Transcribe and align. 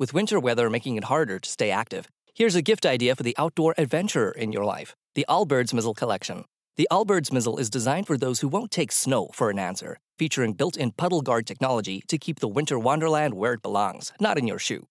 With 0.00 0.14
winter 0.14 0.40
weather 0.40 0.70
making 0.70 0.96
it 0.96 1.04
harder 1.04 1.38
to 1.38 1.50
stay 1.50 1.70
active, 1.70 2.08
here's 2.32 2.54
a 2.54 2.62
gift 2.62 2.86
idea 2.86 3.14
for 3.14 3.22
the 3.22 3.36
outdoor 3.36 3.74
adventurer 3.76 4.30
in 4.30 4.50
your 4.50 4.64
life 4.64 4.96
the 5.14 5.26
Allbirds 5.28 5.74
Mizzle 5.74 5.92
Collection. 5.92 6.46
The 6.78 6.88
Allbirds 6.90 7.30
Mizzle 7.30 7.58
is 7.60 7.68
designed 7.68 8.06
for 8.06 8.16
those 8.16 8.40
who 8.40 8.48
won't 8.48 8.70
take 8.70 8.92
snow 8.92 9.28
for 9.34 9.50
an 9.50 9.58
answer, 9.58 9.98
featuring 10.18 10.54
built 10.54 10.78
in 10.78 10.92
puddle 10.92 11.20
guard 11.20 11.46
technology 11.46 12.02
to 12.08 12.16
keep 12.16 12.40
the 12.40 12.48
winter 12.48 12.78
wonderland 12.78 13.34
where 13.34 13.52
it 13.52 13.60
belongs, 13.60 14.10
not 14.18 14.38
in 14.38 14.46
your 14.46 14.58
shoe. 14.58 14.86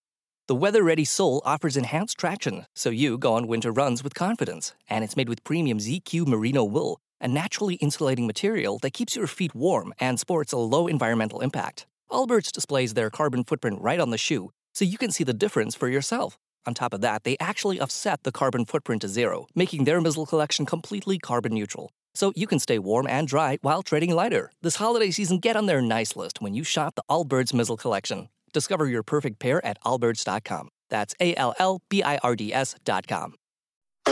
The 0.47 0.53
weather 0.53 0.83
ready 0.83 1.05
sole 1.05 1.41
offers 1.43 1.75
enhanced 1.75 2.19
traction, 2.19 2.67
so 2.75 2.91
you 2.91 3.17
go 3.17 3.33
on 3.33 3.47
winter 3.47 3.71
runs 3.71 4.03
with 4.03 4.13
confidence, 4.13 4.75
and 4.87 5.03
it's 5.03 5.17
made 5.17 5.27
with 5.27 5.43
premium 5.43 5.79
ZQ 5.79 6.27
merino 6.27 6.63
wool, 6.63 6.99
a 7.19 7.27
naturally 7.27 7.75
insulating 7.81 8.27
material 8.27 8.77
that 8.83 8.93
keeps 8.93 9.15
your 9.15 9.25
feet 9.25 9.55
warm 9.55 9.91
and 9.99 10.19
sports 10.19 10.53
a 10.53 10.57
low 10.59 10.85
environmental 10.85 11.39
impact. 11.39 11.87
Allbirds 12.11 12.51
displays 12.51 12.93
their 12.93 13.09
carbon 13.09 13.43
footprint 13.43 13.81
right 13.81 13.99
on 13.99 14.11
the 14.11 14.17
shoe, 14.19 14.51
so 14.79 14.85
you 14.85 14.97
can 14.97 15.11
see 15.11 15.25
the 15.25 15.33
difference 15.33 15.75
for 15.75 15.89
yourself. 15.89 16.37
On 16.65 16.73
top 16.73 16.93
of 16.93 17.01
that, 17.01 17.25
they 17.25 17.35
actually 17.41 17.81
offset 17.81 18.23
the 18.23 18.31
carbon 18.31 18.63
footprint 18.63 19.01
to 19.01 19.09
zero, 19.09 19.45
making 19.53 19.83
their 19.83 19.99
Mizzle 19.99 20.25
collection 20.25 20.65
completely 20.65 21.19
carbon 21.19 21.53
neutral. 21.53 21.91
So 22.13 22.31
you 22.37 22.47
can 22.47 22.59
stay 22.59 22.79
warm 22.79 23.05
and 23.05 23.27
dry 23.27 23.57
while 23.61 23.83
trading 23.83 24.15
lighter. 24.15 24.51
This 24.61 24.77
holiday 24.77 25.11
season, 25.11 25.39
get 25.39 25.57
on 25.57 25.65
their 25.65 25.81
nice 25.81 26.15
list 26.15 26.41
when 26.41 26.53
you 26.53 26.63
shop 26.63 26.95
the 26.95 27.03
Allbirds 27.11 27.53
Mizzle 27.53 27.75
collection. 27.77 28.29
Discover 28.53 28.87
your 28.87 29.03
perfect 29.03 29.39
pair 29.39 29.63
at 29.65 29.83
allbirds.com. 29.83 30.69
That's 30.89 31.13
A 31.19 31.35
L 31.35 31.53
L 31.59 31.81
B 31.89 32.01
I 32.01 32.17
R 32.23 32.37
D 32.37 32.53
S.com. 32.53 33.38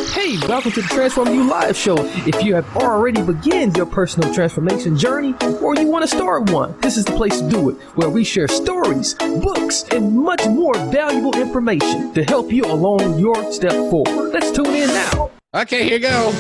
Hey, 0.06 0.38
welcome 0.48 0.72
to 0.74 0.82
the 0.84 0.88
Transform 0.90 1.34
You 1.34 1.50
Live 1.50 1.76
show. 1.76 1.96
If 2.28 2.44
you 2.44 2.54
have 2.54 2.78
already 2.78 3.20
begun 3.24 3.74
your 3.74 3.88
personal 3.88 4.32
transformation 4.32 4.96
journey 4.96 5.34
or 5.60 5.76
you 5.76 5.88
want 5.88 6.08
to 6.08 6.16
start 6.16 6.52
one, 6.52 6.80
this 6.82 6.98
is 6.98 7.06
the 7.06 7.14
place 7.14 7.42
to 7.42 7.50
do 7.50 7.72
it, 7.72 7.78
where 7.96 8.08
we 8.08 8.24
share 8.24 8.48
stories, 8.48 9.16
books, 9.16 9.86
and 9.90 10.16
much 10.16 10.46
more 10.46 10.76
valuable 10.92 11.36
information 11.36 12.14
to 12.14 12.24
help 12.26 12.52
you 12.52 12.64
along 12.66 13.18
your 13.18 13.52
step 13.52 13.72
forward. 13.72 14.34
Let's 14.34 14.52
tune 14.52 14.68
in 14.68 14.90
now. 14.90 15.32
Okay, 15.56 15.86
here 15.86 15.94
you 15.94 16.00
go. 16.00 16.32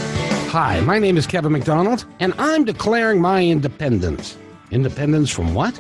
Hi, 0.50 0.80
my 0.82 1.00
name 1.00 1.17
is 1.17 1.26
Kevin 1.26 1.52
McDonald, 1.52 2.06
and 2.20 2.36
I'm 2.38 2.64
declaring 2.64 3.20
my 3.20 3.44
independence. 3.44 4.38
Independence 4.70 5.32
from 5.32 5.56
what? 5.56 5.76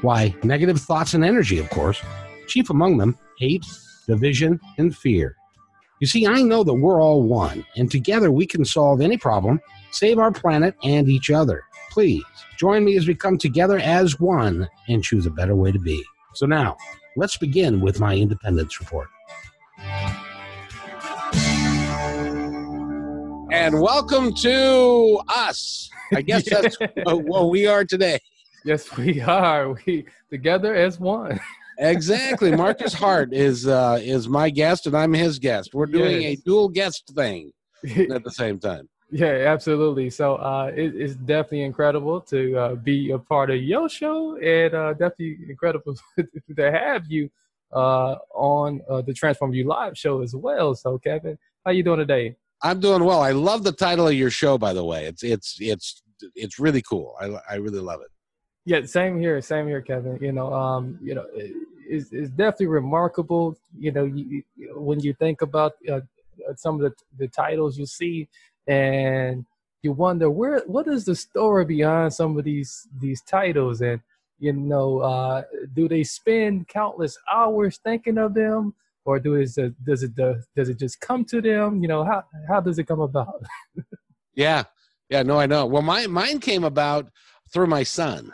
Why, 0.00 0.34
negative 0.42 0.80
thoughts 0.80 1.14
and 1.14 1.24
energy, 1.24 1.60
of 1.60 1.70
course. 1.70 2.02
Chief 2.48 2.68
among 2.68 2.98
them, 2.98 3.16
hate, 3.38 3.64
division, 4.08 4.58
and 4.76 4.96
fear. 4.96 5.36
You 6.02 6.08
see, 6.08 6.26
I 6.26 6.42
know 6.42 6.64
that 6.64 6.74
we're 6.74 7.00
all 7.00 7.22
one, 7.22 7.64
and 7.76 7.88
together 7.88 8.32
we 8.32 8.44
can 8.44 8.64
solve 8.64 9.00
any 9.00 9.16
problem, 9.16 9.60
save 9.92 10.18
our 10.18 10.32
planet 10.32 10.74
and 10.82 11.08
each 11.08 11.30
other. 11.30 11.62
Please 11.92 12.24
join 12.58 12.84
me 12.84 12.96
as 12.96 13.06
we 13.06 13.14
come 13.14 13.38
together 13.38 13.78
as 13.78 14.18
one 14.18 14.68
and 14.88 15.04
choose 15.04 15.26
a 15.26 15.30
better 15.30 15.54
way 15.54 15.70
to 15.70 15.78
be. 15.78 16.02
So 16.34 16.44
now, 16.44 16.76
let's 17.16 17.36
begin 17.36 17.80
with 17.80 18.00
my 18.00 18.16
independence 18.16 18.80
report. 18.80 19.06
And 23.52 23.80
welcome 23.80 24.34
to 24.34 25.20
us. 25.28 25.88
I 26.12 26.22
guess 26.22 26.50
that's 26.50 26.76
what 27.04 27.48
we 27.48 27.68
are 27.68 27.84
today. 27.84 28.18
Yes, 28.64 28.96
we 28.96 29.20
are. 29.20 29.76
We 29.86 30.06
together 30.30 30.74
as 30.74 30.98
one. 30.98 31.38
exactly. 31.78 32.54
Marcus 32.54 32.92
Hart 32.92 33.32
is 33.32 33.66
uh, 33.66 33.98
is 34.00 34.28
my 34.28 34.50
guest, 34.50 34.86
and 34.86 34.96
I'm 34.96 35.12
his 35.12 35.38
guest. 35.38 35.74
We're 35.74 35.86
doing 35.86 36.22
yes. 36.22 36.38
a 36.38 36.42
dual 36.42 36.68
guest 36.68 37.12
thing 37.14 37.52
at 38.10 38.24
the 38.24 38.30
same 38.30 38.58
time. 38.58 38.88
Yeah, 39.10 39.44
absolutely. 39.46 40.08
So 40.08 40.36
uh, 40.36 40.72
it, 40.74 40.94
it's 40.96 41.14
definitely 41.14 41.64
incredible 41.64 42.20
to 42.22 42.56
uh, 42.56 42.74
be 42.76 43.10
a 43.10 43.18
part 43.18 43.50
of 43.50 43.56
your 43.56 43.88
show, 43.88 44.36
and 44.38 44.74
uh, 44.74 44.92
definitely 44.94 45.38
incredible 45.48 45.94
to 46.56 46.72
have 46.72 47.04
you 47.06 47.30
uh, 47.72 48.16
on 48.34 48.80
uh, 48.88 49.02
the 49.02 49.12
Transform 49.12 49.52
You 49.52 49.66
Live 49.66 49.98
show 49.98 50.22
as 50.22 50.34
well. 50.34 50.74
So, 50.74 50.98
Kevin, 50.98 51.38
how 51.64 51.72
you 51.72 51.82
doing 51.82 51.98
today? 51.98 52.36
I'm 52.62 52.80
doing 52.80 53.04
well. 53.04 53.20
I 53.20 53.32
love 53.32 53.64
the 53.64 53.72
title 53.72 54.08
of 54.08 54.14
your 54.14 54.30
show, 54.30 54.56
by 54.56 54.72
the 54.72 54.84
way. 54.84 55.06
It's 55.06 55.22
it's 55.22 55.56
it's 55.60 56.02
it's 56.34 56.58
really 56.58 56.82
cool. 56.82 57.14
I 57.20 57.36
I 57.50 57.56
really 57.56 57.80
love 57.80 58.00
it. 58.00 58.11
Yeah, 58.64 58.84
same 58.84 59.18
here, 59.18 59.40
same 59.40 59.66
here, 59.66 59.80
Kevin. 59.80 60.18
You 60.20 60.32
know, 60.32 60.52
um, 60.52 60.98
you 61.02 61.14
know, 61.14 61.26
it's, 61.34 62.12
it's 62.12 62.30
definitely 62.30 62.66
remarkable. 62.66 63.56
You 63.76 63.92
know, 63.92 64.04
you, 64.04 64.42
when 64.74 65.00
you 65.00 65.14
think 65.14 65.42
about 65.42 65.72
uh, 65.90 66.00
some 66.56 66.76
of 66.76 66.80
the 66.80 66.92
the 67.18 67.28
titles 67.28 67.76
you 67.76 67.86
see, 67.86 68.28
and 68.68 69.44
you 69.82 69.92
wonder 69.92 70.30
where 70.30 70.60
what 70.66 70.86
is 70.86 71.04
the 71.04 71.16
story 71.16 71.64
behind 71.64 72.14
some 72.14 72.38
of 72.38 72.44
these 72.44 72.86
these 73.00 73.20
titles, 73.22 73.80
and 73.80 74.00
you 74.38 74.52
know, 74.52 75.00
uh, 75.00 75.42
do 75.74 75.88
they 75.88 76.04
spend 76.04 76.68
countless 76.68 77.18
hours 77.32 77.78
thinking 77.78 78.16
of 78.16 78.32
them, 78.32 78.74
or 79.04 79.18
do 79.18 79.34
it 79.34 79.50
does 79.84 80.04
it 80.04 80.14
does 80.14 80.68
it 80.68 80.78
just 80.78 81.00
come 81.00 81.24
to 81.26 81.40
them? 81.40 81.82
You 81.82 81.88
know, 81.88 82.04
how 82.04 82.24
how 82.48 82.60
does 82.60 82.78
it 82.78 82.84
come 82.84 83.00
about? 83.00 83.42
yeah, 84.34 84.64
yeah, 85.08 85.24
no, 85.24 85.40
I 85.40 85.46
know. 85.46 85.66
Well, 85.66 85.82
my 85.82 86.06
mine 86.06 86.38
came 86.38 86.62
about 86.62 87.10
through 87.52 87.66
my 87.66 87.82
son. 87.82 88.32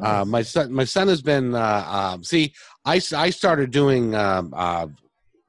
Uh, 0.00 0.24
my 0.24 0.42
son, 0.42 0.72
my 0.72 0.84
son 0.84 1.08
has 1.08 1.22
been. 1.22 1.54
Uh, 1.54 1.84
uh, 1.86 2.18
see, 2.22 2.52
I, 2.84 3.00
I 3.16 3.30
started 3.30 3.70
doing 3.70 4.14
um, 4.14 4.52
uh, 4.56 4.86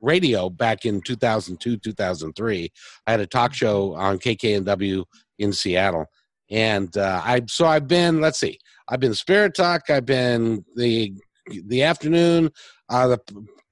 radio 0.02 0.50
back 0.50 0.86
in 0.86 1.02
2002, 1.02 1.78
2003. 1.78 2.72
I 3.06 3.12
had 3.12 3.20
a 3.20 3.28
talk 3.28 3.54
show 3.54 3.94
on 3.96 4.18
KKNW 4.20 5.04
in 5.40 5.54
Seattle, 5.54 6.06
and 6.50 6.96
uh, 6.98 7.22
I 7.24 7.42
so 7.48 7.66
I've 7.66 7.88
been. 7.88 8.22
Let's 8.22 8.40
see, 8.40 8.60
I've 8.88 9.00
been 9.00 9.14
Spirit 9.14 9.56
Talk. 9.56 9.90
I've 9.90 10.06
been 10.06 10.66
the 10.76 11.14
the 11.66 11.84
afternoon, 11.84 12.52
uh, 12.90 13.08
the 13.08 13.20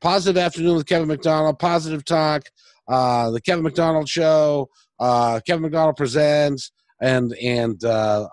positive 0.01 0.41
afternoon 0.41 0.75
with 0.75 0.85
Kevin 0.85 1.07
McDonald, 1.07 1.59
positive 1.59 2.05
talk, 2.05 2.43
the 2.87 3.41
Kevin 3.45 3.63
McDonald 3.63 4.09
show, 4.09 4.69
Kevin 4.99 5.61
McDonald 5.61 5.95
presents 5.95 6.71
and 7.01 7.33
and 7.33 7.83
uh, 7.83 8.27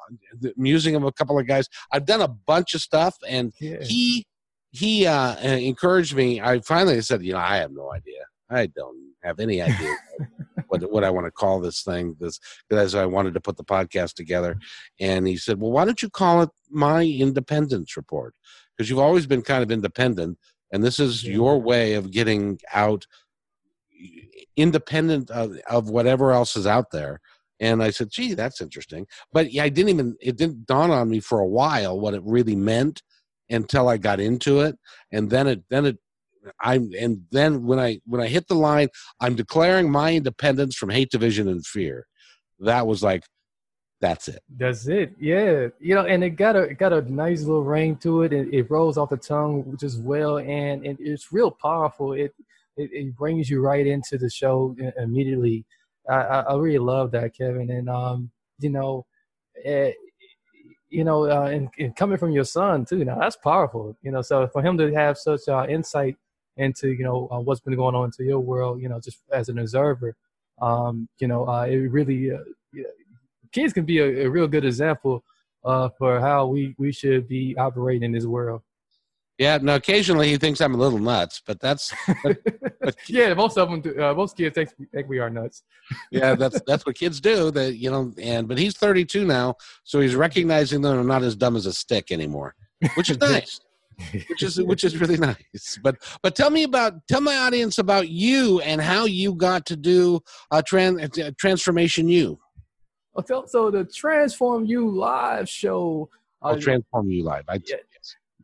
musing 0.57 0.95
of 0.95 1.05
a 1.05 1.13
couple 1.13 1.39
of 1.39 1.47
guys. 1.47 1.69
I've 1.93 2.07
done 2.07 2.21
a 2.21 2.29
bunch 2.29 2.75
of 2.75 2.81
stuff, 2.81 3.17
and 3.29 3.53
yeah. 3.61 3.83
he 3.83 4.27
he 4.71 5.07
uh, 5.07 5.37
encouraged 5.39 6.15
me. 6.15 6.41
I 6.41 6.61
finally 6.61 7.01
said, 7.01 7.23
you 7.23 7.33
know, 7.33 7.39
I 7.39 7.57
have 7.57 7.73
no 7.73 7.93
idea. 7.93 8.23
I 8.51 8.67
don't 8.67 9.13
have 9.23 9.41
any 9.41 9.63
idea 9.63 9.95
what 10.69 10.93
what 10.93 11.05
I 11.05 11.11
want 11.11 11.27
to 11.27 11.31
call 11.31 11.61
this 11.61 11.83
thing. 11.83 12.17
This 12.19 12.39
because 12.69 12.95
I 12.95 13.07
wanted 13.07 13.35
to 13.35 13.41
put 13.41 13.57
the 13.57 13.65
podcast 13.65 14.15
together, 14.15 14.57
and 15.01 15.27
he 15.27 15.37
said, 15.37 15.61
well, 15.61 15.73
why 15.73 15.85
don't 15.85 16.03
you 16.03 16.11
call 16.11 16.43
it 16.43 16.51
my 16.71 17.05
independence 17.05 17.97
report? 17.97 18.35
Because 18.77 18.91
you've 18.91 18.99
always 18.99 19.27
been 19.27 19.43
kind 19.43 19.63
of 19.63 19.71
independent, 19.71 20.39
and 20.73 20.83
this 20.83 20.99
is 20.99 21.25
yeah. 21.25 21.35
your 21.35 21.61
way 21.61 21.95
of 21.95 22.11
getting 22.11 22.59
out 22.73 23.07
independent 24.57 25.31
of, 25.31 25.59
of 25.69 25.91
whatever 25.91 26.31
else 26.31 26.57
is 26.57 26.67
out 26.67 26.91
there 26.93 27.21
and 27.61 27.83
I 27.83 27.91
said, 27.91 28.11
gee, 28.11 28.35
that's 28.35 28.61
interesting. 28.61 29.07
But 29.33 29.49
I 29.59 29.69
didn't 29.69 29.91
even, 29.91 30.17
it 30.21 30.37
didn't 30.37 30.67
dawn 30.67 30.91
on 30.91 31.09
me 31.09 31.21
for 31.21 31.41
a 31.41 31.47
while 31.47 31.99
what 31.99 32.15
it 32.15 32.23
really 32.25 32.57
meant 32.57 33.03
until 33.49 33.89
I 33.89 33.97
got 33.97 34.21
into 34.21 34.61
it. 34.61 34.77
And 35.13 35.31
then 35.31 35.47
it, 35.47 35.63
then 35.71 35.87
it, 35.87 35.99
I'm, 36.61 36.91
and 36.99 37.23
then 37.31 37.65
when 37.65 37.79
I, 37.79 38.01
when 38.07 38.21
I 38.21 38.27
hit 38.27 38.49
the 38.49 38.55
line, 38.55 38.89
I'm 39.21 39.35
declaring 39.35 39.91
my 39.91 40.15
independence 40.15 40.77
from 40.77 40.91
hate, 40.91 41.11
division, 41.11 41.49
and 41.49 41.65
fear. 41.65 42.07
That 42.61 42.87
was 42.87 43.03
like, 43.03 43.25
that's 44.01 44.29
it. 44.29 44.41
That's 44.59 44.87
it. 44.87 45.15
Yeah. 45.19 45.69
You 45.81 45.95
know, 45.95 46.05
and 46.05 46.23
it 46.23 46.31
got 46.31 46.57
a 46.57 46.63
it 46.65 46.79
got 46.79 46.93
a 46.93 47.01
nice 47.11 47.41
little 47.41 47.65
ring 47.65 47.97
to 47.99 48.23
it. 48.23 48.35
It, 48.35 48.53
it 48.53 48.71
rolls 48.71 48.99
off 48.99 49.09
the 49.09 49.17
tongue 49.17 49.77
just 49.81 50.01
well, 50.01 50.39
and, 50.39 50.85
and 50.85 50.99
it's 51.01 51.33
real 51.33 51.51
powerful. 51.51 52.13
It, 52.13 52.35
it, 52.77 52.91
it 52.93 53.17
brings 53.17 53.49
you 53.49 53.63
right 53.63 53.87
into 53.87 54.19
the 54.19 54.29
show 54.29 54.77
immediately. 54.99 55.65
I, 56.09 56.15
I 56.15 56.55
really 56.57 56.79
love 56.79 57.11
that, 57.13 57.37
Kevin. 57.37 57.71
And 57.71 57.89
um, 57.89 58.31
you 58.59 58.71
know, 58.71 59.07
it, 59.55 59.69
eh, 59.69 59.93
you 60.91 61.03
know, 61.03 61.25
uh, 61.25 61.47
and, 61.47 61.69
and, 61.79 61.97
coming 61.97 62.19
from 62.19 62.31
your 62.31 62.45
son 62.45 62.85
too, 62.85 63.05
now 63.05 63.19
that's 63.19 63.37
powerful. 63.37 63.97
You 64.03 64.13
know, 64.13 64.23
so 64.23 64.47
for 64.47 64.63
him 64.63 64.79
to 64.79 64.93
have 64.95 65.19
such 65.19 65.49
uh, 65.49 65.67
insight 65.69 66.17
into 66.57 66.93
you 66.93 67.03
know 67.05 67.29
uh, 67.33 67.41
what's 67.41 67.61
been 67.61 67.75
going 67.75 67.95
on 67.95 68.07
into 68.07 68.25
your 68.25 68.39
world, 68.39 68.81
you 68.81 68.89
know, 68.89 69.01
just 69.01 69.19
as 69.33 69.49
an 69.49 69.59
observer, 69.59 70.15
um, 70.61 71.09
you 71.19 71.27
know, 71.27 71.49
uh, 71.49 71.65
it 71.65 71.77
really 71.77 72.31
uh, 72.33 72.39
kids 73.53 73.73
can 73.73 73.85
be 73.85 73.99
a, 73.99 74.27
a 74.27 74.31
real 74.31 74.47
good 74.47 74.65
example 74.65 75.25
uh, 75.65 75.89
for 75.99 76.21
how 76.21 76.47
we 76.47 76.75
we 76.79 76.93
should 76.93 77.27
be 77.27 77.57
operating 77.57 78.05
in 78.05 78.13
this 78.13 78.27
world. 78.27 78.63
Yeah, 79.39 79.59
no. 79.61 79.75
Occasionally, 79.75 80.29
he 80.29 80.37
thinks 80.37 80.61
I'm 80.61 80.75
a 80.75 80.79
little 80.79 80.99
nuts, 80.99 81.43
but 81.45 81.59
that's. 81.59 81.93
But, 82.23 82.39
but 82.81 82.97
yeah, 83.09 83.35
most 83.35 83.59
of 83.59 83.69
them, 83.69 83.81
do, 83.81 84.01
uh, 84.01 84.15
most 84.15 84.37
kids 84.37 84.55
think, 84.55 84.71
think 84.93 85.09
we 85.09 85.19
are 85.19 85.29
nuts. 85.29 85.65
yeah, 86.11 86.35
that's 86.37 86.61
that's 86.67 86.87
what 86.87 86.95
kids 86.95 87.21
do. 87.21 87.51
That 87.51 87.77
you 87.77 87.91
know, 87.91 88.13
and 88.21 88.47
but 88.47 88.59
he's 88.59 88.77
32 88.77 89.25
now, 89.25 89.57
so 89.83 90.01
he's 90.01 90.15
recognizing 90.15 90.83
that 90.83 90.97
I'm 90.97 91.07
not 91.07 91.23
as 91.23 91.35
dumb 91.35 91.57
as 91.57 91.67
a 91.67 91.73
stick 91.73 92.13
anymore, 92.13 92.55
which 92.95 93.11
is 93.11 93.19
nice. 93.21 93.61
which 94.29 94.43
is 94.43 94.63
which 94.63 94.85
is 94.85 94.99
really 94.99 95.17
nice. 95.17 95.79
But 95.83 95.97
but 96.23 96.37
tell 96.37 96.51
me 96.51 96.63
about 96.63 97.07
tell 97.09 97.21
my 97.21 97.37
audience 97.37 97.79
about 97.79 98.09
you 98.09 98.61
and 98.61 98.81
how 98.81 99.05
you 99.05 99.35
got 99.35 99.67
to 99.67 99.77
do 99.77 100.21
a 100.53 100.63
trans 100.63 101.19
transformation 101.39 102.09
you. 102.09 102.39
Okay, 103.17 103.35
so 103.47 103.71
the 103.71 103.85
Transform 103.85 104.65
You 104.65 104.89
live 104.89 105.49
show. 105.49 106.09
Uh, 106.43 106.49
I'll 106.49 106.61
transform 106.61 107.11
you 107.11 107.23
live. 107.25 107.45
I, 107.49 107.61
yeah, 107.65 107.77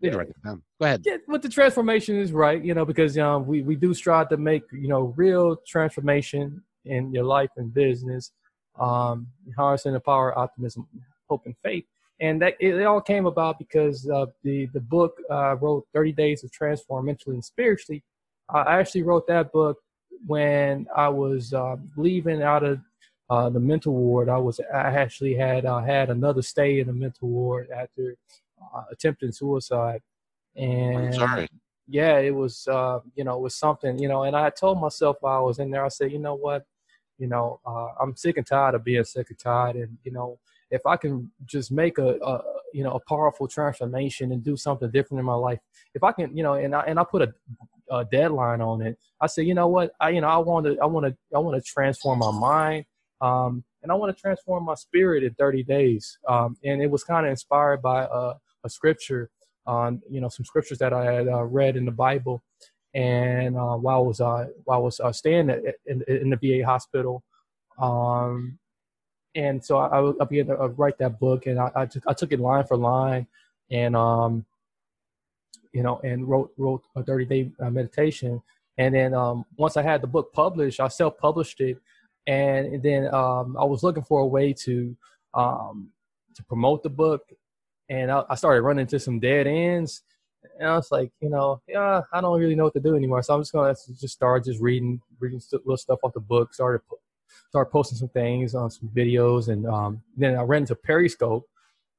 Need 0.03 0.13
to 0.13 0.19
write 0.19 0.29
it 0.29 0.43
down. 0.43 0.63
Go 0.81 0.87
ahead. 0.87 1.03
Yeah, 1.05 1.17
but 1.29 1.43
the 1.43 1.49
transformation 1.49 2.17
is 2.17 2.33
right, 2.33 2.63
you 2.63 2.75
know, 2.75 2.85
because 2.85 3.19
um, 3.19 3.47
we, 3.47 3.63
we 3.63 3.77
do 3.77 3.93
strive 3.93 4.29
to 4.31 4.37
make, 4.37 4.63
you 4.73 4.89
know, 4.89 5.13
real 5.17 5.57
transformation 5.67 6.63
in 6.85 7.13
your 7.13 7.25
life 7.25 7.51
and 7.57 7.73
business, 7.73 8.33
um, 8.79 9.27
harnessing 9.57 9.93
the 9.93 10.01
power 10.01 10.33
of 10.33 10.39
optimism, 10.39 10.87
hope, 11.29 11.43
and 11.45 11.55
faith. 11.63 11.85
And 12.21 12.41
that 12.43 12.55
it, 12.61 12.75
it 12.75 12.85
all 12.85 13.01
came 13.01 13.27
about 13.27 13.59
because 13.59 14.09
uh, 14.09 14.27
the, 14.43 14.67
the 14.73 14.81
book 14.81 15.17
uh, 15.31 15.57
wrote 15.57 15.87
30 15.95 16.13
Days 16.13 16.41
to 16.43 16.49
Transform 16.49 17.07
Mentally 17.07 17.37
and 17.37 17.45
Spiritually. 17.45 18.03
I 18.53 18.79
actually 18.79 19.03
wrote 19.03 19.27
that 19.29 19.53
book 19.53 19.79
when 20.27 20.87
I 20.97 21.09
was 21.09 21.55
uh, 21.55 21.77
leaving 21.97 22.43
out 22.43 22.65
of 22.65 22.81
uh, 23.31 23.49
the 23.49 23.61
mental 23.61 23.95
ward. 23.95 24.29
I 24.29 24.37
was 24.39 24.61
I 24.75 24.89
actually 24.89 25.35
had 25.35 25.65
uh, 25.65 25.81
had 25.81 26.11
another 26.11 26.43
stay 26.43 26.81
in 26.81 26.89
the 26.89 26.93
mental 26.93 27.29
ward 27.29 27.71
after 27.71 28.17
uh, 28.75 28.85
attempting 28.93 29.33
suicide, 29.33 30.03
and 30.57 31.15
yeah, 31.89 32.19
it 32.19 32.35
was 32.35 32.67
uh, 32.69 33.01
you 33.15 33.25
know 33.25 33.35
it 33.37 33.41
was 33.41 33.55
something 33.57 33.99
you 33.99 34.09
know, 34.09 34.25
and 34.25 34.37
I 34.37 34.51
told 34.51 34.81
myself 34.81 35.17
while 35.21 35.39
I 35.39 35.43
was 35.43 35.59
in 35.59 35.71
there, 35.71 35.85
I 35.85 35.89
said, 35.89 36.13
you 36.13 36.19
know 36.19 36.35
what, 36.37 36.65
you 37.19 37.27
know, 37.27 37.61
uh, 37.67 37.89
I'm 38.01 38.17
sick 38.17 38.37
and 38.37 38.47
tired 38.47 38.75
of 38.75 38.85
being 38.85 39.05
sick 39.05 39.29
and 39.31 39.39
tired, 39.39 39.77
and 39.77 39.99
you 40.05 40.13
know, 40.13 40.39
if 40.71 40.87
I 40.87 40.97
can 40.97 41.31
just 41.45 41.73
make 41.73 41.99
a, 41.99 42.17
a 42.23 42.43
you 42.73 42.85
know 42.85 42.93
a 42.93 43.01
powerful 43.09 43.49
transformation 43.49 44.33
and 44.33 44.45
do 44.45 44.57
something 44.57 44.91
different 44.91 45.21
in 45.21 45.27
my 45.27 45.35
life, 45.35 45.59
if 45.95 46.05
I 46.05 46.13
can, 46.13 46.37
you 46.37 46.43
know, 46.43 46.55
and 46.55 46.75
I 46.75 46.83
and 46.83 46.99
I 46.99 47.05
put 47.05 47.23
a, 47.23 47.35
a 47.91 48.05
deadline 48.05 48.61
on 48.61 48.83
it. 48.83 48.99
I 49.21 49.27
said, 49.27 49.47
you 49.47 49.55
know 49.55 49.69
what, 49.69 49.93
I 50.01 50.11
you 50.11 50.21
know 50.21 50.29
I 50.29 50.39
want 50.39 50.67
to 50.67 50.79
I 50.81 50.87
want 50.87 51.07
to 51.07 51.17
I 51.35 51.39
want 51.39 51.63
to 51.63 51.71
transform 51.71 52.21
my 52.21 52.31
mind. 52.33 52.85
Um, 53.21 53.65
and 53.83 53.91
I 53.91 53.95
want 53.95 54.15
to 54.15 54.21
transform 54.21 54.65
my 54.65 54.75
spirit 54.75 55.25
in 55.25 55.35
30 55.35 55.63
days. 55.65 56.19
Um, 56.29 56.57
and 56.65 56.83
it 56.83 56.91
was 56.91 57.05
kind 57.05 57.27
of 57.27 57.31
inspired 57.31 57.81
by 57.83 58.03
uh, 58.05 58.35
a 58.65 58.71
scripture 58.71 59.31
on, 59.67 60.03
you 60.11 60.21
know, 60.21 60.29
some 60.29 60.45
scriptures 60.45 60.79
that 60.79 60.93
I 60.93 61.05
had 61.05 61.29
uh, 61.29 61.45
read 61.45 61.77
in 61.77 61.85
the 61.85 61.93
Bible. 61.93 62.43
And 62.95 63.57
uh, 63.57 63.77
while 63.77 63.99
I 63.99 64.03
was 64.03 64.21
uh, 64.21 64.47
while 64.65 64.79
I 64.79 64.83
was 64.83 64.99
uh, 64.99 65.13
staying 65.13 65.51
in, 65.87 66.03
in, 66.09 66.31
the 66.31 66.37
VA 66.37 66.67
hospital, 66.67 67.23
um, 67.79 68.59
and 69.37 69.65
so 69.65 69.79
I, 69.79 70.11
I 70.21 70.25
began 70.25 70.47
to 70.47 70.61
uh, 70.61 70.67
write 70.69 70.99
that 70.99 71.21
book, 71.21 71.47
and 71.47 71.61
I, 71.61 71.71
I, 71.77 71.87
took, 71.87 72.03
I 72.09 72.15
took 72.15 72.33
it 72.33 72.41
line 72.41 72.65
for 72.65 72.77
line, 72.77 73.29
and 73.71 73.95
um, 73.95 74.45
you 75.73 75.85
know, 75.85 76.01
and 76.03 76.27
wrote 76.27 76.53
wrote 76.57 76.83
a 76.97 77.05
30 77.05 77.25
day 77.27 77.51
meditation. 77.71 78.43
And 78.77 78.93
then 78.93 79.15
um, 79.15 79.45
once 79.57 79.77
I 79.77 79.83
had 79.83 80.01
the 80.01 80.09
book 80.09 80.33
published, 80.33 80.81
I 80.81 80.89
self 80.89 81.17
published 81.17 81.61
it 81.61 81.79
and 82.27 82.83
then 82.83 83.13
um, 83.15 83.57
I 83.59 83.65
was 83.65 83.83
looking 83.83 84.03
for 84.03 84.21
a 84.21 84.27
way 84.27 84.53
to 84.53 84.97
um, 85.35 85.91
to 86.35 86.45
promote 86.45 86.83
the 86.83 86.91
book, 86.91 87.23
and 87.91 88.11
I, 88.11 88.23
I, 88.31 88.37
started 88.37 88.63
running 88.63 88.83
into 88.83 89.01
some 89.01 89.19
dead 89.19 89.49
ends, 89.49 90.03
and 90.59 90.69
I 90.69 90.77
was 90.77 90.91
like, 90.93 91.11
you 91.21 91.29
know, 91.29 91.61
yeah, 91.69 92.03
I 92.13 92.21
don't 92.21 92.39
really 92.39 92.55
know 92.55 92.65
what 92.65 92.75
to 92.75 92.81
do 92.81 92.95
anymore, 92.95 93.23
so 93.23 93.35
I'm 93.35 93.41
just 93.41 93.53
gonna 93.53 93.75
just 93.75 94.15
start 94.15 94.45
just 94.45 94.61
reading 94.61 95.01
reading 95.19 95.43
little 95.53 95.77
stuff 95.77 95.99
off 96.05 96.15
the 96.15 96.21
book, 96.21 96.55
started 96.55 96.81
start 97.49 97.71
posting 97.73 97.99
some 97.99 98.09
things 98.09 98.55
on 98.55 98.71
some 98.71 98.89
videos, 98.89 99.49
and 99.49 99.67
um, 99.67 100.01
then 100.17 100.37
I 100.37 100.43
ran 100.43 100.63
into 100.63 100.77
Periscope, 100.77 101.50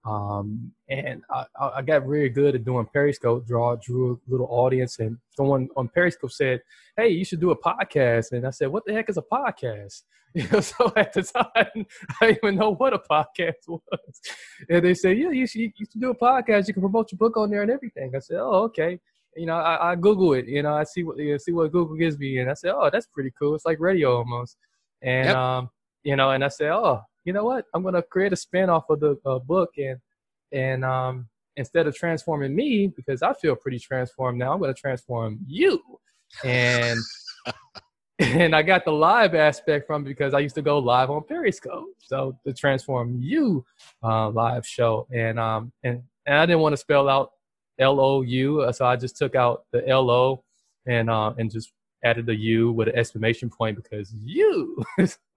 um, 0.04 0.72
and 0.90 1.22
I, 1.30 1.46
I, 1.60 1.82
got 1.84 2.08
really 2.08 2.30
good 2.30 2.56
at 2.56 2.66
doing 2.66 2.88
Periscope, 2.92 3.46
draw, 3.46 3.76
drew 3.76 4.14
a 4.14 4.32
little 4.32 4.48
audience. 4.50 4.98
And 4.98 5.18
someone 5.38 5.70
on 5.78 5.90
Periscope 5.90 6.32
said, 6.32 6.62
Hey, 6.98 7.10
you 7.10 7.24
should 7.24 7.40
do 7.40 7.52
a 7.52 7.58
podcast. 7.58 8.32
And 8.32 8.48
I 8.48 8.50
said, 8.50 8.70
What 8.70 8.84
the 8.86 8.94
heck 8.94 9.10
is 9.10 9.18
a 9.18 9.22
podcast? 9.22 10.04
You 10.34 10.48
know, 10.50 10.62
so 10.62 10.94
at 10.96 11.12
the 11.12 11.24
time, 11.24 11.46
I 12.22 12.28
didn't 12.28 12.40
even 12.42 12.56
know 12.56 12.74
what 12.76 12.94
a 12.94 13.00
podcast 13.00 13.56
was. 13.68 14.22
And 14.70 14.86
they 14.86 14.94
said, 14.94 15.18
Yeah, 15.18 15.32
you 15.32 15.46
should, 15.46 15.60
you 15.60 15.72
should 15.78 16.00
do 16.00 16.12
a 16.12 16.16
podcast. 16.16 16.70
You 16.70 16.74
can 16.74 16.82
promote 16.82 17.12
your 17.12 17.18
book 17.18 17.36
on 17.36 17.50
there 17.50 17.64
and 17.64 17.70
everything. 17.70 18.14
I 18.16 18.20
said, 18.20 18.38
Oh, 18.40 18.64
okay. 18.64 18.98
You 19.36 19.46
know, 19.46 19.58
I, 19.58 19.92
I 19.92 19.96
Google 19.96 20.32
it, 20.34 20.48
you 20.48 20.64
know, 20.64 20.74
I 20.74 20.86
see 20.86 21.04
what, 21.04 21.18
you 21.18 21.34
know, 21.34 21.38
see 21.38 21.52
what 21.52 21.74
Google 21.74 21.98
gives 21.98 22.18
me. 22.18 22.38
And 22.38 22.50
I 22.50 22.54
said, 22.54 22.72
Oh, 22.74 22.90
that's 22.90 23.08
pretty 23.08 23.34
cool. 23.38 23.56
It's 23.56 23.66
like 23.66 23.82
radio 23.82 24.20
almost. 24.20 24.56
And, 25.02 25.28
yep. 25.28 25.36
um, 25.36 25.70
you 26.04 26.16
know, 26.16 26.32
and 26.32 26.46
I 26.46 26.48
said, 26.48 26.72
Oh, 26.72 27.02
you 27.26 27.34
know 27.34 27.46
what? 27.46 27.66
I'm 27.74 27.84
going 27.84 27.96
to 27.96 28.02
create 28.02 28.34
a 28.34 28.36
spin 28.36 28.70
off 28.70 28.90
of 28.90 29.00
the 29.00 29.18
uh, 29.26 29.40
book 29.40 29.72
and 29.78 29.98
and 30.52 30.84
um, 30.84 31.30
instead 31.56 31.88
of 31.88 31.96
transforming 31.96 32.56
me 32.56 32.88
because 32.88 33.22
I 33.22 33.34
feel 33.34 33.56
pretty 33.56 33.80
transformed 33.80 34.38
now, 34.38 34.54
I'm 34.54 34.60
going 34.60 34.74
to 34.74 34.80
transform 34.80 35.40
you. 35.48 35.82
And 36.44 37.00
and 38.20 38.56
I 38.56 38.62
got 38.62 38.86
the 38.86 38.92
live 38.92 39.36
aspect 39.36 39.88
from 39.88 40.04
because 40.04 40.34
I 40.34 40.40
used 40.40 40.56
to 40.56 40.62
go 40.62 40.80
live 40.80 41.10
on 41.10 41.24
Periscope. 41.24 41.86
So 42.00 42.38
the 42.46 42.54
transform 42.54 43.18
you 43.22 43.66
uh, 44.04 44.30
live 44.30 44.66
show 44.66 45.08
and 45.14 45.40
um 45.40 45.72
and 45.84 46.04
and 46.26 46.38
I 46.38 46.46
didn't 46.46 46.62
want 46.62 46.74
to 46.74 46.78
spell 46.78 47.10
out 47.10 47.32
L 47.80 48.00
O 48.00 48.22
U, 48.22 48.62
uh, 48.62 48.72
so 48.72 48.86
I 48.86 48.96
just 48.96 49.18
took 49.18 49.36
out 49.36 49.64
the 49.72 49.88
L 49.88 50.10
O 50.10 50.44
and 50.86 51.10
uh, 51.10 51.34
and 51.38 51.50
just 51.50 51.72
added 52.04 52.26
the 52.26 52.36
U 52.36 52.72
with 52.72 52.88
an 52.88 52.96
exclamation 52.96 53.50
point 53.50 53.76
because 53.76 54.14
you. 54.24 54.84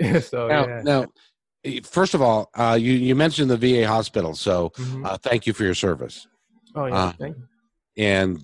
so 0.22 0.48
now, 0.48 0.66
yeah. 0.66 0.82
now, 0.82 1.06
first 1.84 2.14
of 2.14 2.22
all, 2.22 2.50
uh, 2.54 2.78
you 2.80 2.92
you 2.92 3.14
mentioned 3.14 3.50
the 3.50 3.56
VA 3.56 3.86
hospital, 3.86 4.34
so 4.34 4.70
mm-hmm. 4.70 5.04
uh, 5.04 5.16
thank 5.18 5.46
you 5.46 5.52
for 5.52 5.64
your 5.64 5.74
service. 5.74 6.26
Oh 6.74 6.86
yeah, 6.86 6.94
uh, 6.94 7.12
thank 7.12 7.36
you. 7.36 7.44
And 7.96 8.42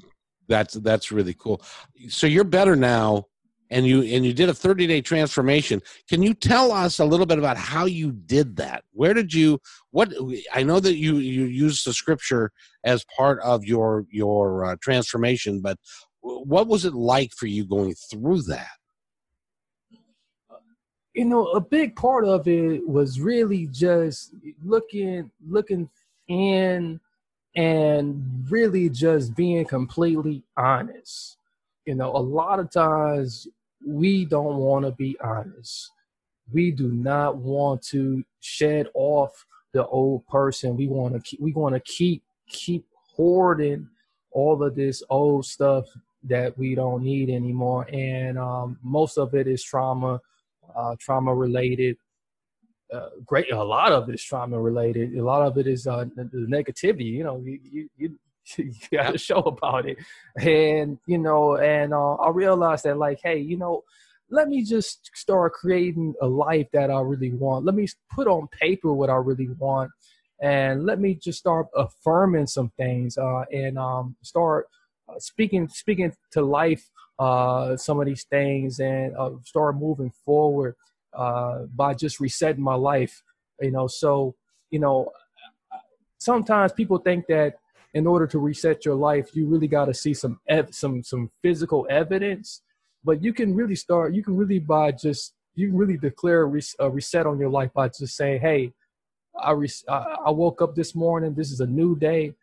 that's 0.49 0.75
that's 0.75 1.13
really 1.13 1.35
cool. 1.35 1.63
So 2.09 2.27
you're 2.27 2.45
better 2.45 2.77
now, 2.77 3.27
and 3.71 3.87
you 3.87 4.03
and 4.03 4.25
you 4.25 4.33
did 4.33 4.49
a 4.49 4.55
30 4.55 4.87
day 4.87 5.01
transformation. 5.01 5.81
Can 6.09 6.23
you 6.23 6.35
tell 6.35 6.73
us 6.73 6.99
a 6.99 7.05
little 7.05 7.27
bit 7.27 7.39
about 7.39 7.57
how 7.57 7.87
you 7.87 8.13
did 8.13 8.57
that? 8.57 8.85
Where 8.93 9.15
did 9.15 9.33
you? 9.33 9.61
What 9.91 10.13
I 10.53 10.63
know 10.63 10.81
that 10.81 10.97
you 10.97 11.17
you 11.17 11.45
used 11.45 11.87
the 11.87 11.93
scripture 11.93 12.51
as 12.85 13.05
part 13.17 13.41
of 13.43 13.65
your 13.65 14.05
your 14.11 14.65
uh, 14.65 14.77
transformation, 14.83 15.61
but 15.61 15.79
what 16.21 16.67
was 16.67 16.85
it 16.85 16.95
like 16.95 17.33
for 17.37 17.47
you 17.47 17.65
going 17.65 17.95
through 18.11 18.43
that? 18.43 18.69
You 21.15 21.25
know, 21.25 21.47
a 21.49 21.61
big 21.61 21.97
part 21.97 22.25
of 22.25 22.47
it 22.47 22.87
was 22.87 23.21
really 23.21 23.67
just 23.67 24.33
looking 24.65 25.31
looking 25.49 25.89
in 26.29 27.01
and 27.57 28.47
really 28.49 28.89
just 28.89 29.35
being 29.35 29.65
completely 29.65 30.43
honest. 30.57 31.37
You 31.85 31.97
know, 31.97 32.15
a 32.15 32.19
lot 32.19 32.61
of 32.61 32.71
times 32.71 33.49
we 33.85 34.25
don't 34.25 34.57
want 34.57 34.85
to 34.85 34.93
be 34.93 35.17
honest. 35.23 35.91
We 36.53 36.71
do 36.71 36.89
not 36.93 37.37
want 37.37 37.83
to 37.89 38.25
shed 38.41 38.89
off 38.95 39.47
the 39.73 39.87
old 39.87 40.27
person. 40.29 40.77
We 40.77 40.87
want 40.87 41.15
to 41.15 41.21
keep 41.21 41.41
we 41.41 41.53
want 41.53 41.75
to 41.75 41.81
keep 41.81 42.23
keep 42.49 42.87
hoarding 43.17 43.89
all 44.31 44.63
of 44.63 44.77
this 44.77 45.03
old 45.11 45.45
stuff 45.45 45.87
that 46.25 46.57
we 46.57 46.75
don't 46.75 47.03
need 47.03 47.31
anymore. 47.31 47.89
And 47.93 48.39
um, 48.39 48.79
most 48.83 49.19
of 49.19 49.35
it 49.35 49.49
is 49.49 49.65
trauma 49.65 50.21
uh, 50.77 50.97
trauma 50.99 51.35
related. 51.35 51.97
Uh, 52.93 53.09
great, 53.25 53.51
a 53.53 53.63
lot 53.63 53.93
of 53.93 54.09
it 54.09 54.17
is 54.17 54.25
trauma 54.25 54.61
related. 54.61 55.15
A 55.17 55.25
lot 55.25 55.43
of 55.43 55.59
it 55.59 55.67
is 55.67 55.87
uh, 55.87 56.05
the 56.17 56.47
negativity. 56.51 57.05
You 57.05 57.25
know, 57.25 57.43
you 57.45 57.61
you, 57.63 57.89
you, 57.97 58.19
you 58.57 58.73
got 58.93 59.13
to 59.13 59.19
show 59.19 59.41
about 59.41 59.87
it, 59.89 59.99
and 60.37 60.99
you 61.07 61.19
know, 61.19 61.57
and 61.57 61.95
uh, 61.95 62.15
I 62.15 62.31
realized 62.31 62.85
that 62.85 62.97
like, 62.97 63.21
hey, 63.23 63.39
you 63.39 63.57
know, 63.57 63.85
let 64.31 64.49
me 64.49 64.65
just 64.65 65.11
start 65.15 65.53
creating 65.53 66.15
a 66.21 66.27
life 66.27 66.69
that 66.73 66.91
I 66.91 67.01
really 67.01 67.33
want. 67.33 67.65
Let 67.65 67.75
me 67.75 67.87
put 68.13 68.27
on 68.27 68.49
paper 68.49 68.93
what 68.93 69.11
I 69.11 69.17
really 69.17 69.49
want, 69.59 69.91
and 70.41 70.85
let 70.85 71.01
me 71.01 71.15
just 71.15 71.39
start 71.39 71.67
affirming 71.77 72.47
some 72.49 72.73
things, 72.77 73.19
uh, 73.19 73.45
and 73.53 73.79
um, 73.79 74.17
start 74.23 74.67
uh, 75.09 75.19
speaking 75.19 75.69
speaking 75.69 76.13
to 76.33 76.43
life 76.43 76.89
uh, 77.21 77.77
some 77.77 78.01
of 78.01 78.07
these 78.07 78.25
things 78.25 78.81
and 78.81 79.15
uh, 79.17 79.31
start 79.45 79.77
moving 79.77 80.11
forward 80.25 80.75
uh, 81.13 81.65
by 81.77 81.93
just 81.93 82.19
resetting 82.19 82.63
my 82.63 82.75
life. 82.75 83.23
You 83.61 83.71
know, 83.71 83.87
so 83.87 84.35
you 84.71 84.79
know, 84.79 85.13
sometimes 86.19 86.73
people 86.73 86.97
think 86.99 87.27
that 87.29 87.59
in 87.93 88.07
order 88.07 88.27
to 88.27 88.39
reset 88.39 88.87
your 88.87 88.95
life, 88.95 89.37
you 89.37 89.47
really 89.47 89.69
got 89.69 89.85
to 89.87 89.95
see 89.95 90.15
some 90.15 90.41
ev- 90.49 90.75
some 90.75 91.03
some 91.03 91.31
physical 91.43 91.87
evidence. 91.91 92.63
But 93.05 93.23
you 93.23 93.35
can 93.35 93.55
really 93.55 93.77
start. 93.77 94.15
You 94.15 94.23
can 94.23 94.37
really 94.37 94.59
by 94.59 94.93
just 94.93 95.35
you 95.55 95.69
can 95.69 95.77
really 95.77 95.99
declare 95.99 96.43
a, 96.43 96.47
res- 96.47 96.77
a 96.79 96.89
reset 96.89 97.27
on 97.27 97.39
your 97.39 97.51
life 97.51 97.73
by 97.75 97.89
just 97.89 98.17
saying, 98.17 98.41
"Hey, 98.41 98.73
I, 99.39 99.53
I 99.91 100.31
woke 100.31 100.63
up 100.63 100.75
this 100.75 100.95
morning. 100.95 101.35
This 101.35 101.51
is 101.51 101.61
a 101.61 101.67
new 101.67 101.97
day 101.99 102.35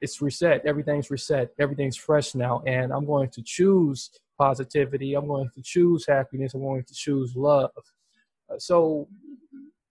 it's 0.00 0.20
reset. 0.20 0.64
Everything's 0.66 1.10
reset. 1.10 1.50
Everything's 1.58 1.96
fresh 1.96 2.34
now. 2.34 2.62
And 2.66 2.92
I'm 2.92 3.06
going 3.06 3.30
to 3.30 3.42
choose 3.42 4.10
positivity. 4.38 5.14
I'm 5.14 5.26
going 5.26 5.50
to 5.54 5.62
choose 5.62 6.06
happiness. 6.06 6.54
I'm 6.54 6.62
going 6.62 6.84
to 6.84 6.94
choose 6.94 7.34
love. 7.36 7.70
Uh, 8.50 8.58
so 8.58 9.08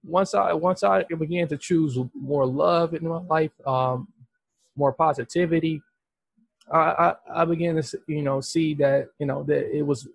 once 0.04 0.34
I 0.34 0.54
once 0.54 0.84
I 0.84 1.04
began 1.04 1.48
to 1.48 1.58
choose 1.58 1.98
more 2.14 2.46
love 2.46 2.94
in 2.94 3.08
my 3.08 3.22
life, 3.22 3.52
um, 3.66 4.08
more 4.76 4.92
positivity, 4.94 5.82
I, 6.72 6.78
I, 6.78 7.14
I 7.42 7.46
began 7.46 7.82
to 7.82 8.00
you 8.08 8.22
know 8.22 8.42
see 8.42 8.74
that 8.76 9.08
you 9.20 9.26
know 9.26 9.44
that 9.44 9.76
it 9.76 9.84
was 9.84 10.08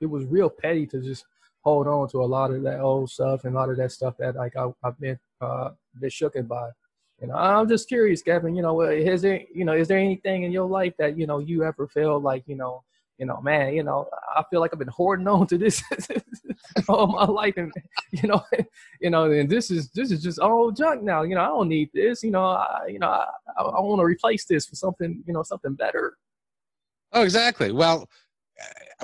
it 0.00 0.06
was 0.06 0.24
real 0.26 0.50
petty 0.50 0.86
to 0.86 1.00
just 1.00 1.24
hold 1.62 1.88
on 1.88 2.08
to 2.08 2.22
a 2.22 2.24
lot 2.24 2.52
of 2.52 2.62
that 2.62 2.80
old 2.80 3.10
stuff 3.10 3.44
and 3.44 3.54
a 3.54 3.58
lot 3.58 3.70
of 3.70 3.76
that 3.76 3.90
stuff 3.90 4.14
that 4.18 4.36
like 4.36 4.56
I, 4.56 4.68
have 4.84 4.98
been 5.00 5.18
uh, 5.40 5.70
been 6.00 6.10
shooken 6.10 6.46
by 6.46 6.70
Know, 7.22 7.34
I'm 7.34 7.68
just 7.68 7.88
curious, 7.88 8.22
Kevin. 8.22 8.54
You 8.54 8.62
know, 8.62 8.82
is 8.82 9.22
there, 9.22 9.40
you 9.52 9.64
know, 9.64 9.72
is 9.72 9.88
there 9.88 9.98
anything 9.98 10.42
in 10.42 10.52
your 10.52 10.68
life 10.68 10.92
that 10.98 11.18
you 11.18 11.26
know 11.26 11.38
you 11.38 11.64
ever 11.64 11.88
feel 11.88 12.20
like, 12.20 12.44
you 12.46 12.56
know, 12.56 12.84
you 13.18 13.24
know, 13.24 13.40
man, 13.40 13.74
you 13.74 13.82
know, 13.82 14.08
I 14.36 14.44
feel 14.50 14.60
like 14.60 14.72
I've 14.72 14.78
been 14.78 14.88
hoarding 14.88 15.26
on 15.26 15.46
to 15.46 15.56
this 15.56 15.82
all 16.88 17.06
my 17.06 17.24
life, 17.24 17.54
and 17.56 17.72
you 18.10 18.28
know, 18.28 18.44
you 19.00 19.10
know, 19.10 19.30
and 19.30 19.48
this 19.48 19.70
is 19.70 19.88
this 19.90 20.10
is 20.10 20.22
just 20.22 20.38
all 20.38 20.70
junk 20.70 21.02
now. 21.02 21.22
You 21.22 21.34
know, 21.34 21.40
I 21.42 21.46
don't 21.46 21.68
need 21.68 21.90
this. 21.94 22.22
You 22.22 22.30
know, 22.30 22.44
I, 22.44 22.86
you 22.88 22.98
know, 22.98 23.08
I, 23.08 23.26
I 23.58 23.80
want 23.80 24.00
to 24.00 24.04
replace 24.04 24.44
this 24.44 24.68
with 24.70 24.78
something, 24.78 25.22
you 25.26 25.32
know, 25.32 25.42
something 25.42 25.74
better. 25.74 26.18
Oh, 27.12 27.22
exactly. 27.22 27.72
Well, 27.72 28.08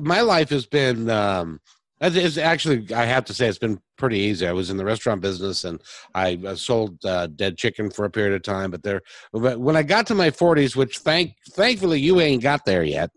my 0.03 0.21
life 0.21 0.51
has 0.51 0.67
been 0.67 1.09
um, 1.09 1.61
it's 2.03 2.37
actually, 2.37 2.93
I 2.95 3.05
have 3.05 3.25
to 3.27 3.35
say, 3.35 3.47
it's 3.47 3.59
been 3.59 3.81
pretty 3.97 4.19
easy. 4.19 4.47
I 4.47 4.53
was 4.53 4.71
in 4.71 4.77
the 4.77 4.85
restaurant 4.85 5.21
business 5.21 5.65
and 5.65 5.81
I 6.15 6.55
sold 6.55 7.05
uh, 7.05 7.29
dead 7.29 7.57
chicken 7.57 7.91
for 7.91 8.05
a 8.05 8.11
period 8.11 8.35
of 8.35 8.43
time. 8.43 8.73
But 8.73 8.83
there, 8.83 9.03
but 9.33 9.61
when 9.61 9.77
I 9.77 9.83
got 9.83 10.07
to 10.09 10.15
my 10.15 10.31
40s, 10.31 10.75
which 10.75 10.99
thank 10.99 11.35
thankfully 11.51 12.01
you 12.01 12.21
ain't 12.21 12.43
got 12.43 12.65
there 12.65 12.83
yet. 12.83 13.11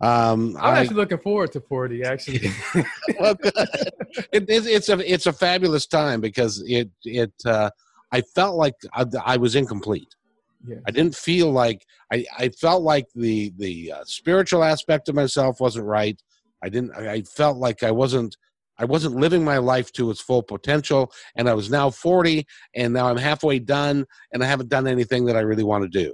Um, 0.00 0.56
I'm 0.58 0.74
I, 0.74 0.80
actually 0.80 0.96
looking 0.96 1.18
forward 1.18 1.52
to 1.52 1.60
40. 1.60 2.02
Actually, 2.02 2.50
well, 3.20 3.36
it, 4.32 4.48
it, 4.48 4.66
it's 4.66 4.88
a 4.88 5.12
it's 5.12 5.26
a 5.26 5.32
fabulous 5.32 5.86
time 5.86 6.20
because 6.20 6.62
it 6.66 6.90
it 7.04 7.32
uh, 7.46 7.70
I 8.12 8.20
felt 8.20 8.56
like 8.56 8.74
I, 8.92 9.06
I 9.24 9.36
was 9.36 9.54
incomplete. 9.54 10.14
Yeah. 10.66 10.76
I 10.86 10.90
didn't 10.90 11.14
feel 11.14 11.50
like 11.50 11.84
I, 12.12 12.24
I 12.38 12.48
felt 12.48 12.82
like 12.82 13.06
the 13.14 13.52
the 13.56 13.92
uh, 13.92 14.04
spiritual 14.04 14.64
aspect 14.64 15.08
of 15.08 15.14
myself 15.14 15.60
wasn't 15.60 15.86
right. 15.86 16.20
I 16.64 16.70
didn't. 16.70 16.92
I 16.92 17.20
felt 17.22 17.58
like 17.58 17.82
I 17.82 17.90
wasn't. 17.90 18.36
I 18.78 18.86
wasn't 18.86 19.16
living 19.16 19.44
my 19.44 19.58
life 19.58 19.92
to 19.92 20.10
its 20.10 20.20
full 20.20 20.42
potential, 20.42 21.12
and 21.36 21.48
I 21.48 21.54
was 21.54 21.70
now 21.70 21.90
40, 21.90 22.44
and 22.74 22.92
now 22.92 23.08
I'm 23.08 23.16
halfway 23.16 23.60
done, 23.60 24.04
and 24.32 24.42
I 24.42 24.46
haven't 24.46 24.68
done 24.68 24.88
anything 24.88 25.26
that 25.26 25.36
I 25.36 25.40
really 25.40 25.62
want 25.62 25.84
to 25.84 25.88
do. 25.88 26.12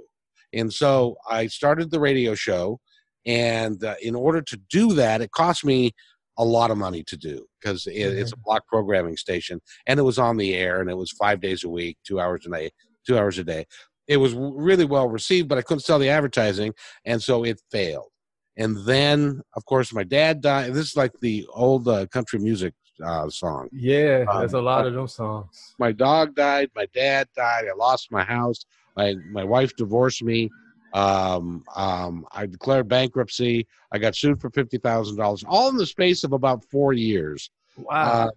And 0.53 0.71
so 0.71 1.15
I 1.27 1.47
started 1.47 1.89
the 1.89 1.99
radio 1.99 2.35
show, 2.35 2.79
and 3.25 3.83
uh, 3.83 3.95
in 4.03 4.13
order 4.13 4.43
to 4.43 4.57
do 4.69 4.93
that, 4.93 5.21
it 5.21 5.31
cost 5.31 5.65
me 5.65 5.93
a 6.37 6.45
lot 6.45 6.69
of 6.69 6.77
money 6.77 7.03
to 7.07 7.17
do 7.17 7.45
because 7.59 7.87
it, 7.87 7.93
mm-hmm. 7.93 8.19
it's 8.19 8.33
a 8.33 8.37
block 8.37 8.67
programming 8.67 9.17
station, 9.17 9.59
and 9.87 9.99
it 9.99 10.03
was 10.03 10.19
on 10.19 10.37
the 10.37 10.53
air, 10.53 10.81
and 10.81 10.89
it 10.89 10.97
was 10.97 11.11
five 11.11 11.41
days 11.41 11.63
a 11.63 11.69
week, 11.69 11.97
two 12.05 12.19
hours 12.19 12.45
a 12.45 12.49
day, 12.51 12.69
two 13.07 13.17
hours 13.17 13.39
a 13.39 13.43
day. 13.43 13.65
It 14.07 14.17
was 14.17 14.35
really 14.35 14.85
well 14.85 15.07
received, 15.07 15.47
but 15.47 15.57
I 15.57 15.63
couldn't 15.63 15.81
sell 15.81 15.97
the 15.97 16.09
advertising, 16.09 16.73
and 17.05 17.23
so 17.23 17.43
it 17.43 17.59
failed 17.71 18.10
and 18.57 18.77
then 18.85 19.41
of 19.55 19.65
course 19.65 19.93
my 19.93 20.03
dad 20.03 20.41
died. 20.41 20.73
This 20.73 20.91
is 20.91 20.97
like 20.97 21.13
the 21.19 21.45
old 21.53 21.87
uh, 21.87 22.05
country 22.07 22.39
music 22.39 22.73
uh, 23.03 23.29
song. 23.29 23.69
Yeah 23.71 24.25
um, 24.29 24.39
there's 24.39 24.53
a 24.53 24.61
lot 24.61 24.85
of 24.85 24.93
those 24.93 25.15
songs. 25.15 25.75
my 25.79 25.91
dog 25.91 26.35
died 26.35 26.69
my 26.75 26.85
dad 26.93 27.27
died 27.35 27.65
i 27.67 27.75
lost 27.75 28.11
my 28.11 28.23
house 28.23 28.65
my 28.95 29.15
my 29.31 29.43
wife 29.43 29.75
divorced 29.75 30.23
me 30.23 30.49
um, 30.93 31.63
um, 31.75 32.25
i 32.31 32.45
declared 32.45 32.87
bankruptcy 32.87 33.65
i 33.91 33.97
got 33.97 34.15
sued 34.15 34.39
for 34.41 34.49
$50000 34.51 35.43
all 35.47 35.69
in 35.69 35.77
the 35.77 35.85
space 35.85 36.23
of 36.23 36.33
about 36.33 36.63
four 36.69 36.93
years. 36.93 37.49
Wow. 37.77 38.29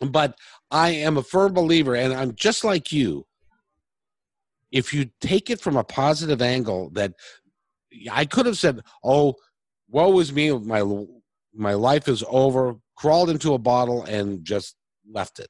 Um, 0.00 0.10
but 0.10 0.36
i 0.70 0.90
am 0.90 1.18
a 1.18 1.22
firm 1.22 1.52
believer 1.52 1.94
and 1.94 2.12
i'm 2.14 2.34
just 2.34 2.64
like 2.64 2.90
you. 2.92 3.26
If 4.72 4.94
you 4.94 5.10
take 5.20 5.50
it 5.50 5.60
from 5.60 5.76
a 5.76 5.82
positive 5.84 6.40
angle 6.40 6.90
that 6.90 7.12
I 8.10 8.24
could 8.24 8.46
have 8.46 8.58
said, 8.58 8.80
"Oh, 9.04 9.34
woe 9.88 10.18
is 10.18 10.32
me, 10.32 10.52
my 10.52 10.82
my 11.54 11.74
life 11.74 12.08
is 12.08 12.24
over." 12.28 12.76
Crawled 12.96 13.30
into 13.30 13.54
a 13.54 13.58
bottle 13.58 14.04
and 14.04 14.44
just 14.44 14.76
left 15.10 15.38
it. 15.38 15.48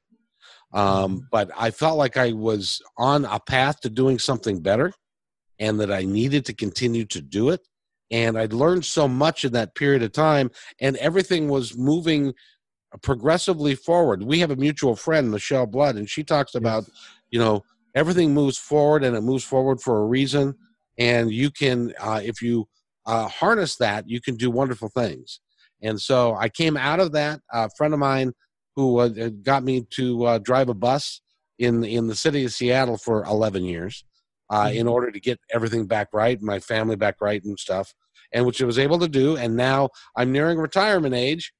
Um, 0.73 0.85
mm-hmm. 0.85 1.17
but 1.31 1.51
I 1.57 1.69
felt 1.71 1.97
like 1.97 2.15
I 2.15 2.31
was 2.31 2.81
on 2.97 3.25
a 3.25 3.41
path 3.41 3.81
to 3.81 3.89
doing 3.89 4.19
something 4.19 4.61
better, 4.61 4.93
and 5.59 5.79
that 5.79 5.91
I 5.91 6.03
needed 6.03 6.45
to 6.45 6.53
continue 6.53 7.05
to 7.05 7.21
do 7.21 7.49
it. 7.49 7.61
And 8.09 8.37
I'd 8.37 8.53
learned 8.53 8.85
so 8.85 9.07
much 9.07 9.43
in 9.45 9.53
that 9.53 9.75
period 9.75 10.03
of 10.03 10.13
time, 10.13 10.51
and 10.79 10.95
everything 10.97 11.49
was 11.49 11.77
moving 11.77 12.33
progressively 13.01 13.75
forward. 13.75 14.23
We 14.23 14.39
have 14.39 14.51
a 14.51 14.55
mutual 14.55 14.95
friend, 14.95 15.31
Michelle 15.31 15.65
Blood, 15.65 15.95
and 15.95 16.09
she 16.09 16.23
talks 16.23 16.55
about, 16.55 16.85
you 17.29 17.39
know, 17.39 17.63
everything 17.95 18.33
moves 18.33 18.57
forward 18.57 19.03
and 19.03 19.15
it 19.15 19.21
moves 19.21 19.43
forward 19.43 19.81
for 19.81 20.01
a 20.01 20.05
reason 20.05 20.55
and 21.01 21.31
you 21.31 21.49
can 21.49 21.93
uh, 21.99 22.21
if 22.23 22.41
you 22.41 22.67
uh, 23.07 23.27
harness 23.27 23.75
that 23.77 24.07
you 24.07 24.21
can 24.21 24.35
do 24.35 24.51
wonderful 24.51 24.89
things 24.89 25.39
and 25.81 25.99
so 25.99 26.35
i 26.35 26.47
came 26.47 26.77
out 26.77 26.99
of 26.99 27.11
that 27.11 27.39
a 27.51 27.69
friend 27.77 27.93
of 27.93 27.99
mine 27.99 28.31
who 28.75 28.99
uh, 28.99 29.29
got 29.41 29.63
me 29.63 29.85
to 29.89 30.23
uh, 30.25 30.37
drive 30.39 30.69
a 30.69 30.73
bus 30.73 31.21
in 31.57 31.83
in 31.83 32.07
the 32.07 32.15
city 32.15 32.45
of 32.45 32.53
seattle 32.53 32.97
for 32.97 33.23
11 33.25 33.63
years 33.63 34.05
uh, 34.51 34.69
in 34.71 34.81
mm-hmm. 34.85 34.89
order 34.89 35.11
to 35.11 35.19
get 35.19 35.39
everything 35.51 35.87
back 35.87 36.07
right 36.13 36.41
my 36.41 36.59
family 36.59 36.95
back 36.95 37.15
right 37.19 37.43
and 37.43 37.57
stuff 37.57 37.93
and 38.31 38.45
which 38.45 38.61
i 38.61 38.65
was 38.65 38.79
able 38.79 38.99
to 38.99 39.07
do 39.07 39.37
and 39.37 39.55
now 39.55 39.89
i'm 40.15 40.31
nearing 40.31 40.59
retirement 40.59 41.15
age 41.15 41.51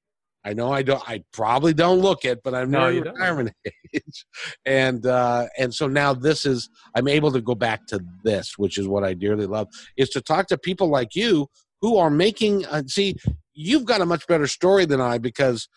I 0.43 0.53
know 0.53 0.71
I 0.71 0.81
don't. 0.81 1.07
I 1.07 1.23
probably 1.33 1.73
don't 1.73 1.99
look 1.99 2.25
it, 2.25 2.41
but 2.43 2.55
I'm 2.55 2.71
no, 2.71 2.89
near 2.89 3.03
retirement 3.03 3.51
age, 3.93 4.25
and 4.65 5.05
uh, 5.05 5.47
and 5.57 5.73
so 5.73 5.87
now 5.87 6.13
this 6.13 6.45
is. 6.45 6.69
I'm 6.95 7.07
able 7.07 7.31
to 7.31 7.41
go 7.41 7.53
back 7.53 7.85
to 7.87 7.99
this, 8.23 8.57
which 8.57 8.77
is 8.77 8.87
what 8.87 9.03
I 9.03 9.13
dearly 9.13 9.45
love, 9.45 9.67
is 9.97 10.09
to 10.09 10.21
talk 10.21 10.47
to 10.47 10.57
people 10.57 10.87
like 10.87 11.15
you 11.15 11.47
who 11.81 11.97
are 11.97 12.09
making. 12.09 12.65
Uh, 12.65 12.83
see, 12.87 13.15
you've 13.53 13.85
got 13.85 14.01
a 14.01 14.05
much 14.05 14.25
better 14.25 14.47
story 14.47 14.85
than 14.85 14.99
I 14.99 15.19
because 15.19 15.69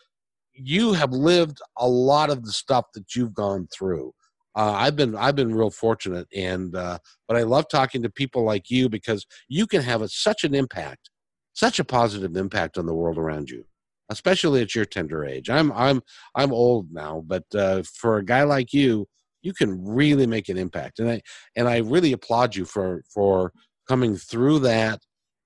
you 0.55 0.95
have 0.95 1.13
lived 1.13 1.59
a 1.77 1.89
lot 1.89 2.31
of 2.31 2.45
the 2.45 2.53
stuff 2.53 2.87
that 2.95 3.15
you've 3.15 3.35
gone 3.35 3.69
through. 3.73 4.13
Uh, 4.57 4.73
I've 4.73 4.97
been 4.97 5.15
I've 5.15 5.37
been 5.37 5.55
real 5.55 5.71
fortunate, 5.71 6.27
and 6.35 6.75
uh, 6.75 6.99
but 7.29 7.37
I 7.37 7.43
love 7.43 7.67
talking 7.69 8.03
to 8.03 8.09
people 8.09 8.45
like 8.45 8.71
you 8.71 8.89
because 8.89 9.27
you 9.47 9.67
can 9.67 9.83
have 9.83 10.01
a, 10.01 10.09
such 10.09 10.43
an 10.43 10.55
impact, 10.55 11.11
such 11.53 11.79
a 11.79 11.85
positive 11.85 12.35
impact 12.35 12.79
on 12.79 12.87
the 12.87 12.95
world 12.95 13.19
around 13.19 13.51
you 13.51 13.67
especially 14.11 14.63
at 14.63 14.75
your 14.75 14.85
tender 14.85 15.25
age. 15.25 15.51
I'm 15.51 15.73
I'm 15.73 16.03
I'm 16.35 16.53
old 16.53 16.93
now, 16.93 17.23
but 17.27 17.45
uh, 17.55 17.83
for 17.83 18.19
a 18.19 18.25
guy 18.25 18.43
like 18.43 18.73
you, 18.73 19.07
you 19.43 19.53
can 19.53 19.85
really 19.85 20.27
make 20.27 20.49
an 20.49 20.59
impact, 20.59 20.99
and 20.99 21.11
I 21.11 21.21
and 21.57 21.69
I 21.69 21.79
really 21.79 22.13
applaud 22.13 22.55
you 22.57 22.65
for 22.65 23.03
for 23.13 23.53
coming 23.89 24.17
through 24.17 24.61
that 24.61 25.01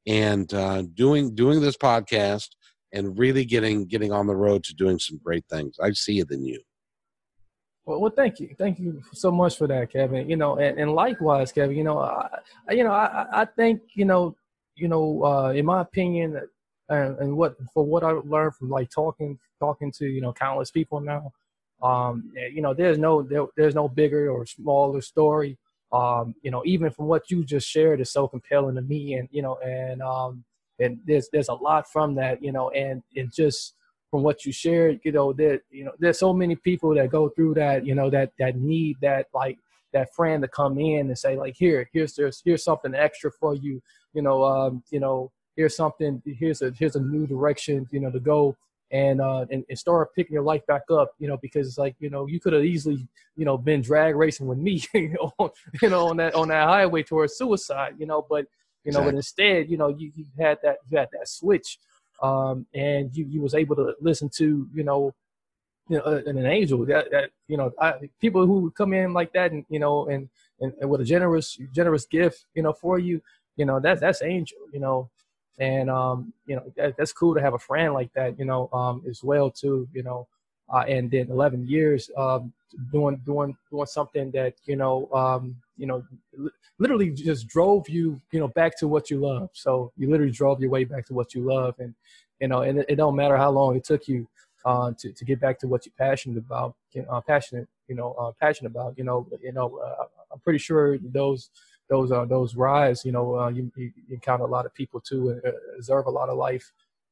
and 0.06 0.52
uh, 0.54 0.82
doing 0.94 1.34
doing 1.34 1.60
this 1.60 1.76
podcast 1.76 2.48
and 2.92 3.18
really 3.18 3.44
getting 3.44 3.86
getting 3.86 4.12
on 4.12 4.26
the 4.26 4.36
road 4.36 4.64
to 4.64 4.74
doing 4.74 4.98
some 4.98 5.20
great 5.22 5.44
things. 5.50 5.76
I 5.82 5.92
see 5.92 6.20
it 6.20 6.30
in 6.30 6.44
you. 6.44 6.60
Well, 7.84 8.00
well, 8.00 8.12
thank 8.14 8.38
you, 8.38 8.54
thank 8.58 8.78
you 8.78 9.02
so 9.14 9.30
much 9.30 9.56
for 9.56 9.66
that, 9.66 9.90
Kevin. 9.90 10.28
You 10.28 10.36
know, 10.36 10.58
and, 10.58 10.78
and 10.78 10.92
likewise, 10.92 11.52
Kevin. 11.52 11.76
You 11.76 11.84
know, 11.84 11.98
I, 11.98 12.28
you 12.70 12.84
know, 12.84 12.92
I, 12.92 13.26
I 13.32 13.44
think 13.44 13.80
you 13.94 14.04
know, 14.04 14.36
you 14.74 14.88
know, 14.88 15.24
uh, 15.24 15.52
in 15.52 15.64
my 15.64 15.80
opinion, 15.80 16.38
and, 16.88 17.18
and 17.18 17.36
what 17.36 17.56
for 17.72 17.84
what 17.84 18.04
I 18.04 18.12
learned 18.12 18.54
from 18.54 18.70
like 18.70 18.90
talking 18.90 19.38
talking 19.58 19.92
to 19.92 20.06
you 20.06 20.20
know 20.20 20.32
countless 20.32 20.70
people 20.70 21.00
now, 21.00 21.32
um, 21.82 22.32
eh, 22.36 22.48
you 22.52 22.62
know, 22.62 22.74
there's 22.74 22.98
no 22.98 23.22
there, 23.22 23.46
there's 23.56 23.74
no 23.74 23.88
bigger 23.88 24.30
or 24.30 24.46
smaller 24.46 25.00
story. 25.00 25.58
Um, 25.92 26.34
you 26.42 26.50
know, 26.50 26.62
even 26.66 26.90
from 26.90 27.06
what 27.06 27.30
you 27.30 27.44
just 27.44 27.68
shared 27.68 28.00
is 28.00 28.12
so 28.12 28.28
compelling 28.28 28.74
to 28.74 28.82
me, 28.82 29.14
and 29.14 29.28
you 29.30 29.42
know, 29.42 29.58
and 29.58 30.02
um, 30.02 30.44
and 30.78 30.98
there's 31.06 31.28
there's 31.32 31.48
a 31.48 31.54
lot 31.54 31.90
from 31.90 32.14
that, 32.16 32.42
you 32.42 32.52
know, 32.52 32.70
and 32.70 33.02
it 33.14 33.32
just 33.32 33.74
from 34.10 34.22
what 34.22 34.44
you 34.44 34.52
shared, 34.52 35.00
you 35.04 35.12
know, 35.12 35.32
that 35.34 35.60
you 35.70 35.84
know, 35.84 35.92
there's 35.98 36.18
so 36.18 36.32
many 36.32 36.56
people 36.56 36.94
that 36.94 37.10
go 37.10 37.28
through 37.28 37.54
that, 37.54 37.86
you 37.86 37.94
know, 37.94 38.10
that 38.10 38.32
that 38.38 38.56
need 38.56 38.96
that 39.00 39.26
like 39.34 39.58
that 39.92 40.14
friend 40.14 40.42
to 40.42 40.48
come 40.48 40.78
in 40.78 41.06
and 41.08 41.18
say 41.18 41.36
like, 41.36 41.54
here, 41.56 41.88
here's 41.92 42.14
there's 42.14 42.42
here's 42.44 42.64
something 42.64 42.94
extra 42.94 43.30
for 43.30 43.54
you, 43.54 43.80
you 44.14 44.22
know, 44.22 44.44
um, 44.44 44.82
you 44.90 45.00
know, 45.00 45.30
here's 45.58 45.74
something, 45.74 46.22
here's 46.24 46.62
a 46.62 46.72
here's 46.78 46.94
a 46.94 47.00
new 47.00 47.26
direction, 47.26 47.86
you 47.90 47.98
know, 47.98 48.10
to 48.12 48.20
go 48.20 48.56
and 48.90 49.20
uh 49.20 49.44
and, 49.50 49.64
and 49.68 49.78
start 49.78 50.14
picking 50.14 50.32
your 50.32 50.42
life 50.42 50.64
back 50.66 50.82
up, 50.90 51.10
you 51.18 51.26
know, 51.28 51.36
because 51.42 51.66
it's 51.66 51.78
like, 51.78 51.96
you 51.98 52.08
know, 52.08 52.26
you 52.26 52.38
could 52.40 52.52
have 52.52 52.64
easily, 52.64 53.06
you 53.36 53.44
know, 53.44 53.58
been 53.58 53.82
drag 53.82 54.14
racing 54.14 54.46
with 54.46 54.56
me, 54.58 54.82
you 54.94 55.16
know, 55.18 55.52
you 55.82 55.90
know, 55.90 56.06
on 56.06 56.16
that 56.16 56.34
on 56.34 56.48
that 56.48 56.66
highway 56.68 57.02
towards 57.02 57.34
suicide, 57.34 57.94
you 57.98 58.06
know, 58.06 58.24
but 58.30 58.46
you 58.84 58.92
know, 58.92 59.00
exactly. 59.00 59.12
but 59.12 59.16
instead, 59.16 59.70
you 59.70 59.76
know, 59.76 59.88
you, 59.88 60.12
you 60.14 60.24
had 60.38 60.58
that 60.62 60.78
you 60.88 60.96
had 60.96 61.08
that 61.12 61.28
switch, 61.28 61.78
um, 62.22 62.64
and 62.72 63.14
you 63.14 63.26
you 63.28 63.42
was 63.42 63.54
able 63.54 63.74
to 63.76 63.94
listen 64.00 64.30
to, 64.36 64.68
you 64.72 64.84
know, 64.84 65.12
you 65.88 65.98
know, 65.98 66.04
uh, 66.04 66.22
an 66.24 66.46
angel 66.46 66.86
that, 66.86 67.10
that 67.10 67.30
you 67.48 67.56
know, 67.56 67.72
I, 67.80 67.94
people 68.20 68.46
who 68.46 68.70
come 68.70 68.92
in 68.92 69.12
like 69.12 69.32
that, 69.32 69.50
and 69.50 69.64
you 69.68 69.80
know, 69.80 70.06
and, 70.08 70.28
and 70.60 70.72
and 70.80 70.88
with 70.88 71.00
a 71.00 71.04
generous 71.04 71.58
generous 71.74 72.06
gift, 72.06 72.46
you 72.54 72.62
know, 72.62 72.72
for 72.72 73.00
you, 73.00 73.20
you 73.56 73.66
know, 73.66 73.80
that's 73.80 74.00
that's 74.00 74.22
angel, 74.22 74.58
you 74.72 74.78
know, 74.78 75.10
and 75.58 75.90
um, 75.90 76.32
you 76.46 76.56
know 76.56 76.72
that, 76.76 76.96
that's 76.96 77.12
cool 77.12 77.34
to 77.34 77.40
have 77.40 77.54
a 77.54 77.58
friend 77.58 77.94
like 77.94 78.12
that, 78.14 78.38
you 78.38 78.44
know, 78.44 78.68
um, 78.72 79.02
as 79.08 79.22
well 79.22 79.50
too, 79.50 79.88
you 79.92 80.02
know. 80.02 80.26
Uh, 80.70 80.84
and 80.86 81.10
then 81.10 81.30
11 81.30 81.66
years 81.66 82.10
um, 82.18 82.52
doing 82.92 83.20
doing 83.24 83.56
doing 83.70 83.86
something 83.86 84.30
that 84.32 84.54
you 84.66 84.76
know 84.76 85.08
um, 85.14 85.56
you 85.78 85.86
know 85.86 86.04
literally 86.78 87.10
just 87.10 87.48
drove 87.48 87.88
you 87.88 88.20
you 88.32 88.38
know 88.38 88.48
back 88.48 88.78
to 88.78 88.88
what 88.88 89.10
you 89.10 89.18
love. 89.18 89.48
So 89.52 89.92
you 89.96 90.10
literally 90.10 90.32
drove 90.32 90.60
your 90.60 90.70
way 90.70 90.84
back 90.84 91.06
to 91.06 91.14
what 91.14 91.34
you 91.34 91.42
love, 91.42 91.74
and 91.78 91.94
you 92.40 92.48
know, 92.48 92.62
and 92.62 92.80
it, 92.80 92.86
it 92.90 92.96
don't 92.96 93.16
matter 93.16 93.36
how 93.36 93.50
long 93.50 93.76
it 93.76 93.84
took 93.84 94.08
you 94.08 94.28
uh, 94.64 94.92
to 94.98 95.12
to 95.12 95.24
get 95.24 95.40
back 95.40 95.58
to 95.60 95.68
what 95.68 95.86
you're 95.86 95.92
passionate 95.98 96.38
about, 96.38 96.74
uh, 97.10 97.20
passionate, 97.22 97.68
you 97.88 97.94
know, 97.94 98.12
uh, 98.18 98.32
passionate 98.40 98.70
about. 98.70 98.96
You 98.96 99.04
know, 99.04 99.26
you 99.42 99.52
know, 99.52 99.78
uh, 99.78 100.04
I'm 100.32 100.40
pretty 100.40 100.58
sure 100.58 100.98
those 100.98 101.50
those 101.88 102.12
uh, 102.12 102.24
those 102.24 102.54
rides, 102.54 103.04
you 103.04 103.12
know, 103.12 103.38
uh, 103.38 103.48
you, 103.48 103.70
you 103.76 103.92
encounter 104.10 104.44
a 104.44 104.48
lot 104.48 104.66
of 104.66 104.74
people 104.74 105.00
too, 105.00 105.30
and 105.30 105.44
uh, 105.44 105.52
observe 105.76 106.06
a 106.06 106.10
lot 106.10 106.28
of 106.28 106.36
life 106.36 106.70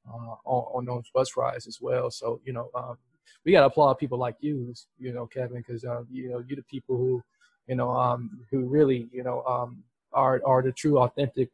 uh, 0.09 0.35
on, 0.45 0.79
on 0.79 0.85
those 0.85 1.05
bus 1.15 1.37
rides 1.37 1.67
as 1.67 1.81
well. 1.81 2.11
So 2.11 2.41
you 2.45 2.53
know, 2.53 2.71
um, 2.75 2.99
we 3.45 3.53
got 3.53 3.61
to 3.61 3.67
applaud 3.67 3.95
people 3.95 4.19
like 4.19 4.37
you, 4.41 4.75
you 4.99 5.13
know, 5.13 5.27
Kevin, 5.27 5.59
because 5.67 5.85
uh, 5.85 6.03
you 6.11 6.31
know 6.31 6.43
you're 6.47 6.57
the 6.57 6.63
people 6.63 6.97
who, 6.97 7.23
you 7.67 7.75
know, 7.75 7.91
um, 7.91 8.41
who 8.51 8.67
really, 8.67 9.09
you 9.13 9.23
know, 9.23 9.43
um, 9.45 9.83
are 10.13 10.41
are 10.45 10.63
the 10.63 10.73
true, 10.73 10.99
authentic 10.99 11.51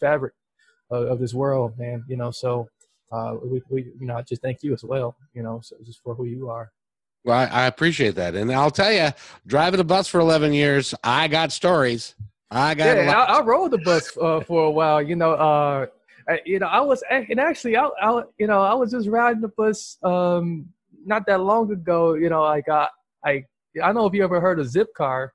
fabric 0.00 0.32
of, 0.90 1.06
of, 1.08 1.18
this 1.18 1.34
world, 1.34 1.78
man. 1.78 2.04
You 2.08 2.16
know, 2.16 2.30
so 2.30 2.68
we, 3.42 3.62
we, 3.68 3.82
you 4.00 4.06
know, 4.06 4.16
I 4.16 4.22
just 4.22 4.42
thank 4.42 4.62
you 4.62 4.72
as 4.72 4.84
well, 4.84 5.16
you 5.34 5.42
know, 5.42 5.60
so 5.62 5.76
just 5.84 6.02
for 6.02 6.14
who 6.14 6.24
you 6.24 6.48
are. 6.48 6.72
Well, 7.26 7.36
I, 7.36 7.46
I 7.46 7.66
appreciate 7.66 8.14
that, 8.14 8.36
and 8.36 8.52
I'll 8.52 8.70
tell 8.70 8.92
you, 8.92 9.08
driving 9.48 9.80
a 9.80 9.84
bus 9.84 10.06
for 10.06 10.20
11 10.20 10.52
years, 10.52 10.94
I 11.02 11.26
got 11.26 11.50
stories. 11.50 12.14
I 12.52 12.76
got. 12.76 12.84
Yeah, 12.84 13.10
I, 13.10 13.38
I, 13.38 13.42
rode 13.42 13.72
the 13.72 13.78
bus 13.78 14.16
uh, 14.16 14.40
for 14.42 14.66
a 14.66 14.70
while. 14.70 15.02
You 15.02 15.16
know, 15.16 15.32
uh, 15.32 15.86
you 16.44 16.60
know, 16.60 16.66
I 16.66 16.80
was 16.80 17.02
and 17.10 17.40
actually, 17.40 17.76
I, 17.76 17.88
I, 18.00 18.22
you 18.38 18.46
know, 18.46 18.62
I 18.62 18.74
was 18.74 18.92
just 18.92 19.08
riding 19.08 19.40
the 19.40 19.48
bus 19.48 19.98
um, 20.04 20.66
not 21.04 21.26
that 21.26 21.40
long 21.40 21.72
ago. 21.72 22.14
You 22.14 22.28
know, 22.28 22.44
I 22.44 22.60
got, 22.60 22.90
I, 23.24 23.44
I 23.82 23.86
don't 23.86 23.96
know 23.96 24.06
if 24.06 24.14
you 24.14 24.22
ever 24.22 24.40
heard 24.40 24.60
of 24.60 24.66
Zipcar. 24.68 25.30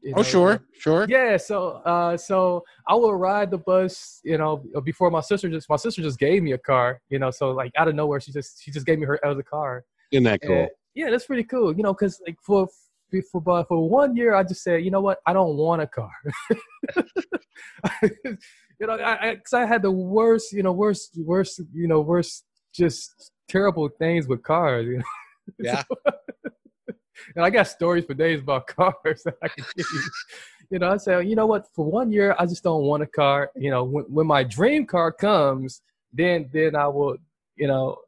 You 0.00 0.14
oh, 0.16 0.22
sure, 0.22 0.62
sure. 0.72 1.04
Yeah, 1.06 1.36
so, 1.36 1.82
uh, 1.84 2.16
so 2.16 2.64
I 2.88 2.94
would 2.94 3.12
ride 3.12 3.50
the 3.50 3.58
bus. 3.58 4.22
You 4.24 4.38
know, 4.38 4.64
before 4.84 5.10
my 5.10 5.20
sister 5.20 5.50
just, 5.50 5.68
my 5.68 5.76
sister 5.76 6.00
just 6.00 6.18
gave 6.18 6.42
me 6.42 6.52
a 6.52 6.58
car. 6.58 7.02
You 7.10 7.18
know, 7.18 7.30
so 7.30 7.50
like 7.50 7.72
out 7.76 7.88
of 7.88 7.94
nowhere, 7.94 8.20
she 8.20 8.32
just, 8.32 8.62
she 8.62 8.70
just 8.70 8.86
gave 8.86 8.98
me 8.98 9.04
her 9.04 9.22
other 9.22 9.42
car. 9.42 9.84
Isn't 10.10 10.24
that 10.24 10.40
cool? 10.40 10.60
And, 10.60 10.70
yeah, 10.96 11.10
that's 11.10 11.26
pretty 11.26 11.44
cool. 11.44 11.76
You 11.76 11.82
know, 11.82 11.92
because 11.92 12.20
like 12.26 12.38
for 12.42 12.66
for 13.30 13.40
but 13.40 13.68
for 13.68 13.88
one 13.88 14.16
year, 14.16 14.34
I 14.34 14.42
just 14.42 14.62
said, 14.62 14.84
you 14.84 14.90
know 14.90 15.00
what, 15.00 15.18
I 15.26 15.32
don't 15.32 15.56
want 15.56 15.82
a 15.82 15.86
car. 15.86 16.10
you 18.02 18.86
know, 18.86 18.94
I, 18.94 19.30
I, 19.30 19.36
cause 19.36 19.52
I 19.52 19.64
had 19.66 19.82
the 19.82 19.90
worst, 19.90 20.52
you 20.52 20.62
know, 20.62 20.72
worst, 20.72 21.16
worst, 21.18 21.60
you 21.72 21.86
know, 21.86 22.00
worst, 22.00 22.44
just 22.72 23.30
terrible 23.48 23.88
things 23.98 24.26
with 24.26 24.42
cars. 24.42 24.86
You 24.86 24.98
know? 24.98 25.04
Yeah. 25.60 25.84
and 27.36 27.44
I 27.44 27.50
got 27.50 27.68
stories 27.68 28.04
for 28.04 28.14
days 28.14 28.40
about 28.40 28.66
cars 28.66 29.22
that 29.24 29.36
I. 29.40 29.48
You 30.72 30.80
know, 30.80 30.90
I 30.90 30.96
said, 30.96 31.28
you 31.28 31.36
know 31.36 31.46
what? 31.46 31.68
For 31.72 31.84
one 31.84 32.10
year, 32.10 32.34
I 32.36 32.46
just 32.46 32.64
don't 32.64 32.82
want 32.82 33.04
a 33.04 33.06
car. 33.06 33.52
You 33.54 33.70
know, 33.70 33.84
when 33.84 34.06
when 34.06 34.26
my 34.26 34.42
dream 34.42 34.86
car 34.86 35.12
comes, 35.12 35.82
then 36.12 36.50
then 36.52 36.74
I 36.74 36.88
will, 36.88 37.16
you 37.54 37.68
know, 37.68 37.98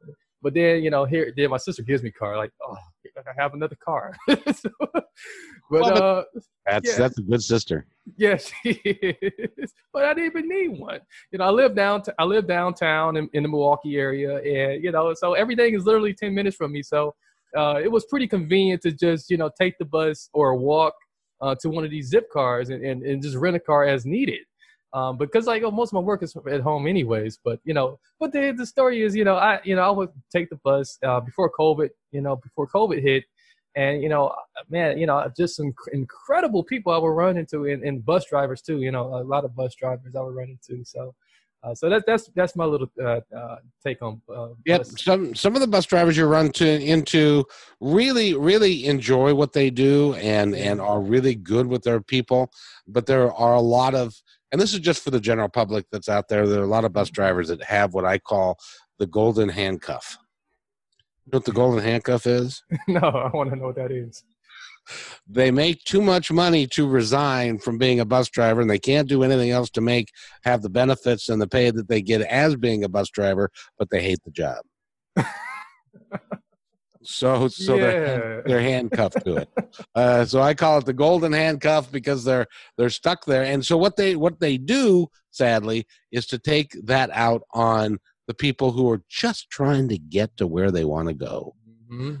but 0.41 0.53
then, 0.53 0.83
you 0.83 0.89
know, 0.89 1.05
here, 1.05 1.33
then 1.35 1.49
my 1.49 1.57
sister 1.57 1.83
gives 1.83 2.01
me 2.01 2.11
car. 2.11 2.37
Like, 2.37 2.51
oh, 2.63 2.77
I 3.17 3.41
have 3.41 3.53
another 3.53 3.75
car. 3.83 4.15
so, 4.27 4.69
but 4.91 5.03
well, 5.69 6.03
uh, 6.03 6.23
that's 6.65 6.89
yeah. 6.89 6.97
that's 6.97 7.17
a 7.17 7.21
good 7.21 7.41
sister. 7.41 7.85
Yes, 8.17 8.51
yeah, 8.63 8.73
is. 8.83 9.73
But 9.93 10.05
I 10.05 10.13
didn't 10.13 10.31
even 10.37 10.49
need 10.49 10.79
one. 10.79 10.99
You 11.31 11.39
know, 11.39 11.45
I 11.45 11.49
live 11.49 11.75
down. 11.75 12.03
I 12.17 12.23
live 12.23 12.47
downtown 12.47 13.17
in, 13.17 13.29
in 13.33 13.43
the 13.43 13.49
Milwaukee 13.49 13.97
area, 13.97 14.37
and 14.37 14.83
you 14.83 14.91
know, 14.91 15.13
so 15.13 15.33
everything 15.33 15.75
is 15.75 15.85
literally 15.85 16.13
ten 16.13 16.33
minutes 16.33 16.55
from 16.55 16.71
me. 16.71 16.81
So 16.81 17.15
uh, 17.57 17.79
it 17.83 17.91
was 17.91 18.05
pretty 18.05 18.27
convenient 18.27 18.81
to 18.83 18.91
just 18.91 19.29
you 19.29 19.37
know 19.37 19.49
take 19.59 19.77
the 19.77 19.85
bus 19.85 20.29
or 20.33 20.55
walk 20.55 20.93
uh, 21.41 21.55
to 21.61 21.69
one 21.69 21.83
of 21.83 21.91
these 21.91 22.07
zip 22.07 22.29
cars 22.31 22.69
and, 22.69 22.83
and, 22.83 23.03
and 23.03 23.21
just 23.21 23.35
rent 23.35 23.55
a 23.55 23.59
car 23.59 23.85
as 23.85 24.05
needed 24.05 24.39
um, 24.93 25.17
because 25.17 25.45
like 25.45 25.63
oh, 25.63 25.71
most 25.71 25.89
of 25.89 25.93
my 25.93 25.99
work 25.99 26.23
is 26.23 26.35
at 26.51 26.61
home 26.61 26.87
anyways. 26.87 27.39
But 27.43 27.59
you 27.63 27.73
know, 27.73 27.99
but 28.19 28.31
the 28.31 28.53
the 28.57 28.65
story 28.65 29.03
is, 29.03 29.15
you 29.15 29.23
know, 29.23 29.35
I 29.35 29.59
you 29.63 29.75
know 29.75 29.83
I 29.83 29.91
would 29.91 30.09
take 30.31 30.49
the 30.49 30.57
bus 30.57 30.97
uh, 31.03 31.19
before 31.19 31.51
COVID, 31.51 31.89
you 32.11 32.21
know, 32.21 32.35
before 32.37 32.67
COVID 32.67 33.01
hit, 33.01 33.23
and 33.75 34.01
you 34.01 34.09
know, 34.09 34.33
man, 34.69 34.97
you 34.97 35.05
know, 35.05 35.31
just 35.37 35.55
some 35.55 35.73
incredible 35.93 36.63
people 36.63 36.91
I 36.91 36.97
would 36.97 37.09
run 37.09 37.37
into, 37.37 37.65
and, 37.65 37.83
and 37.83 38.03
bus 38.03 38.25
drivers 38.25 38.61
too. 38.61 38.81
You 38.81 38.91
know, 38.91 39.15
a 39.15 39.23
lot 39.23 39.45
of 39.45 39.55
bus 39.55 39.75
drivers 39.75 40.15
I 40.15 40.21
would 40.21 40.35
run 40.35 40.49
into. 40.49 40.83
So. 40.83 41.15
Uh, 41.61 41.75
so 41.75 41.89
that, 41.89 42.05
that's 42.07 42.29
that's 42.35 42.55
my 42.55 42.63
little 42.63 42.89
uh, 43.03 43.19
uh, 43.35 43.57
take 43.85 44.01
on. 44.01 44.21
Uh, 44.33 44.47
yep, 44.65 44.85
some 44.85 45.35
some 45.35 45.55
of 45.55 45.61
the 45.61 45.67
bus 45.67 45.85
drivers 45.85 46.15
you 46.15 46.25
run 46.25 46.49
to 46.53 46.65
into 46.65 47.43
really 47.81 48.33
really 48.33 48.85
enjoy 48.85 49.33
what 49.33 49.51
they 49.51 49.69
do 49.69 50.13
and 50.13 50.55
and 50.55 50.79
are 50.79 51.01
really 51.01 51.35
good 51.35 51.67
with 51.67 51.83
their 51.83 51.99
people, 51.99 52.49
but 52.87 53.07
there 53.07 53.33
are 53.33 53.55
a 53.55 53.59
lot 53.59 53.93
of 53.93 54.15
and 54.51 54.59
this 54.59 54.73
is 54.73 54.79
just 54.79 55.03
for 55.03 55.11
the 55.11 55.19
general 55.19 55.49
public 55.49 55.85
that's 55.91 56.09
out 56.09 56.27
there. 56.27 56.47
There 56.47 56.61
are 56.61 56.65
a 56.65 56.67
lot 56.67 56.85
of 56.85 56.93
bus 56.93 57.09
drivers 57.09 57.49
that 57.49 57.63
have 57.63 57.93
what 57.93 58.05
I 58.05 58.17
call 58.17 58.57
the 58.97 59.07
golden 59.07 59.49
handcuff. 59.49 60.17
You 61.25 61.31
know 61.33 61.37
what 61.37 61.45
the 61.45 61.51
golden 61.51 61.83
handcuff 61.83 62.25
is? 62.25 62.63
no, 62.87 62.99
I 62.99 63.29
want 63.35 63.51
to 63.51 63.55
know 63.55 63.67
what 63.67 63.75
that 63.75 63.91
is. 63.91 64.23
They 65.27 65.51
make 65.51 65.83
too 65.83 66.01
much 66.01 66.31
money 66.31 66.65
to 66.67 66.87
resign 66.87 67.59
from 67.59 67.77
being 67.77 67.99
a 67.99 68.05
bus 68.05 68.29
driver, 68.29 68.61
and 68.61 68.69
they 68.69 68.79
can't 68.79 69.07
do 69.07 69.21
anything 69.21 69.51
else 69.51 69.69
to 69.71 69.81
make 69.81 70.09
have 70.43 70.63
the 70.63 70.69
benefits 70.69 71.29
and 71.29 71.39
the 71.39 71.47
pay 71.47 71.69
that 71.69 71.87
they 71.87 72.01
get 72.01 72.21
as 72.21 72.55
being 72.55 72.83
a 72.83 72.89
bus 72.89 73.09
driver, 73.09 73.51
but 73.77 73.91
they 73.91 74.01
hate 74.01 74.19
the 74.25 74.31
job. 74.31 74.63
So 77.03 77.47
so 77.47 77.75
yeah. 77.75 77.81
they're 77.81 78.43
they're 78.45 78.61
handcuffed 78.61 79.23
to 79.25 79.37
it. 79.37 79.49
Uh, 79.95 80.25
so 80.25 80.41
I 80.41 80.53
call 80.53 80.79
it 80.79 80.85
the 80.85 80.93
golden 80.93 81.31
handcuff 81.31 81.91
because 81.91 82.23
they're 82.23 82.47
they're 82.77 82.89
stuck 82.89 83.25
there. 83.25 83.43
And 83.43 83.65
so 83.65 83.77
what 83.77 83.95
they 83.95 84.15
what 84.15 84.39
they 84.39 84.57
do, 84.57 85.07
sadly, 85.31 85.87
is 86.11 86.25
to 86.27 86.37
take 86.37 86.75
that 86.83 87.09
out 87.13 87.43
on 87.53 87.99
the 88.27 88.33
people 88.33 88.71
who 88.71 88.89
are 88.91 89.01
just 89.09 89.49
trying 89.49 89.87
to 89.89 89.97
get 89.97 90.35
to 90.37 90.47
where 90.47 90.71
they 90.71 90.83
want 90.83 91.07
to 91.07 91.13
go. 91.13 91.55
Mm-hmm. 91.91 92.15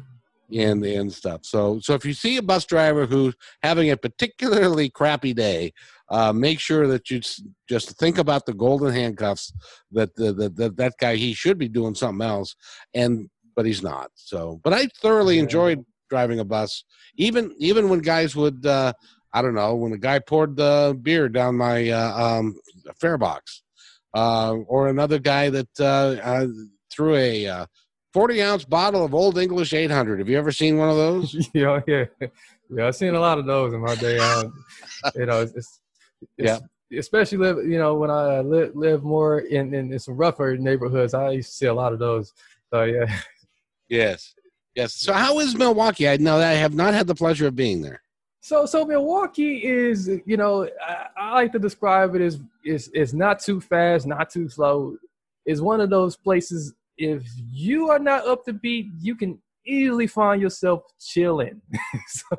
And 0.51 0.83
the 0.83 0.95
and 0.95 1.13
stuff. 1.13 1.41
So 1.43 1.79
so 1.79 1.93
if 1.93 2.05
you 2.05 2.13
see 2.13 2.37
a 2.37 2.41
bus 2.41 2.65
driver 2.65 3.05
who's 3.05 3.35
having 3.61 3.91
a 3.91 3.97
particularly 3.97 4.89
crappy 4.89 5.33
day, 5.33 5.73
uh, 6.09 6.33
make 6.33 6.59
sure 6.59 6.87
that 6.87 7.11
you 7.11 7.21
just 7.67 7.99
think 7.99 8.17
about 8.17 8.45
the 8.45 8.53
golden 8.53 8.91
handcuffs 8.91 9.53
that 9.91 10.15
the, 10.15 10.33
the, 10.33 10.49
the, 10.49 10.69
that 10.71 10.93
guy 10.99 11.17
he 11.17 11.33
should 11.33 11.59
be 11.59 11.69
doing 11.69 11.93
something 11.93 12.27
else 12.27 12.55
and 12.95 13.29
but 13.59 13.65
he's 13.65 13.83
not. 13.83 14.09
So, 14.15 14.61
but 14.63 14.71
I 14.71 14.87
thoroughly 15.01 15.35
yeah. 15.35 15.41
enjoyed 15.41 15.85
driving 16.09 16.39
a 16.39 16.45
bus, 16.45 16.85
even 17.17 17.53
even 17.57 17.89
when 17.89 17.99
guys 17.99 18.33
would, 18.33 18.65
uh, 18.65 18.93
I 19.33 19.41
don't 19.41 19.53
know, 19.53 19.75
when 19.75 19.91
a 19.91 19.97
guy 19.97 20.19
poured 20.19 20.55
the 20.55 20.97
beer 21.01 21.27
down 21.27 21.57
my 21.57 21.89
uh, 21.89 22.37
um, 22.37 22.55
fare 23.01 23.17
box, 23.17 23.63
uh, 24.13 24.53
or 24.65 24.87
another 24.87 25.19
guy 25.19 25.49
that 25.49 25.67
uh, 25.77 26.15
uh, 26.23 26.47
threw 26.89 27.17
a 27.17 27.47
uh, 27.47 27.65
forty 28.13 28.41
ounce 28.41 28.63
bottle 28.63 29.03
of 29.03 29.13
Olde 29.13 29.39
English 29.39 29.73
eight 29.73 29.91
hundred. 29.91 30.19
Have 30.19 30.29
you 30.29 30.37
ever 30.37 30.53
seen 30.53 30.77
one 30.77 30.89
of 30.89 30.95
those? 30.95 31.49
yeah, 31.53 31.81
yeah, 31.85 32.05
yeah. 32.69 32.87
I've 32.87 32.95
seen 32.95 33.13
a 33.13 33.19
lot 33.19 33.39
of 33.39 33.45
those 33.45 33.73
in 33.73 33.81
my 33.81 33.95
day. 33.95 34.19
Um, 34.19 34.53
you 35.15 35.25
know, 35.25 35.41
it's, 35.41 35.53
it's, 35.53 35.81
yeah 36.37 36.59
especially 36.97 37.37
live 37.37 37.57
you 37.65 37.77
know 37.77 37.93
when 37.95 38.09
I 38.09 38.39
live 38.39 38.75
live 38.75 39.03
more 39.03 39.41
in, 39.41 39.73
in, 39.73 39.93
in 39.93 39.99
some 39.99 40.15
rougher 40.15 40.57
neighborhoods, 40.57 41.13
I 41.13 41.31
used 41.31 41.49
to 41.49 41.55
see 41.55 41.65
a 41.67 41.73
lot 41.73 41.93
of 41.93 41.99
those. 41.99 42.33
So 42.71 42.83
yeah, 42.83 43.05
Yes. 43.89 44.35
Yes. 44.75 44.93
So 44.93 45.13
how 45.13 45.39
is 45.39 45.57
Milwaukee? 45.57 46.07
I 46.07 46.17
know 46.17 46.39
that 46.39 46.51
I 46.51 46.55
have 46.55 46.73
not 46.73 46.93
had 46.93 47.07
the 47.07 47.15
pleasure 47.15 47.47
of 47.47 47.55
being 47.55 47.81
there. 47.81 48.01
So 48.41 48.65
so 48.65 48.85
Milwaukee 48.85 49.65
is, 49.65 50.09
you 50.25 50.37
know, 50.37 50.69
I, 50.85 51.07
I 51.17 51.33
like 51.33 51.51
to 51.53 51.59
describe 51.59 52.15
it 52.15 52.21
as 52.21 52.39
is 52.63 52.89
it's 52.93 53.13
not 53.13 53.39
too 53.39 53.59
fast, 53.59 54.07
not 54.07 54.29
too 54.29 54.47
slow. 54.47 54.95
It's 55.45 55.59
one 55.59 55.81
of 55.81 55.89
those 55.89 56.15
places 56.15 56.73
if 56.99 57.23
you 57.51 57.89
are 57.89 57.97
not 57.97 58.27
up 58.27 58.45
to 58.45 58.53
beat, 58.53 58.87
you 58.99 59.15
can 59.15 59.39
easily 59.65 60.05
find 60.05 60.41
yourself 60.41 60.83
chilling. 60.99 61.61
so, 62.07 62.37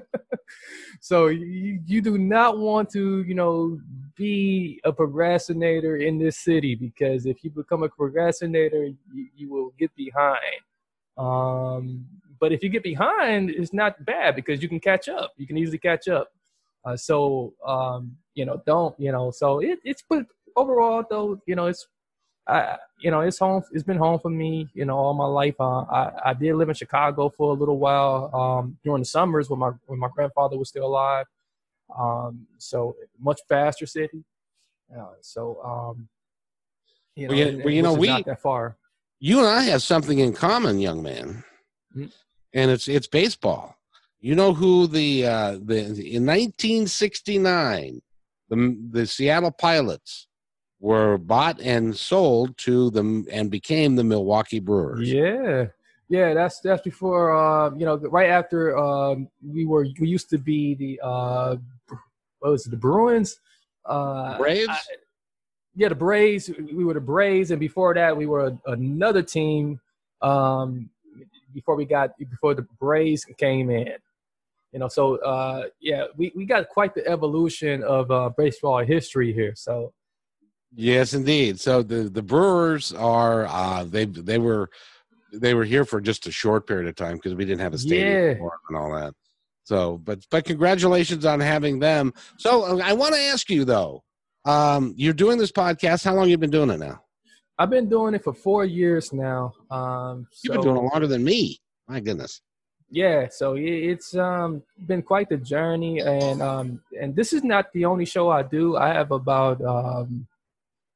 so 1.00 1.26
you, 1.26 1.80
you 1.84 2.00
do 2.00 2.16
not 2.16 2.58
want 2.58 2.90
to, 2.90 3.22
you 3.22 3.34
know, 3.34 3.78
be 4.18 4.80
a 4.84 4.92
procrastinator 4.92 5.96
in 5.96 6.18
this 6.18 6.36
city 6.38 6.74
because 6.74 7.24
if 7.24 7.42
you 7.42 7.50
become 7.50 7.84
a 7.84 7.88
procrastinator, 7.88 8.84
you, 9.14 9.28
you 9.34 9.48
will 9.48 9.72
get 9.78 9.94
behind. 9.94 10.60
Um, 11.16 12.04
but 12.40 12.52
if 12.52 12.62
you 12.62 12.68
get 12.68 12.82
behind, 12.82 13.50
it's 13.50 13.72
not 13.72 14.04
bad 14.04 14.36
because 14.36 14.62
you 14.62 14.68
can 14.68 14.80
catch 14.80 15.08
up. 15.08 15.32
You 15.36 15.46
can 15.46 15.56
easily 15.56 15.78
catch 15.78 16.08
up. 16.08 16.28
Uh, 16.84 16.96
so 16.96 17.54
um, 17.66 18.16
you 18.34 18.44
know, 18.44 18.60
don't 18.66 18.98
you 18.98 19.12
know? 19.12 19.30
So 19.30 19.60
it, 19.60 19.78
it's 19.84 20.02
but 20.08 20.26
overall 20.56 21.04
though, 21.08 21.40
you 21.46 21.56
know, 21.56 21.66
it's 21.66 21.86
I 22.46 22.76
you 23.00 23.10
know 23.10 23.20
it's 23.20 23.38
home. 23.38 23.62
It's 23.72 23.82
been 23.82 23.96
home 23.98 24.18
for 24.20 24.30
me. 24.30 24.68
You 24.74 24.84
know, 24.84 24.96
all 24.96 25.14
my 25.14 25.26
life. 25.26 25.56
Uh, 25.60 25.80
I 25.82 26.12
I 26.26 26.34
did 26.34 26.54
live 26.54 26.68
in 26.68 26.74
Chicago 26.74 27.28
for 27.28 27.50
a 27.50 27.58
little 27.58 27.78
while 27.78 28.34
um, 28.34 28.78
during 28.84 29.02
the 29.02 29.06
summers 29.06 29.50
when 29.50 29.60
my 29.60 29.70
when 29.86 29.98
my 29.98 30.08
grandfather 30.14 30.56
was 30.56 30.68
still 30.68 30.86
alive. 30.86 31.26
Um, 31.96 32.46
so 32.58 32.96
much 33.20 33.40
faster 33.48 33.86
city. 33.86 34.24
Uh, 34.96 35.06
so 35.20 35.60
um, 35.62 36.08
you 37.14 37.28
know, 37.28 37.34
well, 37.34 37.46
you, 37.46 37.62
well, 37.64 37.74
you 37.74 37.82
know 37.82 37.94
we 37.94 38.08
not 38.08 38.24
that 38.26 38.40
far. 38.40 38.76
You 39.20 39.38
and 39.38 39.48
I 39.48 39.62
have 39.64 39.82
something 39.82 40.18
in 40.18 40.32
common, 40.32 40.78
young 40.78 41.02
man, 41.02 41.44
mm-hmm. 41.96 42.06
and 42.52 42.70
it's 42.70 42.88
it's 42.88 43.06
baseball. 43.06 43.76
You 44.20 44.34
know 44.34 44.52
who 44.52 44.86
the 44.86 45.26
uh, 45.26 45.58
the 45.62 45.78
in 45.78 46.26
1969 46.26 48.02
the 48.48 48.78
the 48.90 49.06
Seattle 49.06 49.50
Pilots 49.50 50.26
were 50.80 51.18
bought 51.18 51.60
and 51.60 51.96
sold 51.96 52.56
to 52.56 52.90
them 52.90 53.26
and 53.30 53.50
became 53.50 53.96
the 53.96 54.04
Milwaukee 54.04 54.60
Brewers. 54.60 55.10
Yeah, 55.10 55.66
Yeah, 56.08 56.32
that's 56.32 56.60
that's 56.60 56.82
before 56.82 57.36
uh, 57.36 57.70
you 57.76 57.84
know 57.84 57.96
right 57.96 58.30
after 58.30 58.76
um, 58.78 59.28
we 59.46 59.66
were 59.66 59.86
we 60.00 60.08
used 60.08 60.30
to 60.30 60.38
be 60.38 60.74
the 60.74 61.00
uh, 61.02 61.56
what 62.38 62.50
was 62.52 62.66
it 62.66 62.70
the 62.70 62.76
Bruins 62.76 63.40
uh, 63.84 64.38
Braves. 64.38 64.68
I- 64.68 64.96
yeah 65.74 65.88
the 65.88 65.94
Braves 65.94 66.50
we 66.72 66.84
were 66.84 66.94
the 66.94 67.00
Braves 67.00 67.50
and 67.50 67.60
before 67.60 67.92
that 67.94 68.16
we 68.16 68.26
were 68.26 68.56
another 68.66 69.22
team 69.22 69.80
um, 70.22 70.88
before 71.52 71.76
we 71.76 71.84
got 71.84 72.16
before 72.18 72.54
the 72.54 72.66
Braves 72.80 73.26
came 73.36 73.68
in 73.70 73.92
you 74.72 74.78
know 74.78 74.88
so 74.88 75.16
uh, 75.16 75.64
yeah 75.80 76.06
we, 76.16 76.32
we 76.34 76.46
got 76.46 76.68
quite 76.70 76.94
the 76.94 77.06
evolution 77.06 77.84
of 77.84 78.10
uh, 78.10 78.30
baseball 78.36 78.78
history 78.82 79.32
here 79.32 79.52
so 79.54 79.92
Yes, 80.74 81.14
indeed. 81.14 81.58
So 81.58 81.82
the 81.82 82.10
the 82.10 82.22
Brewers 82.22 82.92
are 82.92 83.46
uh, 83.46 83.84
they 83.84 84.04
they 84.04 84.38
were 84.38 84.68
they 85.32 85.54
were 85.54 85.64
here 85.64 85.84
for 85.84 86.00
just 86.00 86.26
a 86.26 86.32
short 86.32 86.66
period 86.66 86.88
of 86.88 86.96
time 86.96 87.16
because 87.16 87.34
we 87.34 87.44
didn't 87.44 87.60
have 87.60 87.74
a 87.74 87.78
stadium 87.78 88.38
Yeah. 88.40 88.48
and 88.68 88.76
all 88.78 88.92
that. 88.94 89.14
So, 89.64 89.98
but 89.98 90.20
but 90.30 90.44
congratulations 90.44 91.24
on 91.26 91.40
having 91.40 91.78
them. 91.78 92.12
So 92.38 92.80
I 92.80 92.92
want 92.94 93.14
to 93.14 93.20
ask 93.20 93.50
you 93.50 93.64
though, 93.64 94.02
um, 94.46 94.94
you're 94.96 95.12
doing 95.12 95.36
this 95.38 95.52
podcast. 95.52 96.04
How 96.04 96.14
long 96.14 96.28
you 96.28 96.38
been 96.38 96.50
doing 96.50 96.70
it 96.70 96.78
now? 96.78 97.02
I've 97.58 97.70
been 97.70 97.88
doing 97.88 98.14
it 98.14 98.22
for 98.24 98.32
four 98.32 98.64
years 98.64 99.12
now 99.12 99.52
um, 99.70 100.26
You've 100.44 100.52
so- 100.54 100.62
been 100.62 100.62
doing 100.62 100.76
it 100.76 100.88
longer 100.92 101.06
than 101.08 101.24
me. 101.24 101.58
My 101.88 102.00
goodness. 102.00 102.40
yeah 102.90 103.28
so 103.38 103.46
it- 103.54 103.82
it's 103.92 104.14
um 104.16 104.62
been 104.90 105.02
quite 105.02 105.28
the 105.28 105.36
journey 105.36 105.94
and 106.00 106.40
um 106.40 106.66
and 107.00 107.14
this 107.18 107.30
is 107.36 107.42
not 107.44 107.64
the 107.74 107.84
only 107.84 108.06
show 108.14 108.24
i 108.30 108.42
do 108.56 108.62
i 108.86 108.88
have 108.98 109.10
about 109.22 109.58
um 109.74 110.26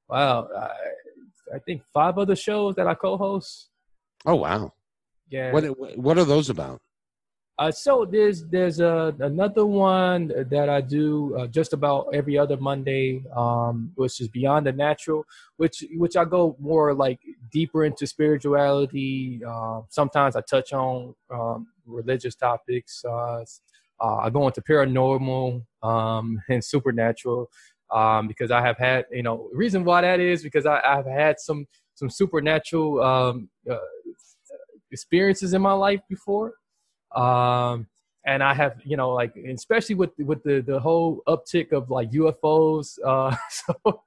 wow 0.08 0.48
i, 0.56 1.56
I 1.56 1.58
think 1.66 1.82
five 1.92 2.16
other 2.22 2.36
shows 2.46 2.74
that 2.76 2.86
i 2.86 2.94
co-host 2.94 3.68
Oh 4.24 4.36
wow. 4.36 4.72
yeah 5.28 5.52
What 5.52 5.64
what 5.98 6.18
are 6.18 6.24
those 6.24 6.50
about? 6.50 6.80
uh, 7.58 7.70
so 7.70 8.04
there's 8.04 8.44
there's 8.46 8.80
a, 8.80 9.14
another 9.20 9.66
one 9.66 10.32
that 10.50 10.68
I 10.68 10.80
do 10.80 11.36
uh, 11.36 11.46
just 11.46 11.72
about 11.72 12.08
every 12.12 12.38
other 12.38 12.56
Monday, 12.56 13.22
um, 13.36 13.92
which 13.94 14.20
is 14.20 14.28
Beyond 14.28 14.66
the 14.66 14.72
Natural, 14.72 15.24
which 15.58 15.84
which 15.96 16.16
I 16.16 16.24
go 16.24 16.56
more 16.58 16.94
like 16.94 17.20
deeper 17.52 17.84
into 17.84 18.06
spirituality. 18.06 19.40
Uh, 19.46 19.82
sometimes 19.90 20.34
I 20.34 20.40
touch 20.40 20.72
on 20.72 21.14
um, 21.30 21.68
religious 21.86 22.34
topics. 22.34 23.04
Uh, 23.04 23.44
uh, 24.00 24.16
I 24.16 24.30
go 24.30 24.46
into 24.46 24.62
paranormal 24.62 25.62
um, 25.82 26.42
and 26.48 26.64
supernatural 26.64 27.50
um, 27.92 28.28
because 28.28 28.50
I 28.50 28.62
have 28.62 28.78
had 28.78 29.04
you 29.12 29.22
know 29.22 29.50
reason 29.52 29.84
why 29.84 30.00
that 30.00 30.20
is 30.20 30.42
because 30.42 30.64
I, 30.66 30.80
I've 30.80 31.06
had 31.06 31.38
some 31.38 31.66
some 31.94 32.08
supernatural 32.08 33.02
um, 33.02 33.50
uh, 33.70 33.76
experiences 34.92 35.54
in 35.54 35.62
my 35.62 35.72
life 35.72 36.00
before. 36.08 36.54
Um 37.14 37.86
and 38.24 38.42
i 38.42 38.54
have 38.54 38.80
you 38.84 38.96
know 38.96 39.10
like 39.10 39.34
especially 39.36 39.94
with 39.94 40.10
with 40.18 40.42
the 40.44 40.60
the 40.60 40.78
whole 40.78 41.22
uptick 41.26 41.72
of 41.72 41.90
like 41.90 42.10
ufos 42.12 42.98
uh 43.04 43.34
so 43.50 44.02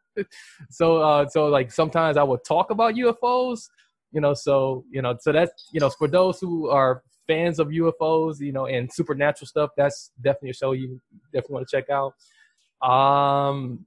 so 0.70 0.98
uh 0.98 1.28
so 1.28 1.48
like 1.48 1.72
sometimes 1.72 2.18
i 2.18 2.24
would 2.24 2.44
talk 2.46 2.72
about 2.72 2.96
ufos 2.96 3.68
you 4.12 4.22
know 4.22 4.34
so 4.34 4.84
you 4.90 5.02
know 5.02 5.16
so 5.20 5.32
that's 5.32 5.70
you 5.72 5.80
know 5.80 5.90
for 5.90 6.08
those 6.08 6.40
who 6.40 6.70
are 6.70 7.04
fans 7.28 7.60
of 7.60 7.68
ufos 7.68 8.40
you 8.40 8.52
know 8.52 8.66
and 8.68 8.92
supernatural 8.92 9.48
stuff 9.48 9.70
that's 9.76 10.12
definitely 10.22 10.52
a 10.52 10.54
show 10.54 10.72
you 10.72 11.02
definitely 11.34 11.54
want 11.56 11.68
to 11.68 11.76
check 11.76 11.90
out. 11.90 12.14
Um 12.88 13.86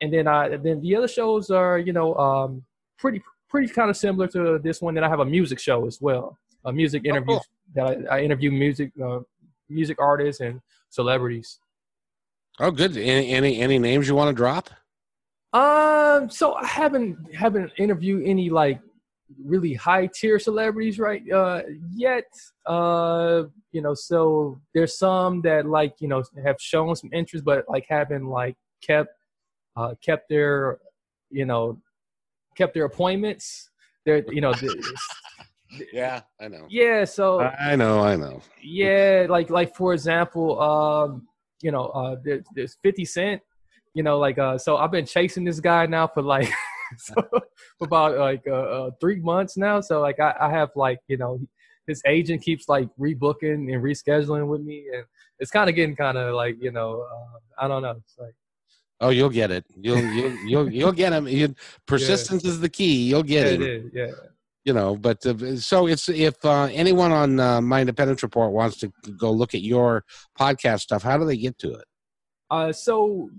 and 0.00 0.12
then 0.12 0.28
i 0.28 0.48
then 0.56 0.80
the 0.80 0.94
other 0.94 1.08
shows 1.08 1.50
are 1.50 1.78
you 1.78 1.92
know 1.92 2.14
um 2.16 2.62
pretty 2.98 3.22
pretty 3.56 3.72
kind 3.72 3.90
of 3.90 3.96
similar 3.96 4.26
to 4.28 4.58
this 4.62 4.80
one 4.80 4.94
that 4.94 5.04
i 5.04 5.08
have 5.08 5.20
a 5.20 5.24
music 5.24 5.58
show 5.58 5.86
as 5.86 6.00
well 6.00 6.36
a 6.66 6.72
music 6.72 7.02
Oh, 7.06 7.10
interview 7.10 7.34
cool. 7.34 7.44
that 7.74 7.86
I, 8.10 8.16
I 8.18 8.22
interview 8.22 8.50
music 8.50 8.90
uh, 9.02 9.20
music 9.68 9.98
artists 10.00 10.40
and 10.40 10.60
celebrities. 10.90 11.58
Oh, 12.58 12.70
good. 12.70 12.96
Any 12.96 13.30
any, 13.30 13.60
any 13.60 13.78
names 13.78 14.08
you 14.08 14.14
want 14.14 14.30
to 14.30 14.34
drop? 14.34 14.70
Um, 15.52 16.28
so 16.30 16.54
I 16.54 16.66
haven't 16.66 17.34
haven't 17.34 17.70
interviewed 17.78 18.26
any 18.26 18.50
like 18.50 18.80
really 19.44 19.74
high 19.74 20.06
tier 20.18 20.38
celebrities 20.38 20.98
right 20.98 21.22
uh 21.30 21.62
yet. 21.92 22.24
Uh, 22.66 23.44
you 23.72 23.82
know, 23.82 23.94
so 23.94 24.60
there's 24.74 24.96
some 24.98 25.42
that 25.42 25.66
like 25.66 25.94
you 26.00 26.08
know 26.08 26.22
have 26.44 26.56
shown 26.60 26.94
some 26.96 27.10
interest, 27.12 27.44
but 27.44 27.64
like 27.68 27.86
haven't 27.88 28.26
like 28.26 28.56
kept 28.82 29.10
uh 29.76 29.94
kept 30.04 30.28
their 30.28 30.78
you 31.30 31.44
know 31.44 31.78
kept 32.56 32.74
their 32.74 32.84
appointments. 32.84 33.70
They're 34.04 34.24
you 34.32 34.40
know. 34.40 34.52
the- 34.52 34.96
Yeah, 35.92 36.20
I 36.40 36.46
know. 36.48 36.66
yeah, 36.70 37.04
so 37.04 37.40
I 37.40 37.74
know. 37.74 38.00
I 38.00 38.14
know. 38.14 38.40
Yeah, 38.62 39.26
like 39.28 39.50
like 39.50 39.74
for 39.74 39.92
example, 39.94 40.60
um, 40.62 41.26
you 41.60 41.72
know, 41.72 41.86
uh, 41.86 42.16
there, 42.24 42.40
there's 42.54 42.76
Fifty 42.82 43.04
Cent. 43.04 43.42
You 43.92 44.02
know, 44.04 44.16
like 44.18 44.38
uh, 44.38 44.58
so 44.58 44.76
I've 44.76 44.92
been 44.92 45.06
chasing 45.06 45.44
this 45.44 45.58
guy 45.58 45.86
now 45.86 46.06
for 46.06 46.22
like 46.22 46.48
so, 46.98 47.14
for 47.30 47.84
about 47.84 48.16
like 48.16 48.42
uh, 48.46 48.52
uh, 48.54 48.90
three 49.00 49.16
months 49.20 49.56
now. 49.56 49.80
So 49.80 50.00
like 50.00 50.20
I, 50.20 50.34
I 50.40 50.50
have 50.50 50.70
like 50.76 51.00
you 51.08 51.16
know 51.16 51.40
his 51.88 52.00
agent 52.06 52.42
keeps 52.42 52.68
like 52.68 52.88
rebooking 52.98 53.72
and 53.72 53.82
rescheduling 53.82 54.46
with 54.46 54.60
me, 54.60 54.86
and 54.94 55.04
it's 55.40 55.50
kind 55.50 55.68
of 55.68 55.74
getting 55.76 55.96
kind 55.96 56.16
of 56.16 56.34
like 56.34 56.56
you 56.60 56.70
know 56.70 57.00
uh, 57.02 57.38
I 57.64 57.68
don't 57.68 57.82
know. 57.82 57.96
It's 57.98 58.16
like 58.18 58.34
Oh, 59.00 59.10
you'll 59.10 59.30
get 59.30 59.50
it. 59.50 59.64
You'll 59.78 59.98
you'll 59.98 60.36
you'll 60.46 60.72
you'll 60.72 60.92
get 60.92 61.12
him. 61.12 61.28
You, 61.28 61.54
persistence 61.86 62.44
is 62.44 62.60
the 62.60 62.68
key. 62.68 63.08
You'll 63.08 63.26
yeah, 63.26 63.42
get 63.42 63.52
it 63.52 63.60
him. 63.60 63.90
yeah. 63.92 64.10
You 64.64 64.72
know, 64.72 64.96
but 64.96 65.24
uh, 65.24 65.56
so 65.58 65.86
it's 65.86 66.08
if 66.08 66.44
uh, 66.44 66.68
anyone 66.72 67.12
on 67.12 67.38
uh, 67.38 67.60
my 67.60 67.82
independence 67.82 68.22
report 68.22 68.52
wants 68.52 68.78
to 68.78 68.90
go 69.16 69.30
look 69.30 69.54
at 69.54 69.60
your 69.60 70.04
podcast 70.38 70.80
stuff, 70.80 71.02
how 71.02 71.18
do 71.18 71.24
they 71.24 71.36
get 71.36 71.58
to 71.58 71.74
it? 71.74 71.84
Uh, 72.50 72.72
so 72.72 73.30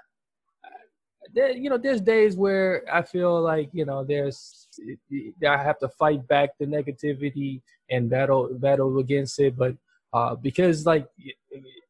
I 0.63 0.69
there, 1.34 1.52
you 1.52 1.69
know, 1.69 1.78
there's 1.78 2.02
days 2.02 2.36
where 2.36 2.84
I 2.91 3.02
feel 3.04 3.41
like 3.41 3.69
you 3.74 3.86
know, 3.86 4.04
there's 4.04 4.67
I 5.47 5.58
have 5.58 5.80
to 5.80 5.89
fight 5.89 6.28
back 6.28 6.52
the 6.60 6.65
negativity 6.65 7.62
and 7.89 8.10
battle 8.10 8.50
battle 8.54 8.97
against 9.00 9.39
it, 9.39 9.56
but 9.58 9.76
uh, 10.13 10.36
because 10.36 10.86
like 10.86 11.08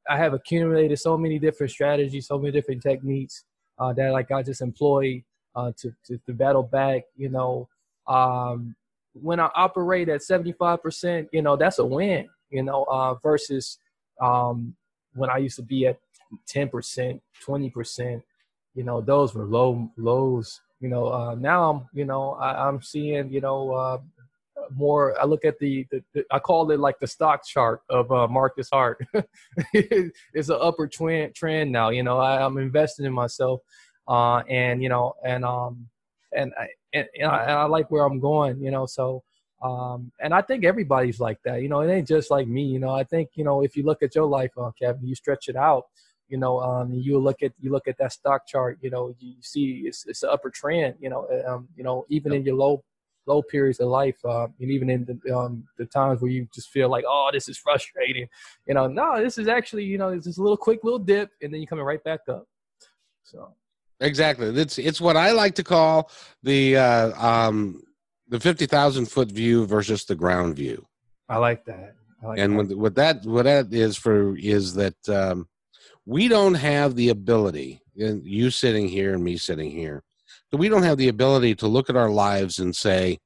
I 0.10 0.18
have 0.18 0.34
accumulated 0.34 1.00
so 1.00 1.18
many 1.18 1.40
different 1.40 1.72
strategies, 1.72 2.28
so 2.28 2.38
many 2.38 2.52
different 2.52 2.82
techniques 2.82 3.44
uh, 3.80 3.94
that 3.94 4.12
like 4.12 4.32
I 4.32 4.44
just 4.44 4.62
employ 4.62 5.24
uh, 5.56 5.72
to, 5.78 5.94
to, 6.06 6.18
to 6.26 6.34
battle 6.34 6.64
back. 6.64 7.04
You 7.16 7.30
know, 7.30 7.70
um, 8.08 8.76
when 9.14 9.40
I 9.40 9.50
operate 9.56 10.10
at 10.10 10.24
seventy 10.24 10.54
five 10.54 10.82
percent, 10.82 11.30
you 11.32 11.42
know 11.42 11.56
that's 11.56 11.80
a 11.80 11.86
win. 11.86 12.30
You 12.50 12.64
know, 12.64 12.86
uh, 12.90 13.16
versus 13.16 13.78
um, 14.22 14.76
when 15.16 15.30
I 15.30 15.38
used 15.38 15.56
to 15.58 15.64
be 15.64 15.88
at 15.88 16.00
ten 16.48 16.70
percent, 16.70 17.22
twenty 17.40 17.70
percent. 17.70 18.24
You 18.76 18.84
know, 18.84 19.02
those 19.02 19.34
were 19.34 19.46
low 19.46 19.90
lows. 19.98 20.62
You 20.80 20.90
know, 20.90 21.08
uh, 21.12 21.36
now 21.36 21.70
I'm 21.70 21.90
you 21.94 22.06
know 22.06 22.34
I, 22.34 22.68
am 22.68 22.82
seeing 22.82 23.32
you 23.32 23.42
know 23.42 23.72
uh, 23.72 23.98
more 24.76 25.20
i 25.20 25.26
look 25.26 25.46
at 25.46 25.58
the, 25.60 25.86
the, 25.92 26.04
the, 26.14 26.26
i 26.32 26.40
call 26.40 26.70
it 26.72 26.80
like 26.80 27.00
the 27.00 27.08
stock 27.08 27.46
chart 27.46 27.82
of 27.90 28.12
uh, 28.12 28.28
marcus 28.28 28.70
hart 28.72 29.06
it's 29.74 30.50
an 30.50 30.58
upward 30.62 30.92
trend 30.92 31.34
trend 31.36 31.72
now 31.72 31.90
you 31.90 32.04
know 32.04 32.18
I, 32.18 32.44
am 32.46 32.58
investing 32.58 33.06
in 33.06 33.14
myself 33.14 33.62
uh, 34.08 34.38
and 34.50 34.82
you 34.82 34.90
know 34.90 35.14
and 35.26 35.46
um 35.46 35.88
and 36.34 36.54
I, 36.60 36.68
and, 36.94 37.08
and 37.20 37.30
I, 37.30 37.42
and 37.44 37.52
I 37.52 37.64
like 37.66 37.92
where 37.92 38.06
i'm 38.06 38.20
going 38.20 38.62
you 38.62 38.72
know 38.72 38.86
so 38.86 39.24
um, 39.62 40.12
and 40.20 40.34
I 40.34 40.42
think 40.42 40.66
everybody's 40.66 41.20
like 41.20 41.38
that. 41.46 41.62
You 41.62 41.70
know, 41.70 41.82
it 41.82 41.92
ain't 41.92 42.08
just 42.08 42.32
like 42.32 42.48
me. 42.48 42.64
You 42.64 42.80
know, 42.80 42.90
I 42.90 43.04
think 43.04 43.30
you 43.36 43.44
know 43.44 43.62
if 43.62 43.76
you 43.76 43.84
look 43.84 44.02
at 44.02 44.16
your 44.16 44.26
life, 44.26 44.52
uh, 44.58 44.72
Kevin, 44.80 45.06
you 45.06 45.16
stretch 45.16 45.50
it 45.50 45.56
out. 45.56 45.84
You 46.30 46.38
know, 46.38 46.60
um, 46.62 46.94
you 46.94 47.20
look 47.20 47.44
at 47.44 47.52
you 47.60 47.72
look 47.72 47.88
at 47.88 47.98
that 48.00 48.14
stock 48.14 48.48
chart. 48.48 48.80
You 48.82 48.90
know, 48.90 49.14
you 49.20 49.36
see 49.42 49.84
it's 49.86 50.06
it's 50.08 50.24
an 50.24 50.30
upper 50.32 50.50
trend. 50.50 50.96
You 51.00 51.10
know, 51.10 51.28
um, 51.48 51.68
you 51.76 51.84
know 51.84 52.06
even 52.10 52.34
in 52.34 52.44
your 52.44 52.56
low 52.56 52.84
low 53.26 53.42
periods 53.42 53.80
of 53.80 53.88
life, 53.88 54.18
uh, 54.26 54.48
and 54.60 54.72
even 54.72 54.90
in 54.90 55.06
the, 55.06 55.36
um, 55.36 55.64
the 55.78 55.86
times 55.86 56.22
where 56.22 56.32
you 56.32 56.48
just 56.54 56.70
feel 56.70 56.90
like, 56.90 57.04
oh, 57.08 57.30
this 57.32 57.48
is 57.48 57.58
frustrating. 57.58 58.28
You 58.68 58.74
know, 58.74 58.88
no, 58.88 59.22
this 59.22 59.38
is 59.38 59.48
actually, 59.48 59.86
you 59.86 59.98
know, 59.98 60.10
it's 60.10 60.26
just 60.26 60.40
a 60.40 60.42
little 60.42 60.58
quick 60.58 60.84
little 60.84 61.00
dip, 61.00 61.32
and 61.42 61.54
then 61.54 61.62
you're 61.62 61.68
coming 61.68 61.86
right 61.86 62.04
back 62.04 62.22
up. 62.30 62.48
So 63.24 63.54
exactly, 64.00 64.48
it's 64.48 64.78
it's 64.78 65.02
what 65.02 65.18
I 65.18 65.32
like 65.32 65.56
to 65.56 65.64
call 65.64 66.12
the 66.44 66.78
uh, 66.78 67.28
um, 67.28 67.82
the 68.28 68.40
fifty 68.40 68.66
thousand 68.66 69.06
foot 69.06 69.32
view 69.32 69.66
versus 69.66 70.06
the 70.06 70.16
ground 70.16 70.56
view. 70.56 70.86
I 71.30 71.38
like 71.38 71.66
that. 71.66 71.96
I 72.24 72.28
like 72.28 72.40
and 72.40 72.70
that. 72.70 72.78
what 72.78 72.96
that 72.96 73.26
what 73.26 73.44
that 73.44 73.74
is 73.74 73.98
for 73.98 74.36
is 74.38 74.74
that 74.76 75.10
um, 75.10 75.48
we 76.06 76.28
don't 76.28 76.56
have 76.56 76.96
the 76.96 77.10
ability, 77.10 77.82
and 77.98 78.26
you 78.26 78.50
sitting 78.50 78.88
here 78.88 79.14
and 79.14 79.24
me 79.24 79.38
sitting 79.38 79.72
here, 79.72 80.04
we 80.58 80.70
don't 80.70 80.84
have 80.84 80.98
the 80.98 81.08
ability 81.08 81.56
to 81.56 81.68
look 81.68 81.90
at 81.90 81.96
our 81.96 82.10
lives 82.10 82.60
and 82.60 82.76
say 82.76 83.20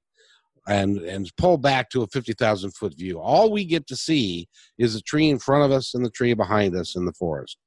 and 0.67 0.97
and 0.99 1.31
pull 1.38 1.57
back 1.57 1.89
to 1.91 2.03
a 2.03 2.07
50,000 2.07 2.71
foot 2.71 2.97
view. 2.97 3.19
All 3.19 3.51
we 3.51 3.65
get 3.65 3.88
to 3.88 3.95
see 3.95 4.47
is 4.77 4.95
a 4.95 5.01
tree 5.01 5.29
in 5.29 5.39
front 5.39 5.63
of 5.63 5.71
us 5.71 5.93
and 5.93 6.05
the 6.05 6.09
tree 6.09 6.33
behind 6.33 6.75
us 6.75 6.95
in 6.95 7.05
the 7.05 7.13
forest. 7.13 7.57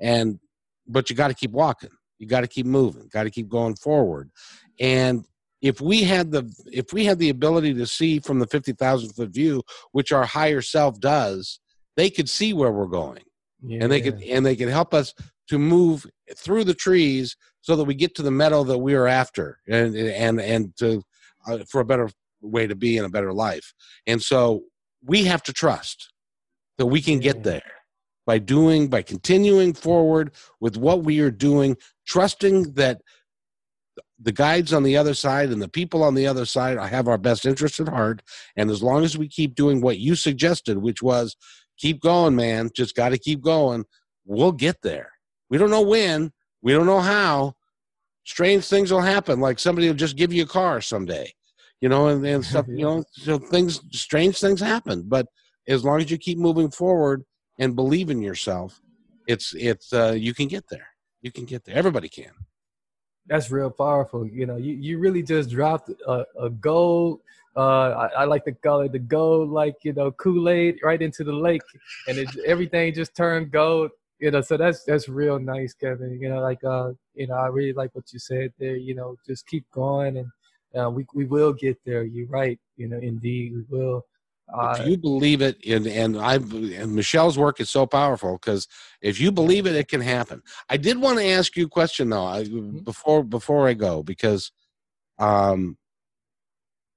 And 0.00 0.38
but 0.86 1.10
you 1.10 1.16
got 1.16 1.28
to 1.28 1.34
keep 1.34 1.50
walking. 1.50 1.90
You 2.18 2.26
got 2.26 2.40
to 2.40 2.46
keep 2.46 2.66
moving. 2.66 3.08
Got 3.12 3.24
to 3.24 3.30
keep 3.30 3.48
going 3.48 3.76
forward. 3.76 4.30
And 4.80 5.26
if 5.60 5.80
we 5.80 6.02
had 6.02 6.30
the 6.30 6.50
if 6.66 6.92
we 6.92 7.04
had 7.04 7.18
the 7.18 7.30
ability 7.30 7.74
to 7.74 7.86
see 7.86 8.20
from 8.20 8.38
the 8.38 8.46
50,000 8.46 9.10
foot 9.10 9.30
view, 9.30 9.62
which 9.92 10.12
our 10.12 10.24
higher 10.24 10.62
self 10.62 11.00
does, 11.00 11.60
they 11.96 12.10
could 12.10 12.28
see 12.28 12.52
where 12.52 12.72
we're 12.72 12.86
going. 12.86 13.22
Yeah. 13.62 13.82
And 13.82 13.92
they 13.92 14.00
could 14.00 14.22
and 14.22 14.44
they 14.44 14.56
could 14.56 14.68
help 14.68 14.94
us 14.94 15.12
to 15.48 15.58
move 15.58 16.06
through 16.36 16.64
the 16.64 16.74
trees 16.74 17.36
so 17.66 17.74
that 17.74 17.84
we 17.84 17.96
get 17.96 18.14
to 18.14 18.22
the 18.22 18.30
meadow 18.30 18.62
that 18.62 18.78
we 18.78 18.94
are 18.94 19.08
after 19.08 19.58
and 19.66 19.96
and 19.96 20.40
and 20.40 20.76
to 20.76 21.02
uh, 21.48 21.58
for 21.68 21.80
a 21.80 21.84
better 21.84 22.08
way 22.40 22.64
to 22.64 22.76
be 22.76 22.96
in 22.96 23.04
a 23.04 23.08
better 23.08 23.32
life. 23.32 23.74
And 24.06 24.22
so 24.22 24.62
we 25.04 25.24
have 25.24 25.42
to 25.42 25.52
trust 25.52 26.12
that 26.78 26.86
we 26.86 27.02
can 27.02 27.18
get 27.18 27.42
there 27.42 27.72
by 28.24 28.38
doing 28.38 28.86
by 28.86 29.02
continuing 29.02 29.74
forward 29.74 30.30
with 30.60 30.76
what 30.76 31.02
we 31.02 31.18
are 31.18 31.30
doing 31.30 31.76
trusting 32.06 32.74
that 32.74 33.00
the 34.20 34.32
guides 34.32 34.72
on 34.72 34.84
the 34.84 34.96
other 34.96 35.12
side 35.12 35.50
and 35.50 35.60
the 35.60 35.68
people 35.68 36.04
on 36.04 36.14
the 36.14 36.26
other 36.28 36.46
side 36.46 36.78
have 36.78 37.08
our 37.08 37.18
best 37.18 37.44
interest 37.44 37.80
at 37.80 37.88
heart. 37.88 38.22
And 38.56 38.70
as 38.70 38.80
long 38.80 39.02
as 39.02 39.18
we 39.18 39.26
keep 39.26 39.56
doing 39.56 39.80
what 39.80 39.98
you 39.98 40.14
suggested 40.14 40.78
which 40.78 41.02
was 41.02 41.36
keep 41.78 42.00
going 42.00 42.36
man. 42.36 42.70
Just 42.76 42.94
got 42.94 43.08
to 43.08 43.18
keep 43.18 43.42
going. 43.42 43.86
We'll 44.24 44.52
get 44.52 44.82
there. 44.82 45.10
We 45.50 45.58
don't 45.58 45.70
know 45.70 45.82
when, 45.82 46.30
we 46.62 46.72
don't 46.72 46.86
know 46.86 47.00
how. 47.00 47.55
Strange 48.26 48.64
things 48.66 48.92
will 48.92 49.00
happen, 49.00 49.38
like 49.38 49.58
somebody 49.58 49.86
will 49.86 49.94
just 49.94 50.16
give 50.16 50.32
you 50.32 50.42
a 50.42 50.46
car 50.46 50.80
someday, 50.80 51.32
you 51.80 51.88
know, 51.88 52.08
and, 52.08 52.26
and 52.26 52.44
stuff, 52.50 52.66
you 52.68 52.84
know, 52.84 53.04
so 53.12 53.38
things, 53.38 53.80
strange 53.92 54.40
things 54.40 54.60
happen. 54.60 55.04
But 55.06 55.26
as 55.68 55.84
long 55.84 56.00
as 56.00 56.10
you 56.10 56.18
keep 56.18 56.36
moving 56.36 56.70
forward 56.70 57.24
and 57.60 57.76
believe 57.76 58.10
in 58.10 58.20
yourself, 58.20 58.80
it's, 59.28 59.54
it's, 59.54 59.92
uh, 59.92 60.16
you 60.18 60.34
can 60.34 60.48
get 60.48 60.64
there. 60.68 60.88
You 61.22 61.30
can 61.30 61.44
get 61.44 61.64
there. 61.64 61.76
Everybody 61.76 62.08
can. 62.08 62.32
That's 63.28 63.50
real 63.50 63.70
powerful. 63.70 64.26
You 64.26 64.46
know, 64.46 64.56
you, 64.56 64.74
you 64.74 64.98
really 64.98 65.22
just 65.22 65.48
dropped 65.48 65.90
a, 66.06 66.24
a 66.38 66.50
gold 66.50 67.20
uh, 67.56 68.10
I, 68.16 68.22
I, 68.22 68.24
like 68.24 68.44
to 68.44 68.52
call 68.52 68.82
it 68.82 68.92
the 68.92 68.98
gold, 68.98 69.48
like 69.48 69.76
you 69.82 69.94
know, 69.94 70.12
Kool 70.12 70.50
Aid 70.50 70.78
right 70.82 71.00
into 71.00 71.24
the 71.24 71.32
lake, 71.32 71.62
and 72.06 72.18
it, 72.18 72.28
everything 72.44 72.92
just 72.92 73.16
turned 73.16 73.50
gold 73.50 73.92
you 74.18 74.30
know, 74.30 74.40
so 74.40 74.56
that's 74.56 74.84
that's 74.84 75.08
real 75.08 75.38
nice, 75.38 75.74
Kevin. 75.74 76.18
You 76.20 76.30
know, 76.30 76.40
like 76.40 76.62
uh, 76.64 76.92
you 77.14 77.26
know, 77.26 77.34
I 77.34 77.48
really 77.48 77.72
like 77.72 77.94
what 77.94 78.12
you 78.12 78.18
said 78.18 78.52
there. 78.58 78.76
You 78.76 78.94
know, 78.94 79.16
just 79.26 79.46
keep 79.46 79.64
going, 79.70 80.16
and 80.16 80.30
uh, 80.78 80.90
we 80.90 81.06
we 81.14 81.26
will 81.26 81.52
get 81.52 81.78
there. 81.84 82.04
You're 82.04 82.28
right. 82.28 82.58
You 82.76 82.88
know, 82.88 82.98
indeed, 82.98 83.52
we 83.54 83.78
will. 83.78 84.06
Uh, 84.52 84.76
if 84.78 84.86
you 84.86 84.96
believe 84.96 85.42
it, 85.42 85.58
and 85.66 85.86
and 85.86 86.18
I 86.18 86.36
and 86.36 86.94
Michelle's 86.94 87.36
work 87.36 87.60
is 87.60 87.68
so 87.68 87.84
powerful 87.84 88.38
because 88.40 88.68
if 89.02 89.20
you 89.20 89.32
believe 89.32 89.66
it, 89.66 89.74
it 89.74 89.88
can 89.88 90.00
happen. 90.00 90.40
I 90.70 90.76
did 90.76 90.98
want 90.98 91.18
to 91.18 91.26
ask 91.26 91.56
you 91.56 91.66
a 91.66 91.68
question 91.68 92.10
though, 92.10 92.24
I, 92.24 92.44
mm-hmm. 92.44 92.78
before 92.78 93.22
before 93.22 93.68
I 93.68 93.74
go, 93.74 94.02
because 94.02 94.50
um, 95.18 95.76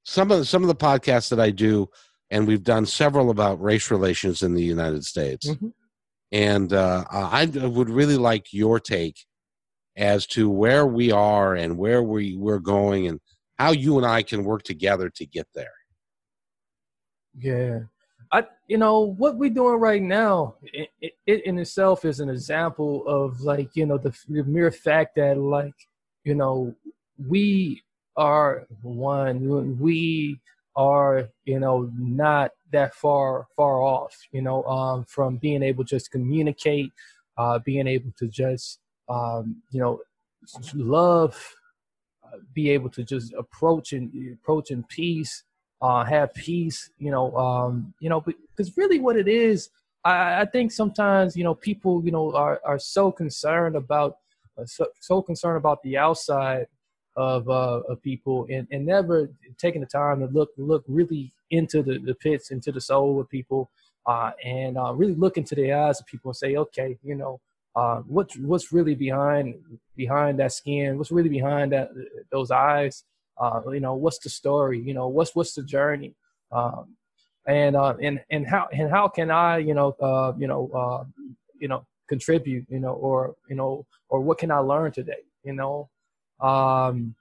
some 0.03 0.31
of 0.31 0.39
the, 0.39 0.45
some 0.45 0.61
of 0.61 0.67
the 0.67 0.75
podcasts 0.75 1.29
that 1.31 1.39
I 1.39 1.49
do, 1.49 1.89
and 2.29 2.47
we've 2.47 2.63
done 2.63 2.85
several 2.85 3.29
about 3.29 3.61
race 3.61 3.91
relations 3.91 4.41
in 4.41 4.53
the 4.53 4.63
United 4.63 5.03
States. 5.03 5.49
Mm-hmm 5.49 5.69
and 6.31 6.73
uh, 6.73 7.05
I 7.11 7.45
would 7.45 7.89
really 7.89 8.17
like 8.17 8.53
your 8.53 8.79
take 8.79 9.25
as 9.95 10.27
to 10.27 10.49
where 10.49 10.85
we 10.85 11.11
are 11.11 11.55
and 11.55 11.77
where 11.77 12.03
we, 12.03 12.35
we're 12.35 12.59
going 12.59 13.07
and 13.07 13.19
how 13.57 13.71
you 13.71 13.97
and 13.97 14.05
I 14.05 14.23
can 14.23 14.43
work 14.43 14.63
together 14.63 15.09
to 15.09 15.25
get 15.25 15.47
there. 15.53 15.73
Yeah. 17.37 17.79
I, 18.31 18.45
you 18.67 18.77
know, 18.77 18.99
what 18.99 19.37
we're 19.37 19.49
doing 19.49 19.79
right 19.79 20.01
now, 20.01 20.55
it, 20.61 20.89
it, 21.25 21.45
in 21.45 21.57
itself 21.57 22.05
is 22.05 22.19
an 22.19 22.29
example 22.29 23.03
of 23.07 23.41
like, 23.41 23.75
you 23.75 23.85
know, 23.87 23.97
the, 23.97 24.15
the 24.27 24.43
mere 24.43 24.71
fact 24.71 25.15
that 25.15 25.37
like, 25.37 25.73
you 26.23 26.35
know, 26.35 26.75
we 27.27 27.81
are 28.15 28.67
one, 28.83 29.79
we 29.79 30.39
are, 30.79 31.27
you 31.43 31.59
know, 31.59 31.91
not 31.97 32.51
that 32.71 32.95
far 32.95 33.47
far 33.57 33.81
off, 33.81 34.15
you 34.31 34.41
know, 34.41 34.63
um, 34.63 35.03
from 35.03 35.35
being 35.35 35.61
able 35.61 35.83
to 35.83 35.89
just 35.89 36.09
communicate, 36.09 36.89
uh, 37.37 37.59
being 37.59 37.85
able 37.85 38.11
to 38.17 38.29
just, 38.29 38.79
um, 39.09 39.61
you 39.71 39.81
know, 39.81 39.99
love, 40.73 41.35
uh, 42.23 42.37
be 42.53 42.69
able 42.69 42.89
to 42.89 43.03
just 43.03 43.33
approach 43.33 43.91
and 43.91 44.09
approach 44.33 44.71
in 44.71 44.81
peace, 44.85 45.43
uh, 45.81 46.05
have 46.05 46.33
peace, 46.33 46.89
you 46.97 47.11
know, 47.11 47.35
um, 47.35 47.93
you 47.99 48.07
know, 48.07 48.21
because 48.21 48.77
really 48.77 48.99
what 48.99 49.17
it 49.17 49.27
is, 49.27 49.69
I, 50.05 50.41
I 50.41 50.45
think 50.45 50.71
sometimes, 50.71 51.35
you 51.35 51.43
know, 51.43 51.55
people, 51.55 52.01
you 52.05 52.11
know, 52.11 52.33
are, 52.33 52.61
are 52.63 52.79
so 52.79 53.11
concerned 53.11 53.75
about, 53.75 54.15
uh, 54.57 54.65
so, 54.65 54.87
so 55.01 55.21
concerned 55.21 55.57
about 55.57 55.83
the 55.83 55.97
outside 55.97 56.67
of, 57.15 57.49
uh, 57.49 57.81
of 57.89 58.01
people 58.01 58.47
and, 58.49 58.67
and 58.71 58.85
never 58.85 59.29
taking 59.57 59.81
the 59.81 59.87
time 59.87 60.19
to 60.19 60.27
look 60.27 60.51
look 60.57 60.83
really 60.87 61.31
into 61.51 61.81
the, 61.81 61.99
the 61.99 62.13
pits, 62.15 62.51
into 62.51 62.71
the 62.71 62.81
soul 62.81 63.19
of 63.19 63.29
people, 63.29 63.69
uh, 64.05 64.31
and 64.43 64.77
uh, 64.77 64.93
really 64.93 65.15
look 65.15 65.37
into 65.37 65.55
the 65.55 65.71
eyes 65.73 65.99
of 65.99 66.05
people 66.05 66.29
and 66.29 66.37
say, 66.37 66.55
okay, 66.55 66.97
you 67.03 67.15
know, 67.15 67.39
uh, 67.75 67.97
what's 68.07 68.37
what's 68.37 68.71
really 68.71 68.95
behind 68.95 69.55
behind 69.95 70.39
that 70.39 70.53
skin? 70.53 70.97
What's 70.97 71.11
really 71.11 71.29
behind 71.29 71.71
that 71.71 71.89
those 72.31 72.51
eyes? 72.51 73.03
Uh, 73.39 73.61
you 73.71 73.79
know, 73.79 73.93
what's 73.93 74.19
the 74.19 74.29
story? 74.29 74.79
You 74.79 74.93
know, 74.93 75.07
what's 75.07 75.35
what's 75.35 75.53
the 75.53 75.63
journey? 75.63 76.13
Um, 76.51 76.95
and 77.47 77.75
uh, 77.75 77.95
and 78.01 78.21
and 78.29 78.47
how 78.47 78.67
and 78.71 78.89
how 78.89 79.07
can 79.07 79.31
I, 79.31 79.57
you 79.57 79.73
know, 79.73 79.95
uh, 80.01 80.33
you 80.37 80.47
know, 80.47 80.69
uh, 80.73 81.03
you 81.59 81.67
know, 81.67 81.85
contribute, 82.07 82.65
you 82.69 82.79
know, 82.79 82.93
or 82.93 83.35
you 83.49 83.55
know, 83.55 83.85
or 84.09 84.21
what 84.21 84.37
can 84.37 84.51
I 84.51 84.57
learn 84.57 84.91
today? 84.91 85.23
You 85.43 85.53
know, 85.53 85.89
um, 86.41 87.15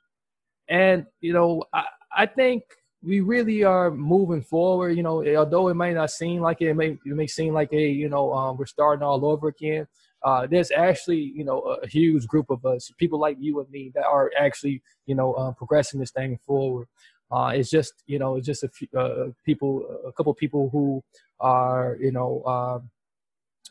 and 0.68 1.06
you 1.20 1.32
know, 1.32 1.64
I, 1.72 1.84
I 2.16 2.26
think 2.26 2.64
we 3.02 3.20
really 3.20 3.64
are 3.64 3.90
moving 3.90 4.42
forward. 4.42 4.96
You 4.96 5.02
know, 5.02 5.24
although 5.36 5.68
it 5.68 5.74
may 5.74 5.94
not 5.94 6.10
seem 6.10 6.40
like 6.42 6.60
it, 6.62 6.68
it 6.68 6.74
may 6.74 6.90
it 6.90 6.98
may 7.04 7.26
seem 7.26 7.54
like 7.54 7.72
a 7.72 7.88
you 7.88 8.08
know 8.08 8.32
um, 8.32 8.56
we're 8.56 8.66
starting 8.66 9.02
all 9.02 9.24
over 9.24 9.48
again. 9.48 9.86
uh, 10.22 10.46
there's 10.46 10.70
actually 10.70 11.32
you 11.34 11.44
know 11.44 11.60
a 11.82 11.86
huge 11.86 12.26
group 12.26 12.50
of 12.50 12.64
us, 12.66 12.90
people 12.98 13.18
like 13.20 13.36
you 13.40 13.60
and 13.60 13.70
me, 13.70 13.90
that 13.94 14.04
are 14.04 14.30
actually 14.38 14.82
you 15.06 15.14
know 15.14 15.34
uh, 15.34 15.52
progressing 15.52 16.00
this 16.00 16.10
thing 16.10 16.38
forward. 16.46 16.88
Uh, 17.30 17.52
it's 17.54 17.70
just 17.70 18.02
you 18.06 18.18
know 18.18 18.36
it's 18.36 18.46
just 18.46 18.64
a 18.64 18.68
few 18.68 18.88
uh, 18.96 19.26
people, 19.44 19.84
a 20.06 20.12
couple 20.12 20.32
people 20.34 20.68
who 20.70 21.02
are 21.40 21.96
you 22.00 22.10
know 22.10 22.42
um, 22.44 22.90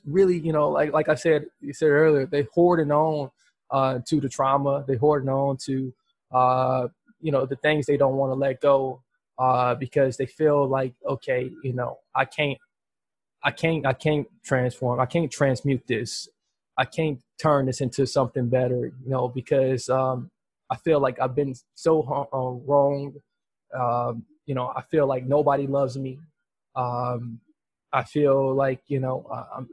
really 0.05 0.39
you 0.39 0.53
know 0.53 0.69
like 0.69 0.93
like 0.93 1.09
I 1.09 1.15
said 1.15 1.45
you 1.61 1.73
said 1.73 1.87
earlier, 1.89 2.25
they 2.25 2.47
hoarding 2.53 2.91
on 2.91 3.29
uh, 3.71 3.99
to 4.07 4.19
the 4.19 4.29
trauma, 4.29 4.83
They're 4.87 4.97
hoarding 4.97 5.29
on 5.29 5.57
to 5.65 5.93
uh, 6.33 6.87
you 7.21 7.31
know 7.31 7.45
the 7.45 7.55
things 7.57 7.85
they 7.85 7.97
don't 7.97 8.15
want 8.15 8.31
to 8.31 8.35
let 8.35 8.61
go 8.61 9.01
because 9.79 10.17
they 10.17 10.25
feel 10.25 10.67
like 10.67 10.93
okay 11.07 11.49
you 11.63 11.73
know 11.73 11.97
I 12.15 12.25
can't 12.25 12.57
I 13.43 13.51
can't 13.51 13.85
I 13.85 13.93
can't 13.93 14.27
transform. 14.43 14.99
I 14.99 15.05
can't 15.05 15.31
transmute 15.31 15.83
this. 15.87 16.27
I 16.77 16.85
can't 16.85 17.19
turn 17.41 17.65
this 17.65 17.81
into 17.81 18.05
something 18.05 18.49
better, 18.49 18.87
you 19.03 19.09
know, 19.09 19.27
because 19.27 19.89
um, 19.89 20.29
I 20.69 20.75
feel 20.77 20.99
like 20.99 21.19
I've 21.19 21.35
been 21.35 21.55
so 21.75 22.01
uh, 22.33 22.71
wrong. 22.71 23.13
Um, 23.77 24.25
you 24.45 24.55
know, 24.55 24.71
I 24.75 24.81
feel 24.83 25.07
like 25.07 25.25
nobody 25.25 25.67
loves 25.67 25.97
me. 25.97 26.19
Um, 26.75 27.39
I 27.93 28.03
feel 28.03 28.53
like 28.53 28.81
you 28.87 28.99
know 28.99 29.25
I'm 29.55 29.69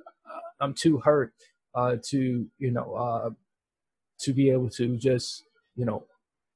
I'm 0.60 0.74
too 0.74 0.98
hurt 0.98 1.32
uh, 1.74 1.96
to 2.10 2.46
you 2.58 2.70
know 2.70 2.94
uh, 2.94 3.30
to 4.20 4.32
be 4.32 4.50
able 4.50 4.70
to 4.70 4.96
just 4.96 5.44
you 5.76 5.84
know 5.84 6.04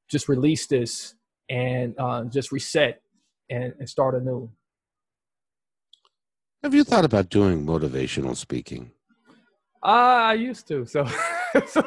just 0.09 0.29
release 0.29 0.67
this 0.67 1.15
and 1.51 1.95
uh, 1.99 2.25
just 2.25 2.53
reset 2.53 3.01
and, 3.51 3.75
and 3.79 3.89
start 3.89 4.15
anew. 4.15 4.51
Have 6.63 6.75
you 6.75 6.85
thought 6.85 7.05
about 7.05 7.29
doing 7.29 7.65
motivational 7.65 8.37
speaking? 8.37 8.91
Uh, 9.83 9.87
I 9.87 10.35
used 10.35 10.67
to. 10.69 10.85
So, 10.87 11.07
so 11.67 11.83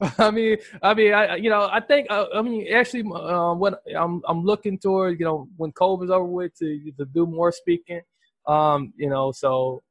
I 0.18 0.30
mean, 0.30 0.56
I 0.82 0.94
mean, 0.94 1.12
I 1.12 1.36
you 1.36 1.50
know, 1.50 1.68
I 1.70 1.80
think 1.80 2.08
uh, 2.10 2.26
I 2.34 2.42
mean, 2.42 2.66
actually, 2.72 3.04
uh, 3.14 3.54
when 3.54 3.74
I'm 3.96 4.22
I'm 4.26 4.44
looking 4.44 4.78
toward 4.78 5.18
you 5.20 5.24
know 5.24 5.48
when 5.56 5.72
COVID's 5.72 6.10
over 6.10 6.24
with 6.24 6.54
to 6.58 6.92
to 6.98 7.04
do 7.06 7.26
more 7.26 7.52
speaking. 7.52 8.00
Um, 8.46 8.92
you 8.96 9.08
know, 9.08 9.32
so 9.32 9.82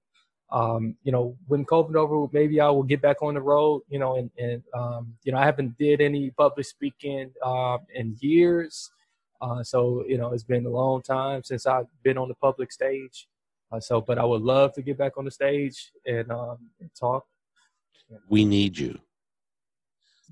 um, 0.51 0.95
you 1.03 1.11
know, 1.11 1.35
when 1.47 1.65
COVID 1.65 1.95
over, 1.95 2.29
maybe 2.31 2.59
I 2.59 2.69
will 2.69 2.83
get 2.83 3.01
back 3.01 3.21
on 3.21 3.33
the 3.33 3.41
road. 3.41 3.81
You 3.89 3.99
know, 3.99 4.17
and 4.17 4.29
and 4.37 4.63
um, 4.73 5.15
you 5.23 5.31
know, 5.31 5.37
I 5.37 5.45
haven't 5.45 5.77
did 5.77 6.01
any 6.01 6.31
public 6.31 6.65
speaking 6.65 7.31
um, 7.43 7.79
in 7.93 8.15
years. 8.19 8.91
Uh, 9.41 9.63
so 9.63 10.03
you 10.07 10.17
know, 10.17 10.31
it's 10.33 10.43
been 10.43 10.65
a 10.65 10.69
long 10.69 11.01
time 11.01 11.43
since 11.43 11.65
I've 11.65 11.87
been 12.03 12.17
on 12.17 12.27
the 12.27 12.35
public 12.35 12.71
stage. 12.71 13.27
Uh, 13.71 13.79
so, 13.79 13.99
but 13.99 14.17
I 14.17 14.25
would 14.25 14.43
love 14.43 14.73
to 14.73 14.81
get 14.81 14.97
back 14.97 15.17
on 15.17 15.25
the 15.25 15.31
stage 15.31 15.91
and, 16.05 16.31
um, 16.31 16.57
and 16.79 16.89
talk. 16.97 17.25
We 18.29 18.45
need 18.45 18.77
you. 18.77 18.99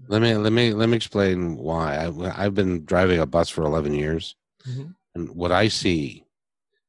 Let 0.08 0.22
me 0.22 0.36
let 0.36 0.54
me 0.54 0.74
let 0.74 0.90
me 0.90 0.96
explain 0.96 1.58
why. 1.58 1.96
I, 1.98 2.44
have 2.44 2.56
been 2.56 2.86
driving 2.86 3.20
a 3.20 3.26
bus 3.26 3.50
for 3.50 3.64
eleven 3.64 3.94
years, 3.94 4.36
mm-hmm. 4.68 4.90
and 5.16 5.30
what 5.36 5.52
I 5.52 5.68
see 5.68 6.23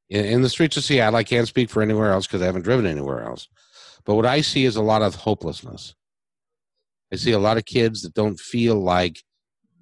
in, 0.09 0.25
in, 0.25 0.43
the 0.43 0.49
streets 0.49 0.77
of 0.77 0.85
Seattle, 0.85 1.17
I 1.17 1.25
can't 1.25 1.49
speak 1.49 1.71
for 1.71 1.83
anywhere 1.83 2.13
else 2.13 2.27
because 2.27 2.43
I 2.43 2.47
haven't 2.47 2.63
driven 2.63 2.87
anywhere 2.87 3.23
else. 3.23 3.49
But 4.05 4.17
what 4.17 4.27
I 4.27 4.41
see 4.41 4.65
is 4.65 4.77
a 4.77 4.83
lot 4.83 5.03
of 5.03 5.15
hopelessness. 5.15 5.95
I 7.13 7.17
see 7.17 7.33
a 7.33 7.39
lot 7.39 7.57
of 7.57 7.65
kids 7.65 8.03
that 8.03 8.15
don't 8.15 8.39
feel 8.39 8.77
like 8.77 9.23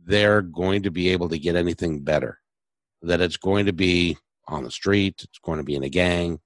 they're 0.05 0.43
going 0.43 0.83
to 0.83 0.91
be 0.91 1.09
able 1.09 1.29
to 1.29 1.39
get 1.39 1.57
anything 1.57 2.01
better. 2.01 2.39
That 3.03 3.21
it's 3.21 3.37
going 3.37 3.67
to 3.67 3.73
be 3.73 4.17
on 4.49 4.65
the 4.65 4.71
street, 4.71 5.23
it's 5.23 5.39
going 5.39 5.59
to 5.59 5.65
be 5.65 5.75
in 5.75 5.85
a 5.85 5.89
gang, 5.89 6.41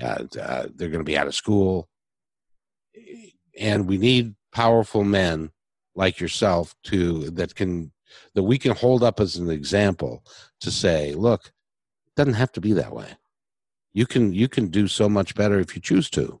uh, 0.00 0.24
uh, 0.40 0.66
they're 0.74 0.88
going 0.88 1.00
to 1.00 1.04
be 1.04 1.16
out 1.16 1.26
of 1.26 1.34
school. 1.34 1.88
And 3.58 3.86
we 3.86 3.98
need 3.98 4.34
powerful 4.52 5.04
men 5.04 5.50
like 5.94 6.20
yourself 6.20 6.74
to 6.84 7.30
that 7.30 7.54
can 7.54 7.92
that 8.34 8.42
we 8.42 8.58
can 8.58 8.72
hold 8.72 9.02
up 9.02 9.20
as 9.20 9.36
an 9.36 9.50
example 9.50 10.24
to 10.60 10.70
say, 10.70 11.14
look, 11.14 11.52
doesn't 12.16 12.34
have 12.34 12.52
to 12.52 12.60
be 12.60 12.72
that 12.74 12.94
way. 12.94 13.08
You 13.92 14.06
can 14.06 14.32
you 14.32 14.48
can 14.48 14.68
do 14.68 14.88
so 14.88 15.08
much 15.08 15.34
better 15.34 15.60
if 15.60 15.74
you 15.74 15.82
choose 15.82 16.10
to. 16.10 16.40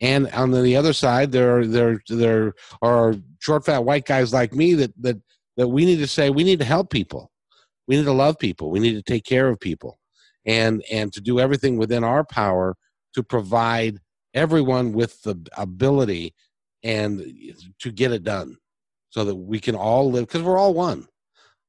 And 0.00 0.28
on 0.32 0.50
the 0.50 0.76
other 0.76 0.92
side, 0.92 1.32
there 1.32 1.58
are 1.58 1.66
there 1.66 2.00
there 2.08 2.54
are 2.82 3.14
short, 3.40 3.64
fat 3.64 3.84
white 3.84 4.06
guys 4.06 4.32
like 4.32 4.52
me 4.52 4.74
that 4.74 4.92
that 5.02 5.16
that 5.56 5.68
we 5.68 5.84
need 5.84 5.98
to 5.98 6.06
say 6.06 6.30
we 6.30 6.44
need 6.44 6.58
to 6.58 6.64
help 6.64 6.90
people, 6.90 7.30
we 7.86 7.96
need 7.96 8.04
to 8.04 8.12
love 8.12 8.38
people, 8.38 8.70
we 8.70 8.80
need 8.80 8.94
to 8.94 9.02
take 9.02 9.24
care 9.24 9.48
of 9.48 9.60
people, 9.60 9.98
and 10.44 10.82
and 10.90 11.12
to 11.12 11.20
do 11.20 11.40
everything 11.40 11.76
within 11.76 12.04
our 12.04 12.24
power 12.24 12.76
to 13.14 13.22
provide 13.22 13.98
everyone 14.34 14.92
with 14.92 15.22
the 15.22 15.36
ability 15.56 16.34
and 16.82 17.24
to 17.78 17.92
get 17.92 18.12
it 18.12 18.24
done 18.24 18.56
so 19.08 19.24
that 19.24 19.34
we 19.34 19.60
can 19.60 19.76
all 19.76 20.10
live 20.10 20.26
because 20.26 20.42
we're 20.42 20.58
all 20.58 20.74
one 20.74 21.06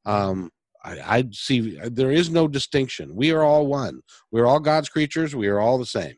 um, 0.05 0.51
I, 0.85 1.17
I 1.17 1.23
see 1.31 1.77
there 1.83 2.11
is 2.11 2.29
no 2.29 2.47
distinction 2.47 3.15
we 3.15 3.31
are 3.31 3.43
all 3.43 3.67
one 3.67 4.01
we're 4.31 4.45
all 4.45 4.59
god's 4.59 4.89
creatures 4.89 5.35
we 5.35 5.47
are 5.47 5.59
all 5.59 5.77
the 5.77 5.85
same 5.85 6.15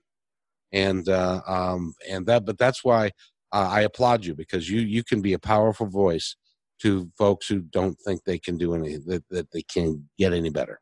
and 0.72 1.08
uh, 1.08 1.42
um, 1.48 1.94
and 2.10 2.26
that 2.28 2.46
but 2.46 2.58
that's 2.58 2.84
why 2.84 3.08
uh, 3.54 3.70
i 3.72 3.82
applaud 3.82 4.26
you 4.26 4.36
because 4.36 4.70
you 4.70 4.82
you 4.82 5.04
can 5.04 5.22
be 5.22 5.34
a 5.34 5.40
powerful 5.40 5.88
voice 5.88 6.36
to 6.82 7.10
folks 7.18 7.48
who 7.48 7.62
don't 7.62 7.98
think 8.06 8.24
they 8.24 8.38
can 8.38 8.58
do 8.58 8.76
any 8.76 8.98
that, 8.98 9.24
that 9.30 9.52
they 9.52 9.64
can 9.64 10.08
get 10.18 10.34
any 10.34 10.50
better 10.50 10.80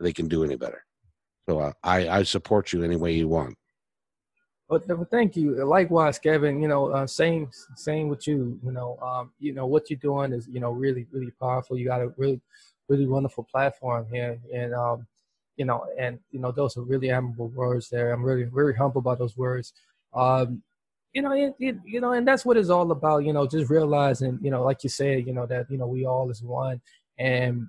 they 0.00 0.12
can 0.12 0.28
do 0.28 0.44
any 0.44 0.56
better 0.56 0.84
so 1.48 1.60
uh, 1.60 1.72
I, 1.82 2.08
I 2.08 2.22
support 2.22 2.72
you 2.72 2.84
any 2.84 2.96
way 2.96 3.12
you 3.12 3.28
want. 3.28 3.56
But 4.68 4.86
thank 5.10 5.36
you. 5.36 5.62
Likewise, 5.64 6.18
Kevin. 6.18 6.62
You 6.62 6.68
know, 6.68 6.86
uh, 6.86 7.06
same 7.06 7.50
same 7.76 8.08
with 8.08 8.26
you. 8.26 8.58
You 8.64 8.72
know, 8.72 8.98
um, 9.02 9.30
you 9.38 9.52
know 9.52 9.66
what 9.66 9.90
you're 9.90 9.98
doing 9.98 10.32
is 10.32 10.48
you 10.48 10.58
know 10.58 10.70
really 10.70 11.06
really 11.12 11.32
powerful. 11.38 11.76
You 11.76 11.86
got 11.86 11.98
to 11.98 12.14
really 12.16 12.40
really 12.88 13.06
wonderful 13.06 13.44
platform 13.44 14.06
here, 14.12 14.38
and 14.52 14.74
um, 14.74 15.06
you 15.56 15.64
know, 15.64 15.86
and 15.98 16.18
you 16.30 16.40
know 16.40 16.52
those 16.52 16.76
are 16.76 16.82
really 16.82 17.10
admirable 17.10 17.48
words 17.48 17.88
there. 17.88 18.12
I'm 18.12 18.22
really 18.22 18.44
very 18.44 18.74
humble 18.74 19.00
about 19.00 19.18
those 19.18 19.36
words. 19.36 19.72
Um, 20.12 20.62
you 21.12 21.22
know, 21.22 21.32
it, 21.32 21.54
it, 21.60 21.76
you 21.84 22.00
know, 22.00 22.12
and 22.12 22.26
that's 22.26 22.44
what 22.44 22.56
it's 22.56 22.70
all 22.70 22.90
about. 22.90 23.24
You 23.24 23.32
know, 23.32 23.46
just 23.46 23.70
realizing, 23.70 24.38
you 24.42 24.50
know, 24.50 24.64
like 24.64 24.82
you 24.82 24.90
said, 24.90 25.26
you 25.26 25.32
know 25.32 25.46
that 25.46 25.70
you 25.70 25.78
know 25.78 25.86
we 25.86 26.06
all 26.06 26.30
is 26.30 26.42
one, 26.42 26.80
and 27.18 27.68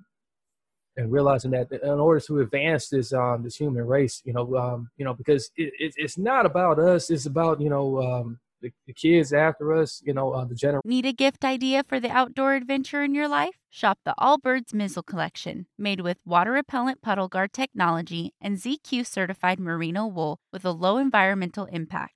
and 0.96 1.12
realizing 1.12 1.50
that 1.50 1.70
in 1.70 1.88
order 2.00 2.20
to 2.20 2.40
advance 2.40 2.88
this 2.88 3.12
um, 3.12 3.42
this 3.42 3.56
human 3.56 3.86
race, 3.86 4.22
you 4.24 4.32
know, 4.32 4.56
um, 4.56 4.90
you 4.96 5.04
know, 5.04 5.14
because 5.14 5.50
it, 5.56 5.72
it, 5.78 5.94
it's 5.96 6.18
not 6.18 6.46
about 6.46 6.78
us; 6.78 7.10
it's 7.10 7.26
about 7.26 7.60
you 7.60 7.70
know 7.70 8.02
um, 8.02 8.40
the, 8.60 8.72
the, 8.86 8.92
kids 8.92 9.32
after 9.32 9.74
us, 9.74 10.02
you 10.04 10.12
know, 10.12 10.32
uh, 10.32 10.44
the 10.44 10.54
generation. 10.54 10.82
Need 10.84 11.06
a 11.06 11.12
gift 11.12 11.44
idea 11.44 11.82
for 11.86 12.00
the 12.00 12.10
outdoor 12.10 12.54
adventure 12.54 13.02
in 13.02 13.14
your 13.14 13.28
life? 13.28 13.56
Shop 13.70 13.98
the 14.04 14.14
Allbirds 14.18 14.72
Mizzle 14.72 15.04
Collection, 15.04 15.66
made 15.78 16.00
with 16.00 16.18
water 16.24 16.52
repellent 16.52 17.02
puddle 17.02 17.28
guard 17.28 17.52
technology 17.52 18.34
and 18.40 18.56
ZQ 18.56 19.06
certified 19.06 19.60
merino 19.60 20.06
wool 20.06 20.38
with 20.52 20.64
a 20.64 20.70
low 20.70 20.96
environmental 20.98 21.66
impact. 21.66 22.15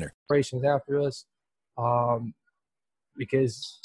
winner. 0.01 0.13
Generations 0.29 0.63
after 0.63 1.01
us, 1.01 1.25
um, 1.77 2.33
because 3.17 3.79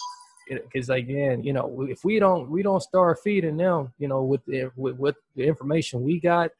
because 0.48 0.90
again, 0.90 1.42
you 1.42 1.52
know, 1.52 1.86
if 1.88 2.04
we 2.04 2.18
don't 2.18 2.50
we 2.50 2.62
don't 2.62 2.82
start 2.82 3.18
feeding 3.22 3.56
them, 3.56 3.92
you 3.98 4.08
know, 4.08 4.22
with 4.22 4.44
the 4.46 4.70
with, 4.76 4.96
with 4.96 5.16
the 5.34 5.44
information 5.44 6.02
we 6.02 6.20
got 6.20 6.50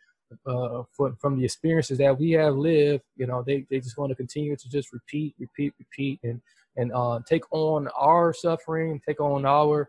uh, 0.47 0.83
from 0.93 1.17
from 1.17 1.39
the 1.39 1.45
experiences 1.45 1.99
that 1.99 2.19
we 2.19 2.33
have 2.33 2.57
lived, 2.57 3.05
you 3.17 3.27
know, 3.27 3.43
they 3.43 3.67
they 3.71 3.81
just 3.81 3.97
want 3.99 4.11
to 4.11 4.17
continue 4.17 4.57
to 4.57 4.69
just 4.69 4.93
repeat, 4.93 5.35
repeat, 5.39 5.73
repeat, 5.79 6.21
and 6.25 6.41
and 6.77 6.93
uh, 6.93 7.21
take 7.29 7.45
on 7.53 7.89
our 7.99 8.33
suffering, 8.33 9.01
take 9.07 9.21
on 9.21 9.47
our 9.47 9.89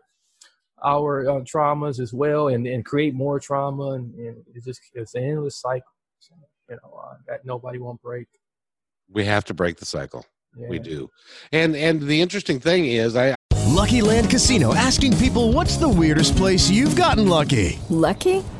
our 0.84 1.28
uh, 1.28 1.40
traumas 1.40 1.98
as 1.98 2.12
well, 2.12 2.48
and 2.48 2.66
and 2.66 2.84
create 2.84 3.14
more 3.14 3.40
trauma, 3.40 3.92
and, 3.92 4.14
and 4.14 4.36
it's 4.54 4.64
just 4.64 4.80
it's 4.94 5.14
an 5.14 5.24
endless 5.24 5.56
cycle. 5.56 5.92
you 6.70 6.76
know 6.76 7.00
uh, 7.04 7.14
that 7.26 7.44
nobody 7.44 7.78
won't 7.78 8.00
break. 8.00 8.28
We 9.12 9.24
have 9.24 9.44
to 9.46 9.54
break 9.54 9.78
the 9.78 9.86
cycle. 9.86 10.26
Yeah. 10.56 10.68
We 10.68 10.78
do. 10.78 11.10
And 11.52 11.76
and 11.76 12.00
the 12.00 12.20
interesting 12.20 12.60
thing 12.60 12.86
is 12.86 13.16
I 13.16 13.34
Lucky 13.68 14.00
Land 14.00 14.30
Casino 14.30 14.74
asking 14.74 15.16
people 15.18 15.52
what's 15.52 15.76
the 15.76 15.88
weirdest 15.88 16.36
place 16.36 16.68
you've 16.70 16.96
gotten 16.96 17.28
lucky? 17.28 17.78
Lucky? 17.90 18.42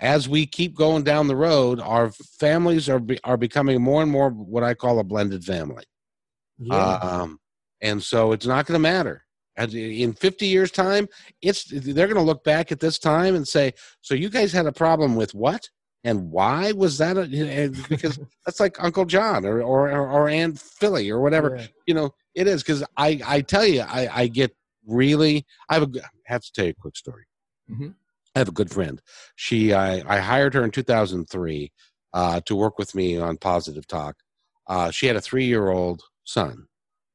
as 0.00 0.28
we 0.28 0.46
keep 0.46 0.74
going 0.74 1.04
down 1.04 1.28
the 1.28 1.36
road, 1.36 1.78
our 1.80 2.10
families 2.10 2.88
are 2.88 2.98
be, 2.98 3.18
are 3.24 3.36
becoming 3.36 3.80
more 3.82 4.02
and 4.02 4.10
more 4.10 4.30
what 4.30 4.64
I 4.64 4.74
call 4.74 4.98
a 4.98 5.04
blended 5.04 5.44
family. 5.44 5.84
Yeah. 6.58 6.94
Um, 6.94 7.38
and 7.80 8.02
so 8.02 8.32
it's 8.32 8.46
not 8.46 8.66
going 8.66 8.76
to 8.76 8.82
matter. 8.82 9.24
As 9.56 9.74
in 9.74 10.14
50 10.14 10.46
years 10.46 10.70
time, 10.70 11.06
it's 11.42 11.64
they're 11.64 12.06
going 12.06 12.16
to 12.16 12.22
look 12.22 12.44
back 12.44 12.72
at 12.72 12.80
this 12.80 12.98
time 12.98 13.34
and 13.34 13.46
say, 13.46 13.74
"So 14.00 14.14
you 14.14 14.30
guys 14.30 14.52
had 14.52 14.66
a 14.66 14.72
problem 14.72 15.16
with 15.16 15.34
what?" 15.34 15.68
And 16.02 16.30
why 16.30 16.72
was 16.72 16.96
that? 16.98 17.18
A, 17.18 17.22
and 17.22 17.76
because 17.88 18.18
that's 18.46 18.60
like 18.60 18.82
Uncle 18.82 19.04
John 19.04 19.44
or 19.44 19.60
or 19.60 19.90
or 19.90 20.28
Aunt 20.28 20.58
Philly 20.58 21.10
or 21.10 21.20
whatever. 21.20 21.56
Yeah. 21.56 21.66
You 21.86 21.94
know, 21.94 22.14
it 22.34 22.46
is 22.46 22.62
because 22.62 22.82
I 22.96 23.20
I 23.26 23.40
tell 23.42 23.66
you 23.66 23.82
I 23.82 24.08
I 24.22 24.26
get 24.28 24.56
really 24.86 25.44
I 25.68 25.74
have 25.74 25.82
a 25.82 25.86
g- 25.86 26.00
I 26.00 26.08
have 26.24 26.42
to 26.42 26.52
tell 26.52 26.64
you 26.64 26.70
a 26.70 26.80
quick 26.80 26.96
story. 26.96 27.24
Mhm. 27.70 27.94
I 28.34 28.38
have 28.38 28.48
a 28.48 28.52
good 28.52 28.70
friend. 28.70 29.00
She 29.36 29.72
I 29.72 30.02
I 30.06 30.20
hired 30.20 30.54
her 30.54 30.64
in 30.64 30.70
2003 30.70 31.72
uh, 32.12 32.40
to 32.46 32.56
work 32.56 32.78
with 32.78 32.94
me 32.94 33.18
on 33.18 33.36
Positive 33.36 33.86
Talk. 33.86 34.16
Uh, 34.66 34.90
she 34.90 35.06
had 35.06 35.16
a 35.16 35.20
three 35.20 35.46
year 35.46 35.70
old 35.70 36.02
son 36.24 36.66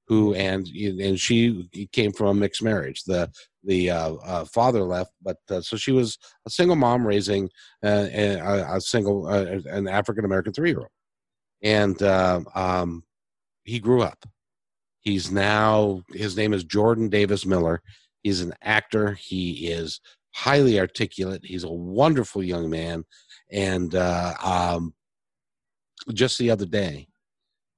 who 0.08 0.34
and 0.36 0.68
and 0.68 1.20
she 1.20 1.68
came 1.92 2.12
from 2.12 2.28
a 2.28 2.34
mixed 2.34 2.64
marriage. 2.64 3.04
The 3.04 3.32
the 3.64 3.90
uh, 3.90 4.14
uh, 4.16 4.46
father 4.46 4.84
left, 4.84 5.12
but 5.22 5.38
uh, 5.50 5.62
so 5.62 5.76
she 5.76 5.92
was 5.92 6.18
a 6.46 6.50
single 6.50 6.76
mom 6.76 7.06
raising 7.06 7.50
uh, 7.84 8.08
a, 8.12 8.76
a 8.76 8.82
single 8.82 9.28
uh, 9.28 9.60
an 9.66 9.88
African 9.88 10.26
American 10.26 10.54
three 10.54 10.70
year 10.70 10.80
old, 10.80 10.90
and 11.64 12.02
um, 12.04 13.04
he 13.64 13.80
grew 13.80 14.02
up. 14.02 14.26
He's 15.00 15.32
now 15.32 16.02
his 16.14 16.38
name 16.38 16.54
is 16.54 16.64
Jordan 16.64 17.10
Davis 17.10 17.46
Miller. 17.46 17.82
He's 18.22 18.42
an 18.42 18.54
actor. 18.62 19.14
He 19.14 19.68
is 19.68 20.00
highly 20.36 20.80
articulate. 20.80 21.42
He's 21.46 21.64
a 21.64 21.72
wonderful 21.72 22.44
young 22.44 22.70
man, 22.70 23.06
and 23.50 23.96
uh, 23.96 24.34
um, 24.44 24.94
just 26.14 26.38
the 26.38 26.52
other 26.52 26.66
day, 26.66 27.08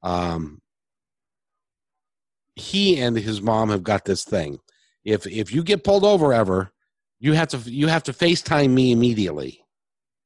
um, 0.02 0.60
he 2.56 3.00
and 3.00 3.16
his 3.16 3.42
mom 3.42 3.70
have 3.70 3.84
got 3.84 4.06
this 4.06 4.24
thing. 4.24 4.60
If 5.06 5.28
if 5.28 5.54
you 5.54 5.64
get 5.64 5.84
pulled 5.84 6.04
over 6.04 6.34
ever, 6.34 6.72
you 7.20 7.34
have 7.34 7.50
to 7.50 7.58
you 7.58 7.88
have 7.88 8.04
to 8.04 8.14
FaceTime 8.14 8.72
me 8.72 8.92
immediately. 8.92 9.64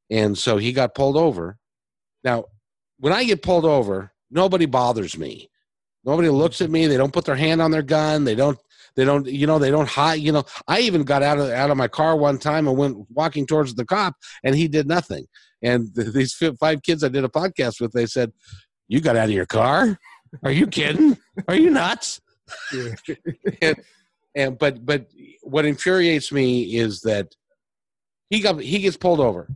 And 0.09 0.37
so 0.37 0.57
he 0.57 0.71
got 0.71 0.95
pulled 0.95 1.17
over. 1.17 1.57
Now, 2.23 2.45
when 2.99 3.13
I 3.13 3.23
get 3.23 3.41
pulled 3.41 3.65
over, 3.65 4.11
nobody 4.29 4.65
bothers 4.65 5.17
me. 5.17 5.49
Nobody 6.03 6.29
looks 6.29 6.61
at 6.61 6.69
me. 6.69 6.87
They 6.87 6.97
don't 6.97 7.13
put 7.13 7.25
their 7.25 7.35
hand 7.35 7.61
on 7.61 7.71
their 7.71 7.81
gun. 7.81 8.23
They 8.23 8.35
don't. 8.35 8.57
They 8.95 9.05
don't. 9.05 9.25
You 9.25 9.47
know. 9.47 9.59
They 9.59 9.71
don't 9.71 9.87
hide. 9.87 10.15
You 10.15 10.31
know. 10.31 10.43
I 10.67 10.81
even 10.81 11.03
got 11.03 11.23
out 11.23 11.39
of 11.39 11.49
out 11.49 11.71
of 11.71 11.77
my 11.77 11.87
car 11.87 12.15
one 12.15 12.37
time 12.37 12.67
and 12.67 12.77
went 12.77 12.97
walking 13.09 13.45
towards 13.45 13.75
the 13.75 13.85
cop, 13.85 14.15
and 14.43 14.55
he 14.55 14.67
did 14.67 14.87
nothing. 14.87 15.25
And 15.61 15.89
these 15.95 16.33
five 16.59 16.81
kids 16.83 17.03
I 17.03 17.09
did 17.09 17.23
a 17.23 17.29
podcast 17.29 17.79
with, 17.79 17.93
they 17.93 18.05
said, 18.05 18.31
"You 18.87 18.99
got 18.99 19.15
out 19.15 19.25
of 19.25 19.31
your 19.31 19.45
car? 19.45 19.97
Are 20.43 20.51
you 20.51 20.67
kidding? 20.67 21.17
Are 21.47 21.55
you 21.55 21.69
nuts?" 21.69 22.21
Yeah. 22.73 23.15
and, 23.61 23.75
and 24.35 24.57
but 24.57 24.85
but 24.85 25.07
what 25.41 25.65
infuriates 25.65 26.31
me 26.31 26.75
is 26.75 27.01
that 27.01 27.33
he 28.29 28.39
got 28.39 28.61
he 28.61 28.79
gets 28.79 28.97
pulled 28.97 29.19
over. 29.19 29.47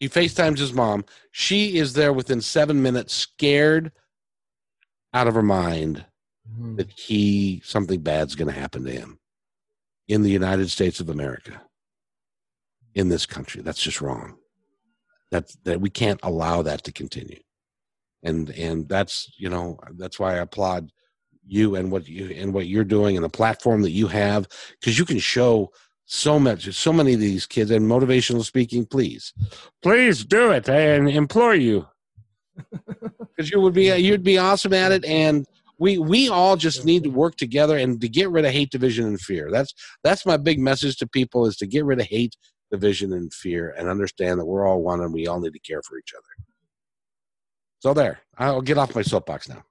He 0.00 0.08
FaceTimes 0.10 0.58
his 0.58 0.74
mom. 0.74 1.06
She 1.32 1.78
is 1.78 1.94
there 1.94 2.12
within 2.12 2.42
seven 2.42 2.82
minutes, 2.82 3.14
scared 3.14 3.92
out 5.14 5.26
of 5.26 5.34
her 5.34 5.42
mind 5.42 6.04
Mhm. 6.50 6.76
that 6.76 6.90
he 6.90 7.60
something 7.64 8.00
bad's 8.00 8.34
going 8.34 8.52
to 8.52 8.58
happen 8.60 8.84
to 8.84 8.92
him 8.92 9.18
in 10.08 10.22
the 10.22 10.30
United 10.30 10.70
States 10.70 11.00
of 11.00 11.08
America, 11.08 11.62
in 12.94 13.08
this 13.08 13.26
country. 13.26 13.62
That's 13.62 13.82
just 13.82 14.00
wrong. 14.00 14.38
That 15.30 15.50
that 15.64 15.80
we 15.80 15.90
can't 15.90 16.20
allow 16.22 16.62
that 16.62 16.84
to 16.84 16.92
continue, 16.92 17.40
and 18.22 18.50
and 18.50 18.88
that's 18.88 19.32
you 19.38 19.48
know 19.48 19.78
that's 19.96 20.18
why 20.18 20.34
I 20.34 20.38
applaud 20.38 20.92
you 21.46 21.74
and 21.76 21.90
what 21.90 22.08
you 22.08 22.30
and 22.34 22.52
what 22.54 22.66
you're 22.66 22.84
doing 22.84 23.16
and 23.16 23.24
the 23.24 23.28
platform 23.28 23.82
that 23.82 23.90
you 23.90 24.08
have 24.08 24.48
because 24.80 24.98
you 24.98 25.04
can 25.04 25.18
show 25.18 25.70
so 26.04 26.38
much 26.38 26.72
so 26.74 26.92
many 26.92 27.14
of 27.14 27.20
these 27.20 27.46
kids 27.46 27.70
and 27.70 27.88
motivational 27.88 28.44
speaking 28.44 28.84
please 28.84 29.32
please 29.82 30.24
do 30.24 30.50
it 30.50 30.68
i 30.68 30.94
implore 30.96 31.54
you 31.54 31.86
because 33.36 33.50
you 33.50 33.60
would 33.60 33.74
be 33.74 33.94
you'd 33.96 34.24
be 34.24 34.38
awesome 34.38 34.72
at 34.72 34.90
it 34.92 35.04
and 35.04 35.46
we 35.78 35.98
we 35.98 36.28
all 36.28 36.56
just 36.56 36.84
need 36.84 37.04
to 37.04 37.10
work 37.10 37.36
together 37.36 37.76
and 37.76 38.00
to 38.00 38.08
get 38.08 38.30
rid 38.30 38.44
of 38.44 38.52
hate 38.52 38.70
division 38.70 39.06
and 39.06 39.20
fear 39.20 39.50
that's 39.50 39.74
that's 40.02 40.26
my 40.26 40.36
big 40.36 40.58
message 40.58 40.96
to 40.96 41.06
people 41.06 41.46
is 41.46 41.56
to 41.56 41.66
get 41.66 41.84
rid 41.84 42.00
of 42.00 42.06
hate 42.06 42.36
division 42.70 43.12
and 43.12 43.32
fear 43.32 43.74
and 43.78 43.88
understand 43.88 44.40
that 44.40 44.46
we're 44.46 44.66
all 44.66 44.82
one 44.82 45.00
and 45.00 45.12
we 45.12 45.26
all 45.26 45.40
need 45.40 45.52
to 45.52 45.58
care 45.60 45.82
for 45.82 45.98
each 45.98 46.12
other 46.14 46.46
so 47.78 47.94
there 47.94 48.20
i'll 48.38 48.62
get 48.62 48.78
off 48.78 48.94
my 48.94 49.02
soapbox 49.02 49.48
now 49.48 49.62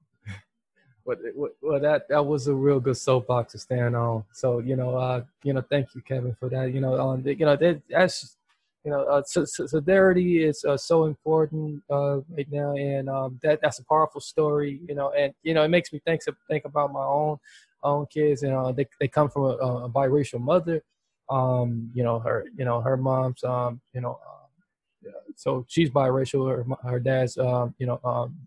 well, 1.05 1.17
well, 1.61 1.79
that 1.79 2.09
that 2.09 2.25
was 2.25 2.47
a 2.47 2.53
real 2.53 2.79
good 2.79 2.97
soapbox 2.97 3.51
to 3.51 3.59
stand 3.59 3.95
on. 3.95 4.23
So 4.33 4.57
you 4.57 4.75
know, 4.75 4.95
uh, 4.95 5.21
you 5.43 5.53
know, 5.53 5.61
thank 5.61 5.93
you, 5.93 6.01
Kevin, 6.01 6.35
for 6.39 6.49
that. 6.49 6.73
You 6.73 6.81
know, 6.81 6.99
um, 6.99 7.21
you 7.23 7.35
know, 7.35 7.55
that, 7.55 7.81
that's 7.87 8.37
you 8.85 8.91
know, 8.91 9.01
uh, 9.05 9.23
so, 9.25 9.45
so 9.45 9.65
solidarity 9.65 10.43
is 10.43 10.63
uh, 10.63 10.77
so 10.77 11.05
important 11.05 11.81
uh, 11.89 12.17
right 12.29 12.47
now, 12.51 12.75
and 12.75 13.09
um, 13.09 13.39
that 13.41 13.59
that's 13.59 13.79
a 13.79 13.85
powerful 13.85 14.21
story. 14.21 14.79
You 14.87 14.93
know, 14.93 15.11
and 15.11 15.33
you 15.41 15.55
know, 15.55 15.63
it 15.63 15.69
makes 15.69 15.91
me 15.91 15.99
think 16.05 16.21
think 16.47 16.65
about 16.65 16.93
my 16.93 17.03
own 17.03 17.37
own 17.81 18.05
kids. 18.05 18.43
You 18.43 18.49
know, 18.49 18.71
they 18.71 18.85
they 18.99 19.07
come 19.07 19.29
from 19.29 19.45
a, 19.45 19.55
a 19.55 19.89
biracial 19.89 20.39
mother. 20.39 20.83
Um, 21.31 21.89
you 21.95 22.03
know, 22.03 22.19
her 22.19 22.45
you 22.55 22.63
know 22.63 22.79
her 22.79 22.95
mom's 22.95 23.43
um, 23.43 23.81
you 23.91 24.01
know, 24.01 24.19
um, 24.27 25.13
so 25.35 25.65
she's 25.67 25.89
biracial. 25.89 26.47
Her 26.47 26.63
her 26.87 26.99
dad's 26.99 27.39
um, 27.39 27.73
you 27.79 27.87
know 27.87 27.99
um, 28.03 28.37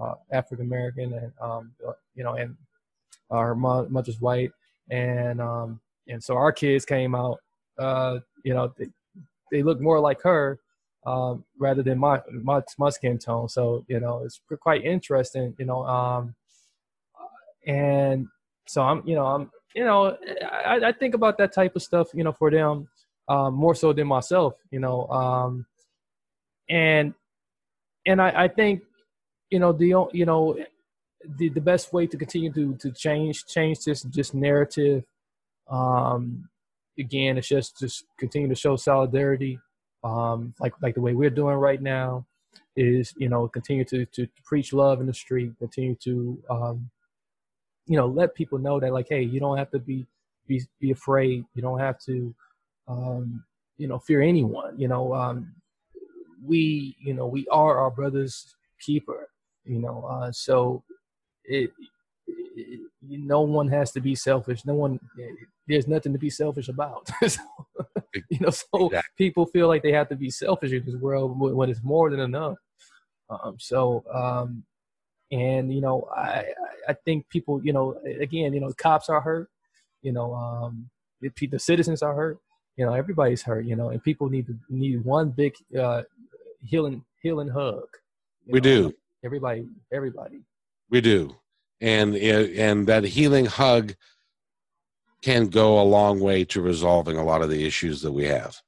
uh, 0.00 0.14
African 0.30 0.64
American, 0.64 1.12
and 1.12 1.32
um, 1.38 1.72
uh, 1.86 1.92
you 2.14 2.24
know, 2.24 2.32
and 2.32 2.56
uh, 3.30 3.40
her 3.40 3.54
mo- 3.54 3.88
mother's 3.90 4.22
white, 4.22 4.52
and 4.88 5.38
um, 5.38 5.80
and 6.08 6.24
so 6.24 6.34
our 6.34 6.50
kids 6.50 6.86
came 6.86 7.14
out. 7.14 7.40
Uh, 7.78 8.20
you 8.42 8.54
know, 8.54 8.72
they, 8.78 8.86
they 9.52 9.62
look 9.62 9.80
more 9.80 10.00
like 10.00 10.20
her 10.22 10.58
um, 11.06 11.44
rather 11.58 11.82
than 11.82 11.98
my, 11.98 12.20
my 12.42 12.62
my 12.78 12.90
skin 12.90 13.18
tone. 13.18 13.48
So 13.48 13.84
you 13.86 14.00
know, 14.00 14.24
it's 14.24 14.40
quite 14.60 14.84
interesting. 14.84 15.54
You 15.58 15.66
know, 15.66 15.86
um, 15.86 16.34
and 17.66 18.26
so 18.66 18.82
I'm, 18.82 19.06
you 19.06 19.14
know, 19.14 19.26
I'm, 19.26 19.50
you 19.74 19.84
know, 19.84 20.16
I, 20.66 20.80
I 20.86 20.92
think 20.92 21.14
about 21.14 21.38
that 21.38 21.52
type 21.52 21.76
of 21.76 21.82
stuff. 21.82 22.08
You 22.14 22.24
know, 22.24 22.32
for 22.32 22.50
them 22.50 22.88
um, 23.28 23.54
more 23.54 23.74
so 23.74 23.92
than 23.92 24.06
myself. 24.06 24.54
You 24.70 24.80
know, 24.80 25.06
um, 25.08 25.66
and 26.68 27.14
and 28.06 28.20
I, 28.20 28.44
I 28.44 28.48
think 28.48 28.82
you 29.50 29.58
know 29.58 29.72
the 29.72 30.08
you 30.12 30.24
know 30.24 30.56
the 31.38 31.48
the 31.50 31.60
best 31.60 31.92
way 31.92 32.06
to 32.06 32.16
continue 32.16 32.52
to 32.52 32.74
to 32.76 32.90
change 32.90 33.46
change 33.46 33.84
this 33.84 34.02
this 34.02 34.34
narrative 34.34 35.04
um 35.68 36.48
again 36.98 37.38
it's 37.38 37.48
just 37.48 37.78
just 37.78 38.04
continue 38.18 38.48
to 38.48 38.54
show 38.54 38.76
solidarity 38.76 39.58
um 40.04 40.54
like 40.60 40.74
like 40.82 40.94
the 40.94 41.00
way 41.00 41.14
we're 41.14 41.30
doing 41.30 41.56
right 41.56 41.80
now 41.82 42.24
is 42.76 43.14
you 43.16 43.28
know 43.28 43.48
continue 43.48 43.84
to 43.84 44.04
to 44.06 44.26
preach 44.44 44.72
love 44.72 45.00
in 45.00 45.06
the 45.06 45.14
street 45.14 45.52
continue 45.58 45.94
to 45.94 46.42
um 46.50 46.90
you 47.86 47.96
know 47.96 48.06
let 48.06 48.34
people 48.34 48.58
know 48.58 48.78
that 48.80 48.92
like 48.92 49.06
hey 49.08 49.22
you 49.22 49.40
don't 49.40 49.58
have 49.58 49.70
to 49.70 49.78
be 49.78 50.06
be 50.46 50.62
be 50.80 50.90
afraid. 50.90 51.44
You 51.54 51.62
don't 51.62 51.78
have 51.78 51.98
to 52.00 52.34
um 52.88 53.44
you 53.78 53.86
know 53.86 53.98
fear 53.98 54.22
anyone 54.22 54.78
you 54.78 54.88
know 54.88 55.14
um 55.14 55.54
we 56.44 56.96
you 57.00 57.14
know 57.14 57.26
we 57.26 57.46
are 57.48 57.78
our 57.78 57.90
brother's 57.90 58.56
keeper 58.80 59.28
you 59.64 59.78
know 59.78 60.04
uh 60.10 60.32
so 60.32 60.82
it, 61.44 61.70
it 62.56 62.80
no 63.00 63.40
one 63.40 63.68
has 63.68 63.90
to 63.92 64.00
be 64.00 64.14
selfish. 64.14 64.64
No 64.64 64.74
one 64.74 65.00
there's 65.68 65.88
nothing 65.88 66.12
to 66.12 66.18
be 66.18 66.30
selfish 66.30 66.68
about 66.68 67.10
So, 67.28 67.40
you 68.30 68.40
know 68.40 68.50
so 68.50 68.86
Exactly. 68.86 69.10
people 69.16 69.46
feel 69.46 69.68
like 69.68 69.82
they 69.82 69.92
have 69.92 70.08
to 70.10 70.16
be 70.16 70.30
selfish 70.30 70.72
in 70.72 70.84
this 70.84 70.96
world 70.96 71.38
when 71.38 71.70
it's 71.70 71.82
more 71.82 72.10
than 72.10 72.20
enough 72.20 72.58
Um, 73.30 73.56
so, 73.58 74.04
um, 74.12 74.64
and 75.30 75.72
you 75.72 75.80
know, 75.80 76.08
I 76.14 76.44
I 76.88 76.94
think 77.04 77.28
people, 77.30 77.62
you 77.64 77.72
know, 77.72 77.96
again, 78.20 78.52
you 78.52 78.60
know, 78.60 78.72
cops 78.76 79.08
are 79.08 79.20
hurt. 79.20 79.48
You 80.02 80.12
know, 80.12 80.34
um, 80.34 80.90
the, 81.20 81.30
the 81.46 81.58
citizens 81.58 82.02
are 82.02 82.14
hurt. 82.14 82.38
You 82.76 82.86
know, 82.86 82.92
everybody's 82.94 83.42
hurt. 83.42 83.64
You 83.64 83.76
know, 83.76 83.90
and 83.90 84.02
people 84.02 84.28
need 84.28 84.46
to 84.48 84.56
need 84.68 85.04
one 85.04 85.30
big 85.30 85.54
uh, 85.78 86.02
healing 86.64 87.04
healing 87.22 87.48
hug. 87.48 87.84
We 88.46 88.60
know? 88.60 88.90
do. 88.90 88.92
Everybody, 89.24 89.68
everybody. 89.92 90.42
We 90.90 91.00
do, 91.00 91.36
and 91.80 92.14
and 92.16 92.86
that 92.88 93.04
healing 93.04 93.46
hug 93.46 93.94
can 95.22 95.46
go 95.46 95.80
a 95.80 95.84
long 95.84 96.20
way 96.20 96.44
to 96.44 96.60
resolving 96.60 97.16
a 97.16 97.24
lot 97.24 97.42
of 97.42 97.48
the 97.48 97.64
issues 97.64 98.02
that 98.02 98.12
we 98.12 98.24
have. 98.24 98.60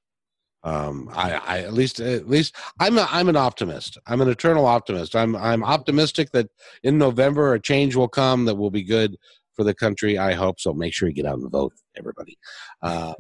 Um, 0.63 1.11
I, 1.13 1.33
I 1.33 1.59
at 1.59 1.75
least 1.75 2.01
at 2.01 2.27
least 2.27 2.57
I'm 2.81 2.97
a, 2.97 3.07
I'm 3.11 3.29
an 3.29 3.37
optimist. 3.37 3.99
I'm 4.07 4.23
an 4.23 4.31
eternal 4.31 4.65
optimist. 4.65 5.15
I'm 5.15 5.37
I'm 5.37 5.63
optimistic 5.63 6.31
that 6.31 6.49
in 6.83 6.97
November 6.97 7.53
a 7.53 7.61
change 7.61 7.97
will 7.97 8.09
come 8.09 8.47
that 8.47 8.55
will 8.55 8.71
be 8.71 8.83
good 8.83 9.17
for 9.53 9.63
the 9.63 9.75
country. 9.75 10.17
I 10.17 10.33
hope 10.33 10.59
so. 10.59 10.73
Make 10.73 10.95
sure 10.95 11.09
you 11.09 11.15
get 11.15 11.27
out 11.27 11.39
and 11.39 11.51
vote, 11.51 11.75
everybody. 11.97 12.39
Uh, 12.81 13.13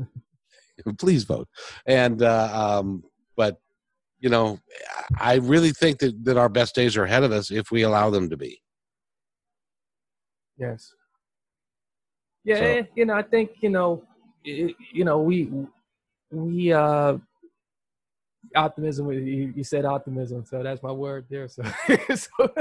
please 0.99 1.25
vote. 1.25 1.49
And 1.87 2.23
uh, 2.23 2.79
um, 2.81 3.05
but 3.37 3.59
you 4.21 4.31
know, 4.31 4.59
I 5.21 5.35
really 5.35 5.73
think 5.73 5.99
that 5.99 6.25
that 6.25 6.39
our 6.39 6.49
best 6.49 6.75
days 6.75 6.97
are 6.97 7.05
ahead 7.05 7.25
of 7.25 7.33
us 7.33 7.51
if 7.51 7.71
we 7.71 7.83
allow 7.83 8.09
them 8.09 8.31
to 8.31 8.39
be. 8.39 8.63
Yes. 10.57 10.95
Yeah, 12.45 12.83
So- 12.83 12.87
you 12.95 13.07
know, 13.07 13.15
I 13.15 13.23
think 13.23 13.51
you 13.61 13.71
know, 13.71 14.03
it, 14.45 14.75
you 14.93 15.05
know, 15.05 15.19
we 15.21 15.51
we 16.31 16.73
uh 16.73 17.17
optimism. 18.55 19.11
You, 19.13 19.53
you 19.57 19.65
said 19.65 19.85
optimism, 19.85 20.45
so 20.45 20.63
that's 20.63 20.83
my 20.83 20.93
word 20.93 21.27
there. 21.31 21.49
So, 21.49 21.63
so 22.15 22.55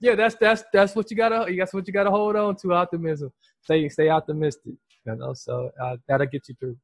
yeah, 0.00 0.14
that's 0.14 0.34
that's 0.36 0.64
that's 0.72 0.94
what 0.96 1.10
you 1.10 1.16
gotta. 1.16 1.52
That's 1.56 1.72
what 1.72 1.86
you 1.86 1.92
gotta 1.92 2.10
hold 2.10 2.36
on 2.36 2.56
to. 2.56 2.72
Optimism. 2.74 3.32
Stay 3.62 3.88
stay 3.88 4.08
optimistic. 4.08 4.74
You 5.06 5.16
know, 5.16 5.32
so 5.32 5.70
uh, 5.82 5.96
that'll 6.08 6.26
get 6.26 6.48
you 6.48 6.54
through. 6.58 6.76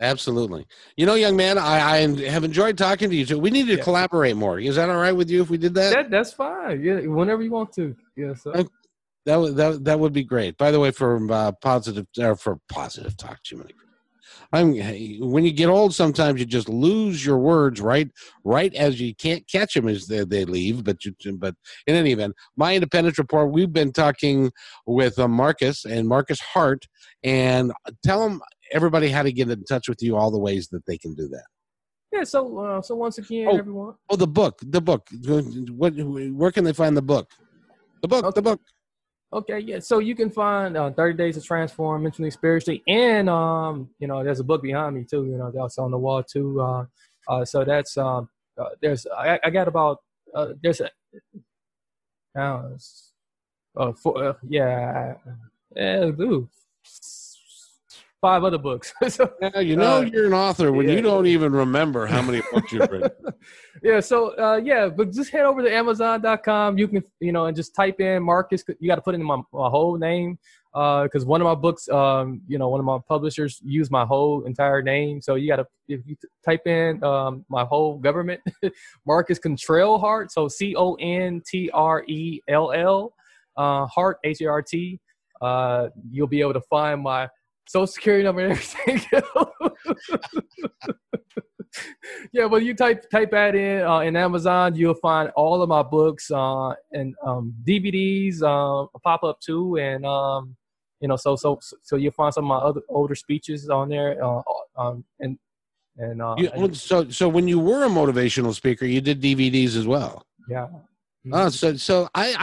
Absolutely. 0.00 0.66
You 0.96 1.06
know, 1.06 1.14
young 1.14 1.36
man, 1.36 1.58
I, 1.58 1.76
I 1.92 2.28
have 2.28 2.42
enjoyed 2.42 2.76
talking 2.76 3.08
to 3.08 3.14
you 3.14 3.24
too. 3.24 3.38
We 3.38 3.50
need 3.50 3.66
to 3.68 3.76
Yeah. 3.76 3.84
collaborate 3.84 4.36
more. 4.36 4.58
Is 4.58 4.74
that 4.74 4.90
all 4.90 4.96
right 4.96 5.12
with 5.12 5.30
you 5.30 5.42
if 5.42 5.48
we 5.50 5.58
did 5.58 5.74
that? 5.74 5.92
That 5.92 6.10
that's 6.10 6.32
fine. 6.32 6.82
Yeah, 6.82 7.00
whenever 7.06 7.42
you 7.42 7.52
want 7.52 7.72
to. 7.74 7.94
Yeah. 8.16 8.34
So. 8.34 8.52
That 9.24 9.36
would 9.36 9.56
that 9.56 9.84
that 9.84 10.00
would 10.00 10.12
be 10.12 10.24
great. 10.24 10.56
By 10.56 10.70
the 10.70 10.80
way, 10.80 10.90
for 10.90 11.30
uh, 11.32 11.52
positive 11.60 12.06
uh, 12.20 12.34
for 12.34 12.58
positive 12.68 13.16
talk, 13.16 13.42
too 13.44 13.58
many. 13.58 13.70
I'm 14.52 14.74
when 15.30 15.44
you 15.44 15.52
get 15.52 15.68
old, 15.68 15.94
sometimes 15.94 16.40
you 16.40 16.46
just 16.46 16.68
lose 16.68 17.24
your 17.24 17.38
words 17.38 17.80
right 17.80 18.10
right 18.44 18.74
as 18.74 19.00
you 19.00 19.14
can't 19.14 19.46
catch 19.48 19.74
them 19.74 19.88
as 19.88 20.06
they, 20.06 20.24
they 20.24 20.44
leave. 20.44 20.84
But 20.84 21.04
you, 21.04 21.14
but 21.36 21.54
in 21.86 21.94
any 21.94 22.12
event, 22.12 22.34
my 22.56 22.74
independence 22.74 23.18
report. 23.18 23.52
We've 23.52 23.72
been 23.72 23.92
talking 23.92 24.50
with 24.86 25.18
uh, 25.18 25.28
Marcus 25.28 25.84
and 25.84 26.08
Marcus 26.08 26.40
Hart, 26.40 26.86
and 27.22 27.72
tell 28.04 28.20
them 28.28 28.40
everybody 28.72 29.08
how 29.08 29.22
to 29.22 29.32
get 29.32 29.50
in 29.50 29.64
touch 29.64 29.88
with 29.88 30.02
you. 30.02 30.16
All 30.16 30.30
the 30.30 30.38
ways 30.38 30.68
that 30.68 30.84
they 30.86 30.98
can 30.98 31.14
do 31.14 31.28
that. 31.28 31.44
yeah. 32.12 32.24
So 32.24 32.58
uh, 32.58 32.82
so 32.82 32.94
once 32.96 33.18
again, 33.18 33.48
Oh. 33.50 33.56
everyone. 33.58 33.94
Oh, 34.10 34.16
the 34.16 34.26
book, 34.26 34.58
the 34.62 34.80
book. 34.80 35.08
What? 35.70 35.94
Where 35.94 36.50
can 36.52 36.64
they 36.64 36.72
find 36.72 36.96
the 36.96 37.02
book? 37.02 37.30
The 38.02 38.08
book, 38.08 38.34
the 38.34 38.42
book. 38.42 38.60
Okay, 39.32 39.60
yeah. 39.60 39.78
So 39.78 39.98
you 39.98 40.14
can 40.14 40.30
find 40.30 40.76
uh, 40.76 40.90
30 40.90 41.16
Days 41.16 41.34
to 41.36 41.40
Transform 41.40 42.02
Mentally 42.02 42.30
Spiritually, 42.30 42.82
and 42.86 43.30
um, 43.30 43.88
you 43.98 44.06
know, 44.06 44.22
there's 44.22 44.40
a 44.40 44.44
book 44.44 44.62
behind 44.62 44.94
me 44.94 45.04
too. 45.04 45.24
You 45.24 45.38
know, 45.38 45.50
that's 45.50 45.78
on 45.78 45.90
the 45.90 45.98
wall 45.98 46.22
too. 46.22 46.60
Uh, 46.60 46.84
uh 47.28 47.44
so 47.44 47.64
that's 47.64 47.96
um, 47.96 48.28
uh, 48.58 48.70
there's 48.82 49.06
I, 49.06 49.38
I 49.42 49.50
got 49.50 49.68
about 49.68 49.98
uh, 50.34 50.48
there's 50.62 50.82
a 50.82 50.90
uh, 52.38 52.68
uh, 53.74 53.92
uh 54.06 54.34
yeah, 54.46 55.14
yeah, 55.74 56.04
ooh, 56.04 56.48
five 58.22 58.44
other 58.44 58.56
books. 58.56 58.94
so, 59.08 59.30
Now, 59.42 59.58
you 59.58 59.76
know 59.76 59.98
uh, 59.98 60.00
you're 60.02 60.28
an 60.28 60.32
author 60.32 60.72
when 60.72 60.88
yeah. 60.88 60.94
you 60.94 61.02
don't 61.02 61.26
even 61.26 61.52
remember 61.52 62.06
how 62.06 62.22
many 62.22 62.40
books 62.52 62.72
you've 62.72 62.88
written. 62.88 63.10
yeah 63.82 63.98
so 64.00 64.36
uh 64.38 64.60
yeah 64.62 64.88
but 64.88 65.12
just 65.12 65.30
head 65.30 65.44
over 65.44 65.60
to 65.62 65.74
amazon.com 65.74 66.78
you 66.78 66.86
can 66.86 67.02
you 67.20 67.32
know 67.32 67.46
and 67.46 67.56
just 67.56 67.74
type 67.74 67.98
in 68.00 68.22
marcus 68.22 68.62
you 68.78 68.86
got 68.88 68.94
to 68.96 69.00
put 69.02 69.14
in 69.14 69.22
my, 69.22 69.36
my 69.52 69.68
whole 69.68 69.98
name 69.98 70.38
uh 70.74 71.02
because 71.02 71.24
one 71.24 71.40
of 71.40 71.46
my 71.46 71.54
books 71.54 71.88
um 71.88 72.40
you 72.46 72.58
know 72.58 72.68
one 72.68 72.78
of 72.78 72.86
my 72.86 72.98
publishers 73.08 73.60
used 73.64 73.90
my 73.90 74.04
whole 74.04 74.44
entire 74.44 74.82
name 74.82 75.20
so 75.20 75.34
you 75.34 75.48
got 75.48 75.56
to 75.56 75.66
if 75.88 76.00
you 76.06 76.14
t- 76.14 76.28
type 76.44 76.64
in 76.66 77.02
um 77.02 77.44
my 77.48 77.64
whole 77.64 77.98
government 77.98 78.40
marcus 79.06 79.38
contrell 79.38 79.98
hart 79.98 80.30
so 80.30 80.46
c-o-n-t-r-e-l-l 80.48 81.02
uh 83.56 83.86
hart 83.86 84.18
h-a-r-t 84.24 85.00
uh 85.40 85.88
you'll 86.10 86.28
be 86.28 86.40
able 86.40 86.54
to 86.54 86.62
find 86.70 87.02
my 87.02 87.28
social 87.66 87.86
security 87.86 88.24
number 88.24 88.42
and 88.42 88.52
everything 88.52 89.22
yeah, 92.32 92.48
but 92.48 92.62
you 92.62 92.74
type 92.74 93.08
type 93.10 93.30
that 93.30 93.54
in 93.54 93.82
uh, 93.82 94.00
in 94.00 94.16
Amazon, 94.16 94.74
you'll 94.74 94.94
find 94.94 95.30
all 95.30 95.62
of 95.62 95.68
my 95.68 95.82
books 95.82 96.30
uh, 96.30 96.70
and 96.92 97.14
um, 97.24 97.54
DVDs 97.66 98.42
uh, 98.42 98.86
pop 99.02 99.22
up 99.24 99.40
too, 99.40 99.76
and 99.76 100.04
um, 100.04 100.56
you 101.00 101.08
know, 101.08 101.16
so 101.16 101.36
so 101.36 101.58
so 101.82 101.96
you'll 101.96 102.12
find 102.12 102.32
some 102.34 102.44
of 102.44 102.48
my 102.48 102.56
other 102.56 102.82
older 102.88 103.14
speeches 103.14 103.68
on 103.68 103.88
there, 103.88 104.22
uh, 104.22 104.42
um, 104.76 105.04
and 105.20 105.38
and 105.98 106.22
uh, 106.22 106.34
You, 106.38 106.74
so, 106.74 107.08
so 107.10 107.28
when 107.28 107.48
you 107.48 107.58
were 107.58 107.84
a 107.84 107.88
motivational 107.88 108.54
speaker, 108.54 108.86
you 108.86 109.00
did 109.00 109.20
DVDs 109.20 109.76
as 109.76 109.86
well. 109.86 110.24
yeah. 110.48 110.68
Oh, 111.30 111.48
so, 111.50 111.76
so 111.76 112.08
I, 112.14 112.34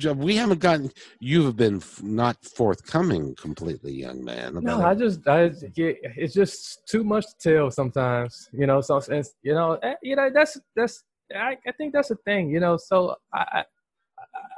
I, 0.00 0.12
we 0.12 0.36
haven't 0.36 0.60
gotten. 0.60 0.92
You 1.18 1.44
have 1.46 1.56
been 1.56 1.76
f- 1.78 2.02
not 2.02 2.36
forthcoming 2.44 3.34
completely, 3.34 3.92
young 3.92 4.24
man. 4.24 4.54
No, 4.60 4.76
about 4.76 4.86
I 4.86 4.94
just, 4.94 5.26
I, 5.26 5.44
yeah, 5.74 5.92
it's 6.16 6.34
just 6.34 6.86
too 6.86 7.02
much 7.02 7.24
to 7.26 7.54
tell 7.54 7.70
sometimes, 7.70 8.48
you 8.52 8.66
know. 8.66 8.80
So, 8.80 8.98
it's, 8.98 9.34
you 9.42 9.54
know, 9.54 9.72
eh, 9.82 9.94
you 10.02 10.14
know, 10.14 10.30
that's 10.32 10.56
that's, 10.76 11.02
I, 11.34 11.56
I 11.66 11.72
think 11.72 11.92
that's 11.92 12.08
the 12.08 12.16
thing, 12.24 12.50
you 12.50 12.60
know. 12.60 12.76
So, 12.76 13.16
I, 13.32 13.64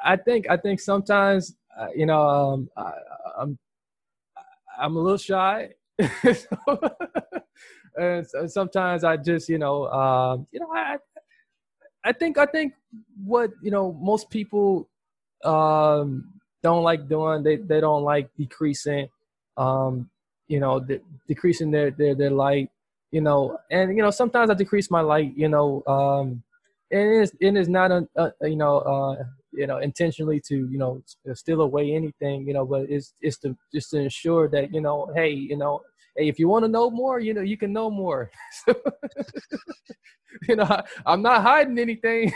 I, 0.05 0.13
I 0.13 0.17
think, 0.17 0.51
I 0.51 0.59
think 0.59 0.81
sometimes, 0.81 1.55
uh, 1.79 1.87
you 1.95 2.05
know, 2.05 2.21
um, 2.29 2.69
I, 2.77 2.93
I'm, 3.39 3.59
I'm 4.79 4.97
a 4.97 5.01
little 5.01 5.17
shy, 5.19 5.71
and 7.97 8.27
sometimes 8.47 9.05
I 9.05 9.17
just, 9.17 9.49
you 9.49 9.59
know, 9.59 9.87
um, 9.89 10.47
you 10.53 10.61
know, 10.61 10.71
I, 10.75 10.97
I 12.05 12.13
think, 12.13 12.39
I 12.39 12.47
think 12.47 12.75
what 13.25 13.51
you 13.63 13.71
know 13.71 13.93
most 13.93 14.31
people 14.31 14.89
um 15.45 16.33
don't 16.63 16.83
like 16.83 17.09
doing 17.09 17.43
they 17.43 17.57
they 17.57 17.81
don't 17.81 18.03
like 18.03 18.29
decreasing 18.37 19.09
um 19.57 20.09
you 20.49 20.61
know 20.61 20.81
de- 20.81 21.01
decreasing 21.29 21.71
their 21.71 21.91
their 21.91 22.15
their 22.15 22.31
light 22.31 22.71
you 23.11 23.21
know. 23.21 23.59
And 23.71 23.97
you 23.97 24.03
know 24.03 24.11
sometimes 24.11 24.51
i 24.51 24.55
decrease 24.55 24.91
my 24.91 25.01
light 25.01 25.33
you 25.37 25.49
know 25.49 25.83
um 25.87 26.43
and 26.91 27.01
it 27.01 27.23
is 27.23 27.37
it 27.41 27.57
is 27.57 27.69
not 27.69 27.91
a, 27.91 28.07
a, 28.17 28.49
you 28.49 28.57
know 28.57 28.79
uh 28.79 29.25
you 29.53 29.67
know 29.67 29.79
intentionally 29.79 30.41
to 30.41 30.69
you 30.71 30.79
know 30.79 31.03
steal 31.35 31.61
away 31.63 31.93
anything 31.93 32.47
you 32.47 32.55
know 32.55 32.65
but 32.65 32.83
it's 32.89 33.15
it's 33.21 33.39
to 33.39 33.57
just 33.73 33.91
to 33.91 33.99
ensure 33.99 34.49
that 34.49 34.73
you 34.73 34.81
know 34.81 35.11
hey 35.15 35.31
you 35.31 35.57
know 35.57 35.81
hey 36.17 36.29
if 36.29 36.39
you 36.39 36.49
want 36.49 36.65
to 36.65 36.69
know 36.69 36.91
more 36.91 37.21
you 37.21 37.35
know 37.35 37.41
you 37.41 37.57
can 37.57 37.73
know 37.73 37.91
more 37.91 38.31
you 40.49 40.57
know 40.57 40.65
I, 40.65 40.85
i'm 41.07 41.23
not 41.23 41.43
hiding 41.43 41.79
anything 41.79 42.33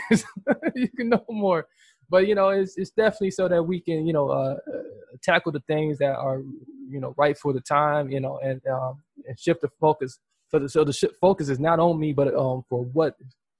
you 0.75 0.89
can 0.89 1.09
know 1.09 1.25
more 1.29 1.67
but 2.09 2.27
you 2.27 2.35
know 2.35 2.49
it's 2.49 2.77
it's 2.77 2.91
definitely 2.91 3.31
so 3.31 3.47
that 3.47 3.63
we 3.63 3.79
can 3.79 4.05
you 4.05 4.13
know 4.13 4.29
uh, 4.29 4.57
uh, 4.73 4.81
tackle 5.23 5.51
the 5.51 5.61
things 5.61 5.97
that 5.99 6.15
are 6.15 6.41
you 6.89 6.99
know 6.99 7.13
right 7.17 7.37
for 7.37 7.53
the 7.53 7.61
time 7.61 8.09
you 8.09 8.19
know 8.19 8.39
and 8.43 8.61
um 8.67 9.01
and 9.27 9.39
shift 9.39 9.61
the 9.61 9.69
focus 9.79 10.19
so 10.49 10.59
the 10.59 10.69
so 10.69 10.83
the 10.83 11.09
focus 11.19 11.49
is 11.49 11.59
not 11.59 11.79
on 11.79 11.99
me 11.99 12.13
but 12.13 12.33
um 12.35 12.63
for 12.69 12.83
what 12.83 13.15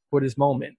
for 0.10 0.20
this 0.22 0.38
moment 0.38 0.76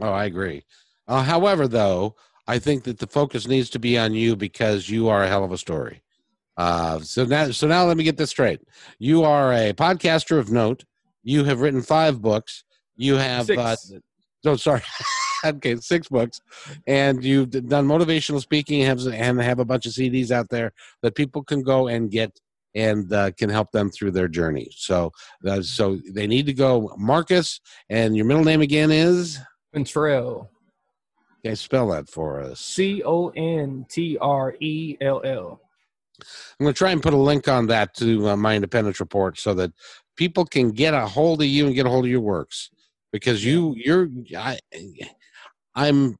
Oh, 0.00 0.12
I 0.12 0.26
agree. 0.26 0.64
Uh, 1.08 1.22
however, 1.22 1.66
though, 1.66 2.14
I 2.46 2.58
think 2.58 2.84
that 2.84 2.98
the 2.98 3.06
focus 3.06 3.48
needs 3.48 3.70
to 3.70 3.78
be 3.78 3.98
on 3.98 4.14
you 4.14 4.36
because 4.36 4.88
you 4.88 5.08
are 5.08 5.24
a 5.24 5.28
hell 5.28 5.44
of 5.44 5.52
a 5.52 5.58
story. 5.58 6.02
Uh, 6.56 6.98
so 7.00 7.24
now, 7.24 7.50
so 7.50 7.66
now 7.66 7.84
let 7.84 7.96
me 7.96 8.04
get 8.04 8.16
this 8.16 8.30
straight. 8.30 8.60
You 8.98 9.24
are 9.24 9.52
a 9.52 9.72
podcaster 9.72 10.38
of 10.38 10.50
note. 10.50 10.84
You 11.22 11.44
have 11.44 11.60
written 11.60 11.82
five 11.82 12.20
books. 12.20 12.64
You 12.96 13.14
have, 13.14 13.48
uh, 13.50 13.76
Six. 13.76 14.02
oh, 14.44 14.56
sorry. 14.56 14.82
okay, 15.44 15.76
six 15.76 16.08
books, 16.08 16.40
and 16.86 17.22
you've 17.22 17.50
done 17.50 17.86
motivational 17.86 18.40
speaking 18.40 18.82
and 18.82 19.00
have, 19.00 19.14
and 19.14 19.40
have 19.40 19.60
a 19.60 19.64
bunch 19.64 19.86
of 19.86 19.92
CDs 19.92 20.30
out 20.30 20.48
there 20.48 20.72
that 21.02 21.14
people 21.14 21.44
can 21.44 21.62
go 21.62 21.86
and 21.88 22.10
get 22.10 22.40
and 22.74 23.12
uh, 23.12 23.30
can 23.32 23.48
help 23.50 23.70
them 23.72 23.90
through 23.90 24.10
their 24.10 24.28
journey. 24.28 24.68
So, 24.76 25.12
uh, 25.46 25.62
so 25.62 25.98
they 26.10 26.26
need 26.26 26.46
to 26.46 26.52
go. 26.52 26.94
Marcus, 26.98 27.60
and 27.88 28.16
your 28.16 28.26
middle 28.26 28.44
name 28.44 28.60
again 28.60 28.90
is. 28.90 29.38
Contrell. 29.74 30.48
Okay, 31.48 31.54
spell 31.54 31.88
that 31.88 32.10
for 32.10 32.42
us. 32.42 32.60
C 32.60 33.02
O 33.06 33.28
N 33.30 33.86
T 33.88 34.18
R 34.20 34.54
E 34.60 34.98
L 35.00 35.22
L. 35.24 35.58
I'm 36.20 36.64
going 36.64 36.74
to 36.74 36.76
try 36.76 36.90
and 36.90 37.02
put 37.02 37.14
a 37.14 37.16
link 37.16 37.48
on 37.48 37.68
that 37.68 37.94
to 37.94 38.28
uh, 38.28 38.36
my 38.36 38.54
independence 38.54 39.00
report 39.00 39.38
so 39.38 39.54
that 39.54 39.72
people 40.16 40.44
can 40.44 40.72
get 40.72 40.92
a 40.92 41.06
hold 41.06 41.40
of 41.40 41.48
you 41.48 41.64
and 41.64 41.74
get 41.74 41.86
a 41.86 41.88
hold 41.88 42.04
of 42.04 42.10
your 42.10 42.20
works. 42.20 42.68
because 43.12 43.42
you 43.42 43.74
you're 43.78 44.10
I, 44.36 44.58
I'm 45.74 46.16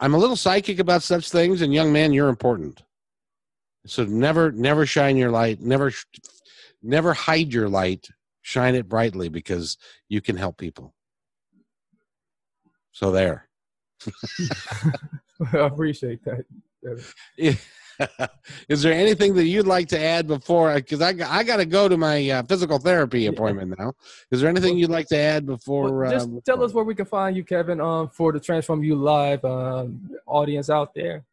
I'm 0.00 0.14
a 0.14 0.18
little 0.18 0.34
psychic 0.34 0.80
about 0.80 1.04
such 1.04 1.30
things, 1.30 1.62
and 1.62 1.72
young 1.72 1.92
man, 1.92 2.12
you're 2.12 2.28
important. 2.28 2.82
So 3.86 4.04
never 4.04 4.50
never 4.50 4.84
shine 4.84 5.16
your 5.16 5.30
light, 5.30 5.60
never 5.60 5.92
never 6.82 7.14
hide 7.14 7.52
your 7.52 7.68
light. 7.68 8.08
Shine 8.42 8.74
it 8.74 8.88
brightly 8.88 9.28
because 9.28 9.78
you 10.08 10.20
can 10.20 10.36
help 10.36 10.58
people. 10.58 10.92
So 12.90 13.12
there. 13.12 13.48
I 15.52 15.58
appreciate 15.58 16.20
that. 16.24 16.44
Is 18.68 18.82
there 18.82 18.92
anything 18.92 19.34
that 19.34 19.46
you'd 19.46 19.66
like 19.66 19.88
to 19.88 20.00
add 20.00 20.26
before? 20.26 20.74
Because 20.74 21.00
I, 21.00 21.14
I 21.26 21.44
got 21.44 21.58
to 21.58 21.66
go 21.66 21.88
to 21.88 21.96
my 21.96 22.28
uh, 22.28 22.42
physical 22.42 22.78
therapy 22.78 23.26
appointment 23.26 23.78
now. 23.78 23.92
Is 24.30 24.40
there 24.40 24.50
anything 24.50 24.76
you'd 24.76 24.90
like 24.90 25.06
to 25.08 25.16
add 25.16 25.46
before? 25.46 25.92
Well, 25.92 26.10
just 26.10 26.28
um, 26.28 26.40
tell 26.44 26.62
us 26.62 26.72
where 26.72 26.84
we 26.84 26.94
can 26.94 27.06
find 27.06 27.36
you, 27.36 27.44
Kevin, 27.44 27.80
um, 27.80 28.08
for 28.08 28.32
the 28.32 28.40
Transform 28.40 28.82
You 28.82 28.96
Live 28.96 29.44
um, 29.44 30.10
audience 30.26 30.70
out 30.70 30.94
there. 30.94 31.24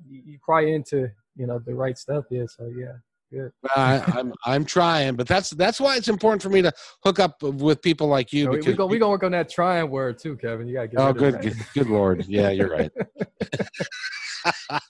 you, 0.09 0.24
you 0.26 0.39
pry 0.43 0.65
into 0.65 1.09
you 1.36 1.47
know 1.47 1.59
the 1.59 1.76
right 1.76 1.97
stuff 1.97 2.26
here. 2.30 2.47
So 2.47 2.71
yeah. 2.76 2.93
Good. 3.34 3.51
I, 3.75 3.95
am 3.95 4.03
I'm, 4.13 4.34
I'm 4.45 4.65
trying, 4.65 5.15
but 5.15 5.27
that's 5.27 5.49
that's 5.49 5.79
why 5.79 5.97
it's 5.97 6.07
important 6.07 6.43
for 6.43 6.49
me 6.49 6.61
to 6.61 6.71
hook 7.03 7.19
up 7.19 7.41
with 7.41 7.81
people 7.81 8.07
like 8.07 8.31
you. 8.31 8.47
because 8.47 8.67
we, 8.67 8.73
go, 8.73 8.86
we 8.86 8.99
gonna 8.99 9.09
work 9.09 9.23
on 9.23 9.31
that 9.31 9.49
trying 9.49 9.89
word 9.89 10.19
too, 10.19 10.38
Kevin. 10.38 10.67
You 10.67 10.75
gotta 10.75 10.88
get. 10.89 10.99
Oh, 10.99 11.13
good, 11.13 11.41
good, 11.41 11.55
good 11.73 11.88
lord. 11.88 12.25
Yeah, 12.27 12.51
you're 12.51 12.69
right. 12.69 12.91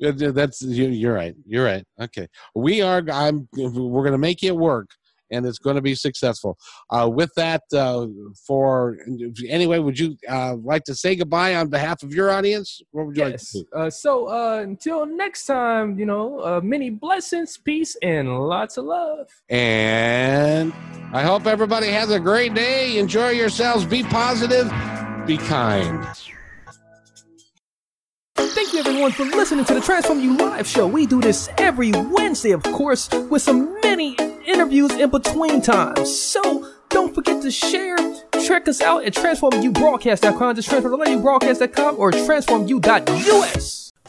that's 0.34 0.62
you, 0.62 0.88
you're 0.88 1.14
right. 1.14 1.36
You're 1.46 1.64
right. 1.64 1.84
Okay, 2.00 2.26
we 2.56 2.82
are. 2.82 3.04
I'm. 3.12 3.48
We're 3.56 4.04
gonna 4.04 4.18
make 4.18 4.42
it 4.42 4.56
work 4.56 4.90
and 5.32 5.46
it's 5.46 5.58
going 5.58 5.76
to 5.76 5.82
be 5.82 5.94
successful. 5.94 6.58
Uh, 6.90 7.10
with 7.12 7.32
that, 7.34 7.62
uh, 7.74 8.06
for 8.46 8.98
anyway, 9.48 9.78
would 9.78 9.98
you 9.98 10.16
uh, 10.28 10.54
like 10.56 10.84
to 10.84 10.94
say 10.94 11.16
goodbye 11.16 11.54
on 11.56 11.68
behalf 11.68 12.02
of 12.02 12.14
your 12.14 12.30
audience? 12.30 12.80
What 12.90 13.06
would 13.06 13.16
you 13.16 13.24
yes. 13.24 13.54
like 13.54 13.66
uh, 13.74 13.90
so 13.90 14.28
uh, 14.28 14.60
until 14.62 15.06
next 15.06 15.46
time, 15.46 15.98
you 15.98 16.06
know, 16.06 16.40
uh, 16.40 16.60
many 16.62 16.90
blessings, 16.90 17.56
peace, 17.56 17.96
and 18.02 18.38
lots 18.38 18.76
of 18.76 18.84
love. 18.84 19.28
And 19.48 20.72
I 21.12 21.22
hope 21.22 21.46
everybody 21.46 21.88
has 21.88 22.10
a 22.10 22.20
great 22.20 22.54
day. 22.54 22.98
Enjoy 22.98 23.30
yourselves. 23.30 23.84
Be 23.84 24.02
positive. 24.02 24.70
Be 25.26 25.36
kind. 25.38 26.06
Thank 28.34 28.72
you 28.72 28.80
everyone 28.80 29.12
for 29.12 29.24
listening 29.24 29.64
to 29.66 29.74
the 29.74 29.80
Transform 29.80 30.20
You 30.20 30.36
Live 30.36 30.66
show. 30.66 30.86
We 30.86 31.06
do 31.06 31.20
this 31.20 31.48
every 31.58 31.92
Wednesday, 31.92 32.52
of 32.52 32.62
course, 32.62 33.08
with 33.30 33.42
some 33.42 33.78
many 33.82 34.16
interviews 34.46 34.92
in 34.92 35.10
between 35.10 35.60
times. 35.62 36.16
So 36.16 36.68
don't 36.88 37.14
forget 37.14 37.42
to 37.42 37.50
share. 37.50 37.96
Check 38.44 38.68
us 38.68 38.80
out 38.80 39.04
at 39.04 39.14
transformubroadcast.com, 39.14 40.56
just 40.56 40.68
transformubroadcast.com 40.68 41.96
or 41.98 42.12
transformu.us. 42.12 43.81